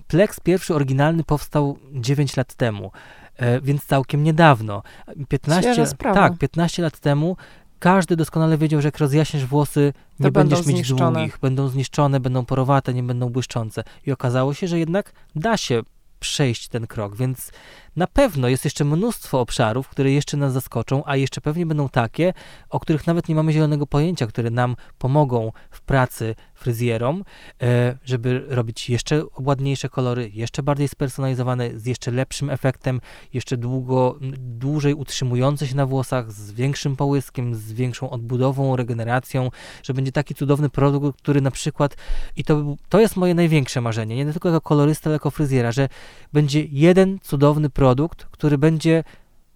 Plex 0.08 0.40
pierwszy 0.40 0.76
oryginalny 0.76 1.24
powstał 1.24 1.78
9 1.94 2.38
lat 2.38 2.54
temu, 2.54 2.92
e, 3.38 3.62
więc 3.62 3.86
całkiem 3.86 4.24
niedawno. 4.24 4.84
15, 5.28 5.62
Świeża 5.62 5.86
sprawa. 5.86 6.16
tak, 6.16 6.38
15 6.38 6.84
lat 6.84 7.00
temu 7.00 7.38
każdy 7.84 8.16
doskonale 8.16 8.58
wiedział, 8.58 8.82
że 8.82 8.88
jak 8.88 8.98
rozjaśniesz 8.98 9.46
włosy, 9.46 9.94
nie 10.20 10.32
będziesz 10.32 10.66
mieć 10.66 10.78
zniszczone. 10.78 11.20
długich, 11.20 11.40
będą 11.42 11.68
zniszczone, 11.68 12.20
będą 12.20 12.46
porowate, 12.46 12.94
nie 12.94 13.04
będą 13.04 13.30
błyszczące. 13.30 13.84
I 14.06 14.12
okazało 14.12 14.54
się, 14.54 14.68
że 14.68 14.80
jednak 14.80 15.12
da 15.36 15.58
się 15.58 15.82
przejść 16.20 16.68
ten 16.68 16.88
krok, 16.88 17.16
więc 17.16 17.52
na 17.96 18.08
pewno 18.08 18.48
jest 18.48 18.66
jeszcze 18.66 18.86
mnóstwo 18.86 19.40
obszarów, 19.40 19.88
które 19.88 20.12
jeszcze 20.12 20.38
nas 20.38 20.54
zaskoczą, 20.54 21.04
a 21.06 21.16
jeszcze 21.16 21.42
pewnie 21.42 21.66
będą 21.66 21.90
takie, 21.90 22.34
o 22.70 22.80
których 22.80 23.08
nawet 23.08 23.30
nie 23.30 23.36
mamy 23.36 23.54
zielonego 23.54 23.88
pojęcia, 23.88 24.28
które 24.28 24.50
nam 24.50 24.76
pomogą 24.98 25.52
w 25.72 25.82
pracy 25.82 26.36
fryzjerom, 26.56 27.24
e, 27.62 27.98
żeby 28.06 28.46
robić 28.48 28.90
jeszcze 28.90 29.24
ładniejsze 29.40 29.90
kolory, 29.90 30.32
jeszcze 30.34 30.64
bardziej 30.64 30.88
spersonalizowane, 30.88 31.80
z 31.80 31.86
jeszcze 31.86 32.12
lepszym 32.12 32.50
efektem, 32.50 33.02
jeszcze 33.34 33.58
długo, 33.58 34.20
dłużej 34.38 34.94
utrzymujące 34.94 35.68
się 35.68 35.76
na 35.76 35.86
włosach, 35.86 36.32
z 36.32 36.52
większym 36.52 36.96
połyskiem, 36.96 37.56
z 37.56 37.74
większą 37.74 38.10
odbudową, 38.10 38.76
regeneracją, 38.76 39.50
że 39.84 39.94
będzie 39.94 40.12
taki 40.12 40.36
cudowny 40.36 40.70
produkt, 40.70 41.22
który 41.22 41.42
na 41.42 41.52
przykład, 41.52 41.96
i 42.36 42.44
to, 42.44 42.76
to 42.90 43.00
jest 43.00 43.16
moje 43.16 43.34
największe 43.34 43.82
marzenie, 43.82 44.16
nie 44.16 44.32
tylko 44.32 44.50
jako 44.50 44.62
kolorysta, 44.62 45.10
ale 45.10 45.16
jako 45.16 45.32
fryzjera, 45.32 45.72
że 45.72 45.90
będzie 46.34 46.64
jeden 46.64 47.20
cudowny 47.20 47.70
produkt, 47.70 47.83
który 48.32 48.58
będzie 48.58 49.04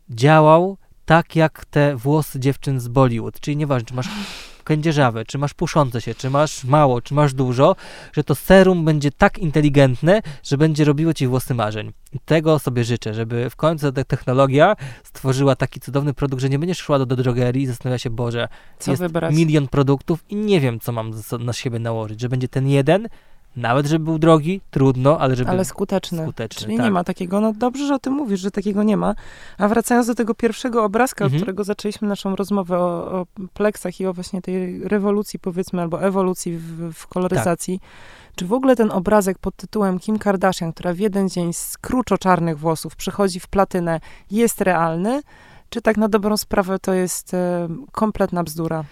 działał 0.10 0.78
tak 1.06 1.36
jak 1.36 1.66
te 1.66 1.96
włosy 1.96 2.40
dziewczyn 2.40 2.80
z 2.80 2.88
Bollywood, 2.88 3.40
czyli 3.40 3.58
nieważne, 3.58 3.86
czy 3.86 3.94
masz 3.94 4.08
kędzierzawe, 4.63 5.26
czy 5.26 5.38
masz 5.38 5.54
puszące 5.54 6.02
się, 6.02 6.16
czy 6.16 6.30
masz 6.30 6.63
mało, 6.63 7.02
czy 7.02 7.13
masz 7.13 7.34
dużo, 7.34 7.76
że 8.13 8.24
to 8.24 8.36
serum 8.36 8.86
będzie 8.86 9.12
tak 9.12 9.38
inteligentne, 9.38 10.22
że 10.44 10.58
będzie 10.58 10.86
robiło 10.86 11.13
ci 11.13 11.28
włosy 11.28 11.54
marzeń. 11.54 11.92
I 12.13 12.20
tego 12.20 12.60
sobie 12.60 12.84
życzę, 12.84 13.13
żeby 13.13 13.50
w 13.50 13.56
końcu 13.56 13.92
ta 13.92 14.04
technologia 14.04 14.76
stworzyła 15.04 15.56
taki 15.56 15.80
cudowny 15.80 16.13
produkt, 16.13 16.42
że 16.42 16.50
nie 16.50 16.60
będziesz 16.60 16.78
szła 16.78 17.00
do, 17.00 17.06
do 17.06 17.16
drogerii 17.16 17.63
i 17.63 17.68
zastanawia 17.68 17.98
się, 17.98 18.10
Boże, 18.10 18.48
Co 18.80 18.92
jest 18.92 19.04
wybrać? 19.04 19.36
milion 19.36 19.68
produktów 19.68 20.24
i 20.30 20.36
nie 20.36 20.60
wiem, 20.60 20.80
co 20.80 20.92
mam 20.92 21.12
na 21.40 21.54
siebie 21.54 21.80
nałożyć, 21.80 22.22
że 22.22 22.30
będzie 22.30 22.48
ten 22.48 22.68
jeden, 22.68 23.08
nawet 23.58 23.86
żeby 23.86 24.06
był 24.06 24.20
drogi, 24.20 24.62
trudno, 24.72 25.20
ale 25.20 25.36
żeby 25.36 25.50
Ale 25.50 25.65
skuteczny. 25.65 26.24
skuteczny. 26.24 26.62
Czyli 26.65 26.78
tak. 26.78 26.86
nie 26.86 26.91
ma 26.91 27.04
takiego, 27.04 27.41
no 27.41 27.54
dobrze, 27.54 27.88
że 27.88 27.96
o 27.96 28.00
tym 28.00 28.13
mówisz, 28.13 28.39
że 28.39 28.52
takiego 28.52 28.84
nie 28.84 28.98
ma. 28.98 29.15
A 29.58 29.67
wracając 29.67 30.08
do 30.08 30.15
tego 30.15 30.36
pierwszego 30.36 30.84
obrazka, 30.84 31.26
Mhm. 31.26 31.38
od 31.38 31.41
którego 31.43 31.63
zaczęliśmy 31.63 32.08
naszą 32.08 32.36
rozmowę 32.36 32.78
o, 32.78 33.12
o 33.22 33.26
pleksach 33.54 34.00
i 34.00 34.06
o 34.06 34.13
właśnie 34.13 34.41
tej 34.41 34.84
rewolucji, 34.88 35.39
powiedzmy, 35.39 35.82
albo 35.82 36.02
ewolucji 36.04 36.58
w, 36.58 36.93
w 36.93 37.08
koloryzacji. 37.08 37.80
Czy 38.36 38.46
w 38.46 38.54
ogóle 38.54 38.76
ten 38.76 38.91
obrazek 38.91 39.38
pod 39.39 39.56
tytułem 39.56 40.00
Kim 40.00 40.20
Kardashian, 40.20 40.74
która 40.74 40.93
w 40.93 41.00
jeden 41.00 41.30
dzień 41.30 41.54
z 41.54 41.78
kruczo-czarnych 41.78 42.60
włosów 42.60 42.96
przychodzi 42.96 43.39
w 43.39 43.48
platynę, 43.48 44.00
jest 44.32 44.62
realny? 44.62 45.22
Czy 45.70 45.82
tak 45.82 45.98
na 45.98 46.10
dobrą 46.10 46.38
sprawę 46.38 46.80
to 46.80 46.93
jest 46.93 47.32
kompletna 47.91 48.43
bzdura? 48.43 48.84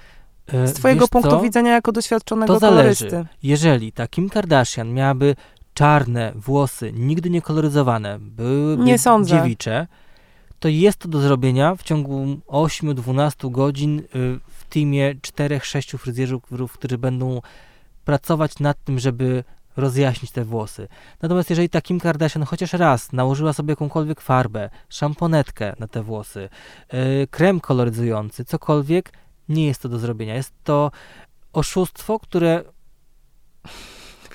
E, 0.53 0.67
Z 0.67 0.73
twojego 0.73 1.07
punktu 1.07 1.31
co? 1.31 1.41
widzenia 1.41 1.71
jako 1.71 1.91
doświadczonego 1.91 2.53
To 2.53 2.59
zależy. 2.59 3.05
kolorysty. 3.09 3.35
Jeżeli 3.43 3.91
ta 3.91 4.07
Kim 4.07 4.29
Kardashian 4.29 4.93
miałaby 4.93 5.35
czarne 5.73 6.31
włosy, 6.35 6.91
nigdy 6.93 7.29
nie 7.29 7.41
koloryzowane, 7.41 8.17
byłyby 8.19 8.83
Nie 8.83 8.99
sądzę. 8.99 9.29
dziewicze, 9.37 9.87
to 10.59 10.67
jest 10.67 10.97
to 10.97 11.07
do 11.07 11.19
zrobienia 11.21 11.75
w 11.75 11.83
ciągu 11.83 12.25
8-12 12.47 13.51
godzin 13.51 13.99
y, 13.99 14.03
w 14.47 14.63
teamie 14.69 15.15
4-6 15.15 15.97
fryzjerów, 15.97 16.73
którzy 16.73 16.97
będą 16.97 17.41
pracować 18.05 18.59
nad 18.59 18.83
tym, 18.83 18.99
żeby 18.99 19.43
rozjaśnić 19.77 20.31
te 20.31 20.45
włosy. 20.45 20.87
Natomiast 21.21 21.49
jeżeli 21.49 21.69
ta 21.69 21.81
Kim 21.81 21.99
Kardashian 21.99 22.43
chociaż 22.43 22.73
raz 22.73 23.13
nałożyła 23.13 23.53
sobie 23.53 23.71
jakąkolwiek 23.71 24.21
farbę, 24.21 24.69
szamponetkę 24.89 25.73
na 25.79 25.87
te 25.87 26.03
włosy, 26.03 26.49
yy, 26.93 27.27
krem 27.31 27.59
koloryzujący, 27.59 28.45
cokolwiek, 28.45 29.11
nie 29.49 29.65
jest 29.65 29.81
to 29.81 29.89
do 29.89 29.99
zrobienia. 29.99 30.35
Jest 30.35 30.53
to 30.63 30.91
oszustwo, 31.53 32.19
które 32.19 32.63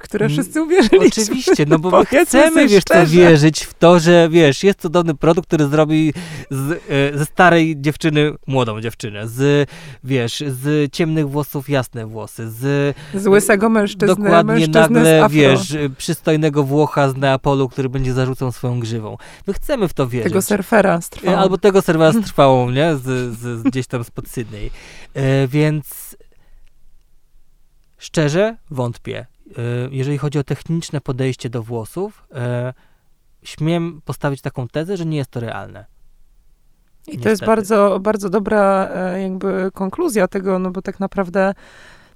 które 0.01 0.29
wszyscy 0.29 0.63
uwierzyli. 0.63 1.07
Oczywiście, 1.09 1.65
no 1.67 1.79
bo 1.79 1.91
my 1.91 2.05
chcemy, 2.25 2.69
wiesz, 2.69 2.85
to 2.85 3.07
wierzyć 3.07 3.65
w 3.65 3.75
to, 3.75 4.01
że, 4.01 4.29
wiesz, 4.31 4.65
jest 4.65 4.81
cudowny 4.81 5.15
produkt, 5.15 5.49
który 5.49 5.67
zrobi 5.67 6.13
z, 6.51 6.83
e, 7.15 7.19
ze 7.19 7.27
starej 7.27 7.81
dziewczyny 7.81 8.33
młodą 8.47 8.81
dziewczynę, 8.81 9.29
z, 9.29 9.71
wiesz, 10.05 10.45
z 10.47 10.93
ciemnych 10.93 11.31
włosów 11.31 11.69
jasne 11.69 12.07
włosy, 12.07 12.51
z... 12.51 12.97
Z 13.15 13.27
łysego 13.27 13.69
mężczyzny, 13.69 14.07
Dokładnie, 14.07 14.53
mężczyzny 14.53 14.81
nagle, 14.91 15.29
wiesz, 15.31 15.77
przystojnego 15.99 16.65
Włocha 16.65 17.09
z 17.09 17.17
Neapolu, 17.17 17.69
który 17.69 17.89
będzie 17.89 18.13
zarzucał 18.13 18.53
swoją 18.53 18.81
grzywą. 18.81 19.17
My 19.47 19.53
chcemy 19.53 19.89
w 19.89 19.95
to 19.95 20.09
wierzyć. 20.09 20.29
Tego 20.29 20.43
surfera 20.43 21.01
z 21.01 21.09
trwałą. 21.09 21.39
Albo 21.39 21.59
tego 21.59 21.83
surfera 21.83 22.13
z 22.13 22.21
trwałą, 22.31 22.71
nie? 22.71 22.97
Z, 22.97 23.39
z, 23.39 23.63
gdzieś 23.63 23.87
tam 23.87 24.05
spod 24.05 24.29
Sydney. 24.29 24.71
E, 25.15 25.49
więc 25.49 26.17
szczerze 27.99 28.57
wątpię. 28.71 29.27
E, 29.59 29.63
jeżeli 29.91 30.19
chodzi 30.19 30.39
o 30.39 30.45
techniczne 30.45 31.01
podejście 31.01 31.51
do 31.51 31.63
włosów, 31.63 32.27
e, 32.35 32.75
śmiem 33.43 34.01
postawić 34.05 34.41
taką 34.41 34.69
tezę, 34.69 34.97
że 34.97 35.07
nie 35.07 35.17
jest 35.17 35.31
to 35.31 35.41
realne. 35.41 35.87
I 37.07 37.11
Niestety. 37.11 37.23
to 37.23 37.29
jest 37.29 37.45
bardzo, 37.45 38.01
bardzo 38.01 38.31
dobra 38.31 38.89
e, 38.95 39.23
jakby 39.23 39.71
konkluzja 39.75 40.29
tego, 40.29 40.59
no 40.59 40.71
bo 40.71 40.83
tak 40.83 41.01
naprawdę 41.01 41.55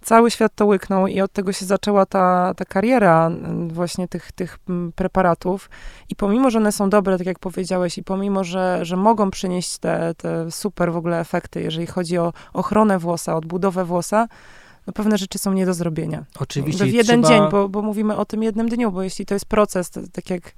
cały 0.05 0.30
świat 0.30 0.53
to 0.55 0.66
łyknął 0.66 1.07
i 1.07 1.20
od 1.20 1.32
tego 1.32 1.53
się 1.53 1.66
zaczęła 1.66 2.07
ta, 2.07 2.55
ta 2.57 2.64
kariera 2.64 3.30
właśnie 3.68 4.09
tych, 4.09 4.32
tych 4.32 4.59
preparatów. 4.95 5.70
I 6.09 6.16
pomimo, 6.16 6.51
że 6.51 6.59
one 6.59 6.72
są 6.72 6.91
dobre, 6.91 7.18
tak 7.18 7.26
jak 7.26 7.39
powiedziałeś, 7.39 7.99
i 7.99 8.05
pomimo, 8.05 8.45
że, 8.45 8.85
że 8.85 8.97
mogą 8.97 9.30
przynieść 9.30 9.78
te, 9.78 10.14
te 10.16 10.51
super 10.51 10.93
w 10.93 10.97
ogóle 10.97 11.20
efekty, 11.20 11.62
jeżeli 11.62 11.87
chodzi 11.87 12.18
o 12.18 12.32
ochronę 12.53 12.99
włosa, 12.99 13.37
odbudowę 13.37 13.85
włosa, 13.85 14.28
no 14.87 14.93
pewne 14.93 15.18
rzeczy 15.18 15.39
są 15.39 15.53
nie 15.53 15.66
do 15.66 15.74
zrobienia. 15.74 16.24
Oczywiście. 16.41 16.85
W 16.85 16.93
jeden 16.93 17.22
trzeba... 17.22 17.39
dzień, 17.39 17.51
bo, 17.51 17.68
bo 17.68 17.82
mówimy 17.82 18.16
o 18.16 18.24
tym 18.24 18.43
jednym 18.43 18.68
dniu, 18.68 18.93
bo 18.93 19.03
jeśli 19.03 19.26
to 19.26 19.35
jest 19.35 19.47
proces, 19.47 19.91
to, 19.91 20.01
tak 20.12 20.30
jak 20.30 20.55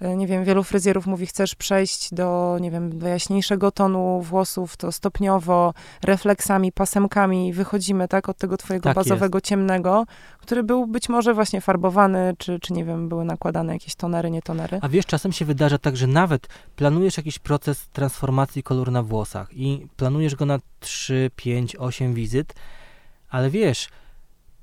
e, 0.00 0.16
nie 0.16 0.26
wiem, 0.26 0.44
wielu 0.44 0.64
fryzjerów 0.64 1.06
mówi, 1.06 1.26
chcesz 1.26 1.54
przejść 1.54 2.14
do, 2.14 2.56
nie 2.60 2.70
wiem, 2.70 2.98
do 2.98 3.08
jaśniejszego 3.08 3.70
tonu 3.70 4.20
włosów, 4.20 4.76
to 4.76 4.92
stopniowo, 4.92 5.74
refleksami, 6.02 6.72
pasemkami 6.72 7.52
wychodzimy, 7.52 8.08
tak, 8.08 8.28
od 8.28 8.36
tego 8.36 8.56
twojego 8.56 8.84
tak 8.84 8.94
bazowego 8.94 9.38
jest. 9.38 9.46
ciemnego, 9.46 10.04
który 10.38 10.62
był 10.62 10.86
być 10.86 11.08
może 11.08 11.34
właśnie 11.34 11.60
farbowany, 11.60 12.34
czy, 12.38 12.58
czy 12.60 12.72
nie 12.72 12.84
wiem, 12.84 13.08
były 13.08 13.24
nakładane 13.24 13.72
jakieś 13.72 13.94
tonery, 13.94 14.30
nie 14.30 14.42
tonery. 14.42 14.78
A 14.82 14.88
wiesz, 14.88 15.06
czasem 15.06 15.32
się 15.32 15.44
wydarza 15.44 15.78
tak, 15.78 15.96
że 15.96 16.06
nawet 16.06 16.48
planujesz 16.76 17.16
jakiś 17.16 17.38
proces 17.38 17.88
transformacji 17.88 18.62
koloru 18.62 18.92
na 18.92 19.02
włosach 19.02 19.48
i 19.52 19.86
planujesz 19.96 20.34
go 20.34 20.46
na 20.46 20.58
3, 20.80 21.30
5, 21.36 21.76
8 21.76 22.14
wizyt, 22.14 22.54
ale 23.30 23.50
wiesz, 23.50 23.88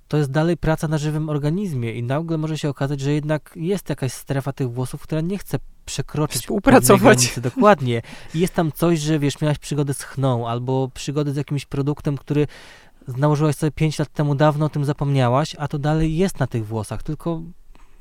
to 0.07 0.17
jest 0.17 0.31
dalej 0.31 0.57
praca 0.57 0.87
na 0.87 0.97
żywym 0.97 1.29
organizmie 1.29 1.93
i 1.93 2.03
nagle 2.03 2.37
może 2.37 2.57
się 2.57 2.69
okazać, 2.69 2.99
że 2.99 3.11
jednak 3.11 3.53
jest 3.55 3.89
jakaś 3.89 4.13
strefa 4.13 4.53
tych 4.53 4.71
włosów, 4.71 5.01
która 5.01 5.21
nie 5.21 5.37
chce 5.37 5.57
przekroczyć 5.85 6.41
Współpracować. 6.41 7.01
granicy. 7.01 7.41
Dokładnie. 7.41 8.01
I 8.35 8.39
jest 8.39 8.53
tam 8.53 8.71
coś, 8.71 8.99
że 8.99 9.19
wiesz, 9.19 9.41
miałaś 9.41 9.57
przygodę 9.57 9.93
z 9.93 10.03
chną 10.03 10.47
albo 10.47 10.89
przygodę 10.93 11.31
z 11.33 11.35
jakimś 11.35 11.65
produktem, 11.65 12.17
który 12.17 12.47
nałożyłaś 13.07 13.55
sobie 13.55 13.71
5 13.71 13.99
lat 13.99 14.09
temu, 14.13 14.35
dawno 14.35 14.65
o 14.65 14.69
tym 14.69 14.85
zapomniałaś, 14.85 15.55
a 15.59 15.67
to 15.67 15.79
dalej 15.79 16.17
jest 16.17 16.39
na 16.39 16.47
tych 16.47 16.65
włosach, 16.67 17.03
tylko 17.03 17.41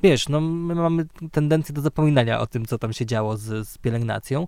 wiesz, 0.03 0.29
no 0.29 0.41
my 0.41 0.75
mamy 0.75 1.05
tendencję 1.31 1.75
do 1.75 1.81
zapominania 1.81 2.39
o 2.39 2.47
tym, 2.47 2.65
co 2.65 2.77
tam 2.77 2.93
się 2.93 3.05
działo 3.05 3.37
z, 3.37 3.67
z 3.67 3.77
pielęgnacją 3.77 4.47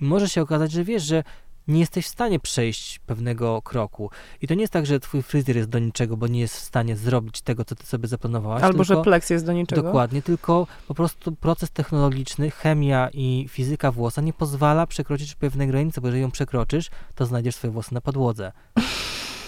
i 0.00 0.04
może 0.04 0.28
się 0.28 0.42
okazać, 0.42 0.72
że 0.72 0.84
wiesz, 0.84 1.02
że 1.02 1.24
nie 1.70 1.80
jesteś 1.80 2.06
w 2.06 2.08
stanie 2.08 2.40
przejść 2.40 2.98
pewnego 2.98 3.62
kroku. 3.62 4.10
I 4.42 4.46
to 4.46 4.54
nie 4.54 4.60
jest 4.60 4.72
tak, 4.72 4.86
że 4.86 5.00
twój 5.00 5.22
fryzjer 5.22 5.56
jest 5.56 5.68
do 5.68 5.78
niczego, 5.78 6.16
bo 6.16 6.26
nie 6.26 6.40
jest 6.40 6.56
w 6.56 6.64
stanie 6.64 6.96
zrobić 6.96 7.42
tego, 7.42 7.64
co 7.64 7.74
ty 7.74 7.86
sobie 7.86 8.08
zaplanowałaś. 8.08 8.62
Albo 8.62 8.84
tylko, 8.84 8.84
że 8.84 9.02
pleks 9.02 9.30
jest 9.30 9.46
do 9.46 9.52
niczego. 9.52 9.82
Dokładnie, 9.82 10.22
tylko 10.22 10.66
po 10.88 10.94
prostu 10.94 11.32
proces 11.32 11.70
technologiczny, 11.70 12.50
chemia 12.50 13.08
i 13.12 13.46
fizyka 13.48 13.92
włosa 13.92 14.22
nie 14.22 14.32
pozwala 14.32 14.86
przekroczyć 14.86 15.34
pewnej 15.34 15.68
granicy, 15.68 16.00
bo 16.00 16.08
jeżeli 16.08 16.22
ją 16.22 16.30
przekroczysz, 16.30 16.90
to 17.14 17.26
znajdziesz 17.26 17.54
swoje 17.54 17.72
włosy 17.72 17.94
na 17.94 18.00
podłodze. 18.00 18.52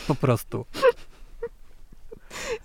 Po 0.09 0.15
prostu. 0.15 0.65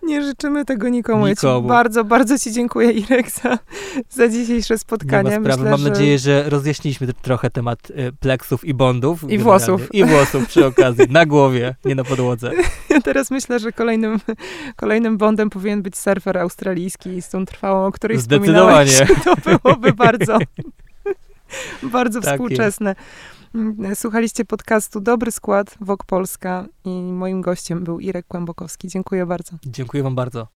Nie 0.08 0.24
życzymy 0.24 0.66
tego 0.66 0.90
nikomu. 0.90 1.28
nikomu. 1.28 1.68
Ja 1.68 1.74
bardzo, 1.74 2.04
bardzo 2.04 2.40
Ci 2.40 2.52
dziękuję, 2.52 2.92
Irek, 2.92 3.32
za, 3.32 3.58
za 4.10 4.30
dzisiejsze 4.30 4.78
spotkanie. 4.78 5.30
Nie 5.30 5.40
ma 5.40 5.44
sprawy. 5.44 5.64
Myślę, 5.64 5.72
Mam 5.72 5.80
że... 5.80 5.90
nadzieję, 5.90 6.20
że 6.20 6.50
rozjaśniliśmy 6.50 7.08
trochę 7.22 7.50
temat 7.50 7.90
y, 7.90 8.12
pleksów 8.20 8.66
i 8.66 8.74
bondów. 8.74 9.32
I 9.32 9.38
włosów. 9.38 9.96
I 9.96 10.06
włosów 10.06 10.48
przy 10.48 10.66
okazji. 10.66 11.06
Na 11.10 11.26
głowie, 11.26 11.76
nie 11.86 11.96
na 11.96 12.04
podłodze. 12.04 12.52
Ja 12.90 13.02
teraz 13.02 13.32
myślę, 13.32 13.60
że 13.60 13.72
kolejnym, 13.72 14.20
kolejnym 14.76 15.18
bondem 15.18 15.50
powinien 15.50 15.82
być 15.82 15.98
surfer 15.98 16.38
australijski 16.38 17.22
z 17.22 17.30
tą 17.30 17.46
trwałą, 17.46 17.86
o 17.86 17.92
której 17.92 18.18
Zdecydowanie. 18.18 19.08
To 19.26 19.36
byłoby 19.60 19.94
bardzo, 19.94 20.38
bardzo 21.84 22.22
tak 22.22 22.34
współczesne. 22.34 22.90
Jest. 22.90 23.37
Mm, 23.58 23.96
słuchaliście 23.96 24.46
podcastu 24.46 25.00
Dobry 25.00 25.32
Skład 25.32 25.76
Wok 25.82 26.06
Polska 26.06 26.66
i 26.86 26.90
moim 27.02 27.42
gościem 27.42 27.84
był 27.84 28.00
Irek 28.00 28.28
Kłębokowski. 28.28 28.88
Dziękuję 28.88 29.26
bardzo. 29.26 29.56
Dziękuję 29.66 30.04
wam 30.04 30.16
bardzo. 30.16 30.48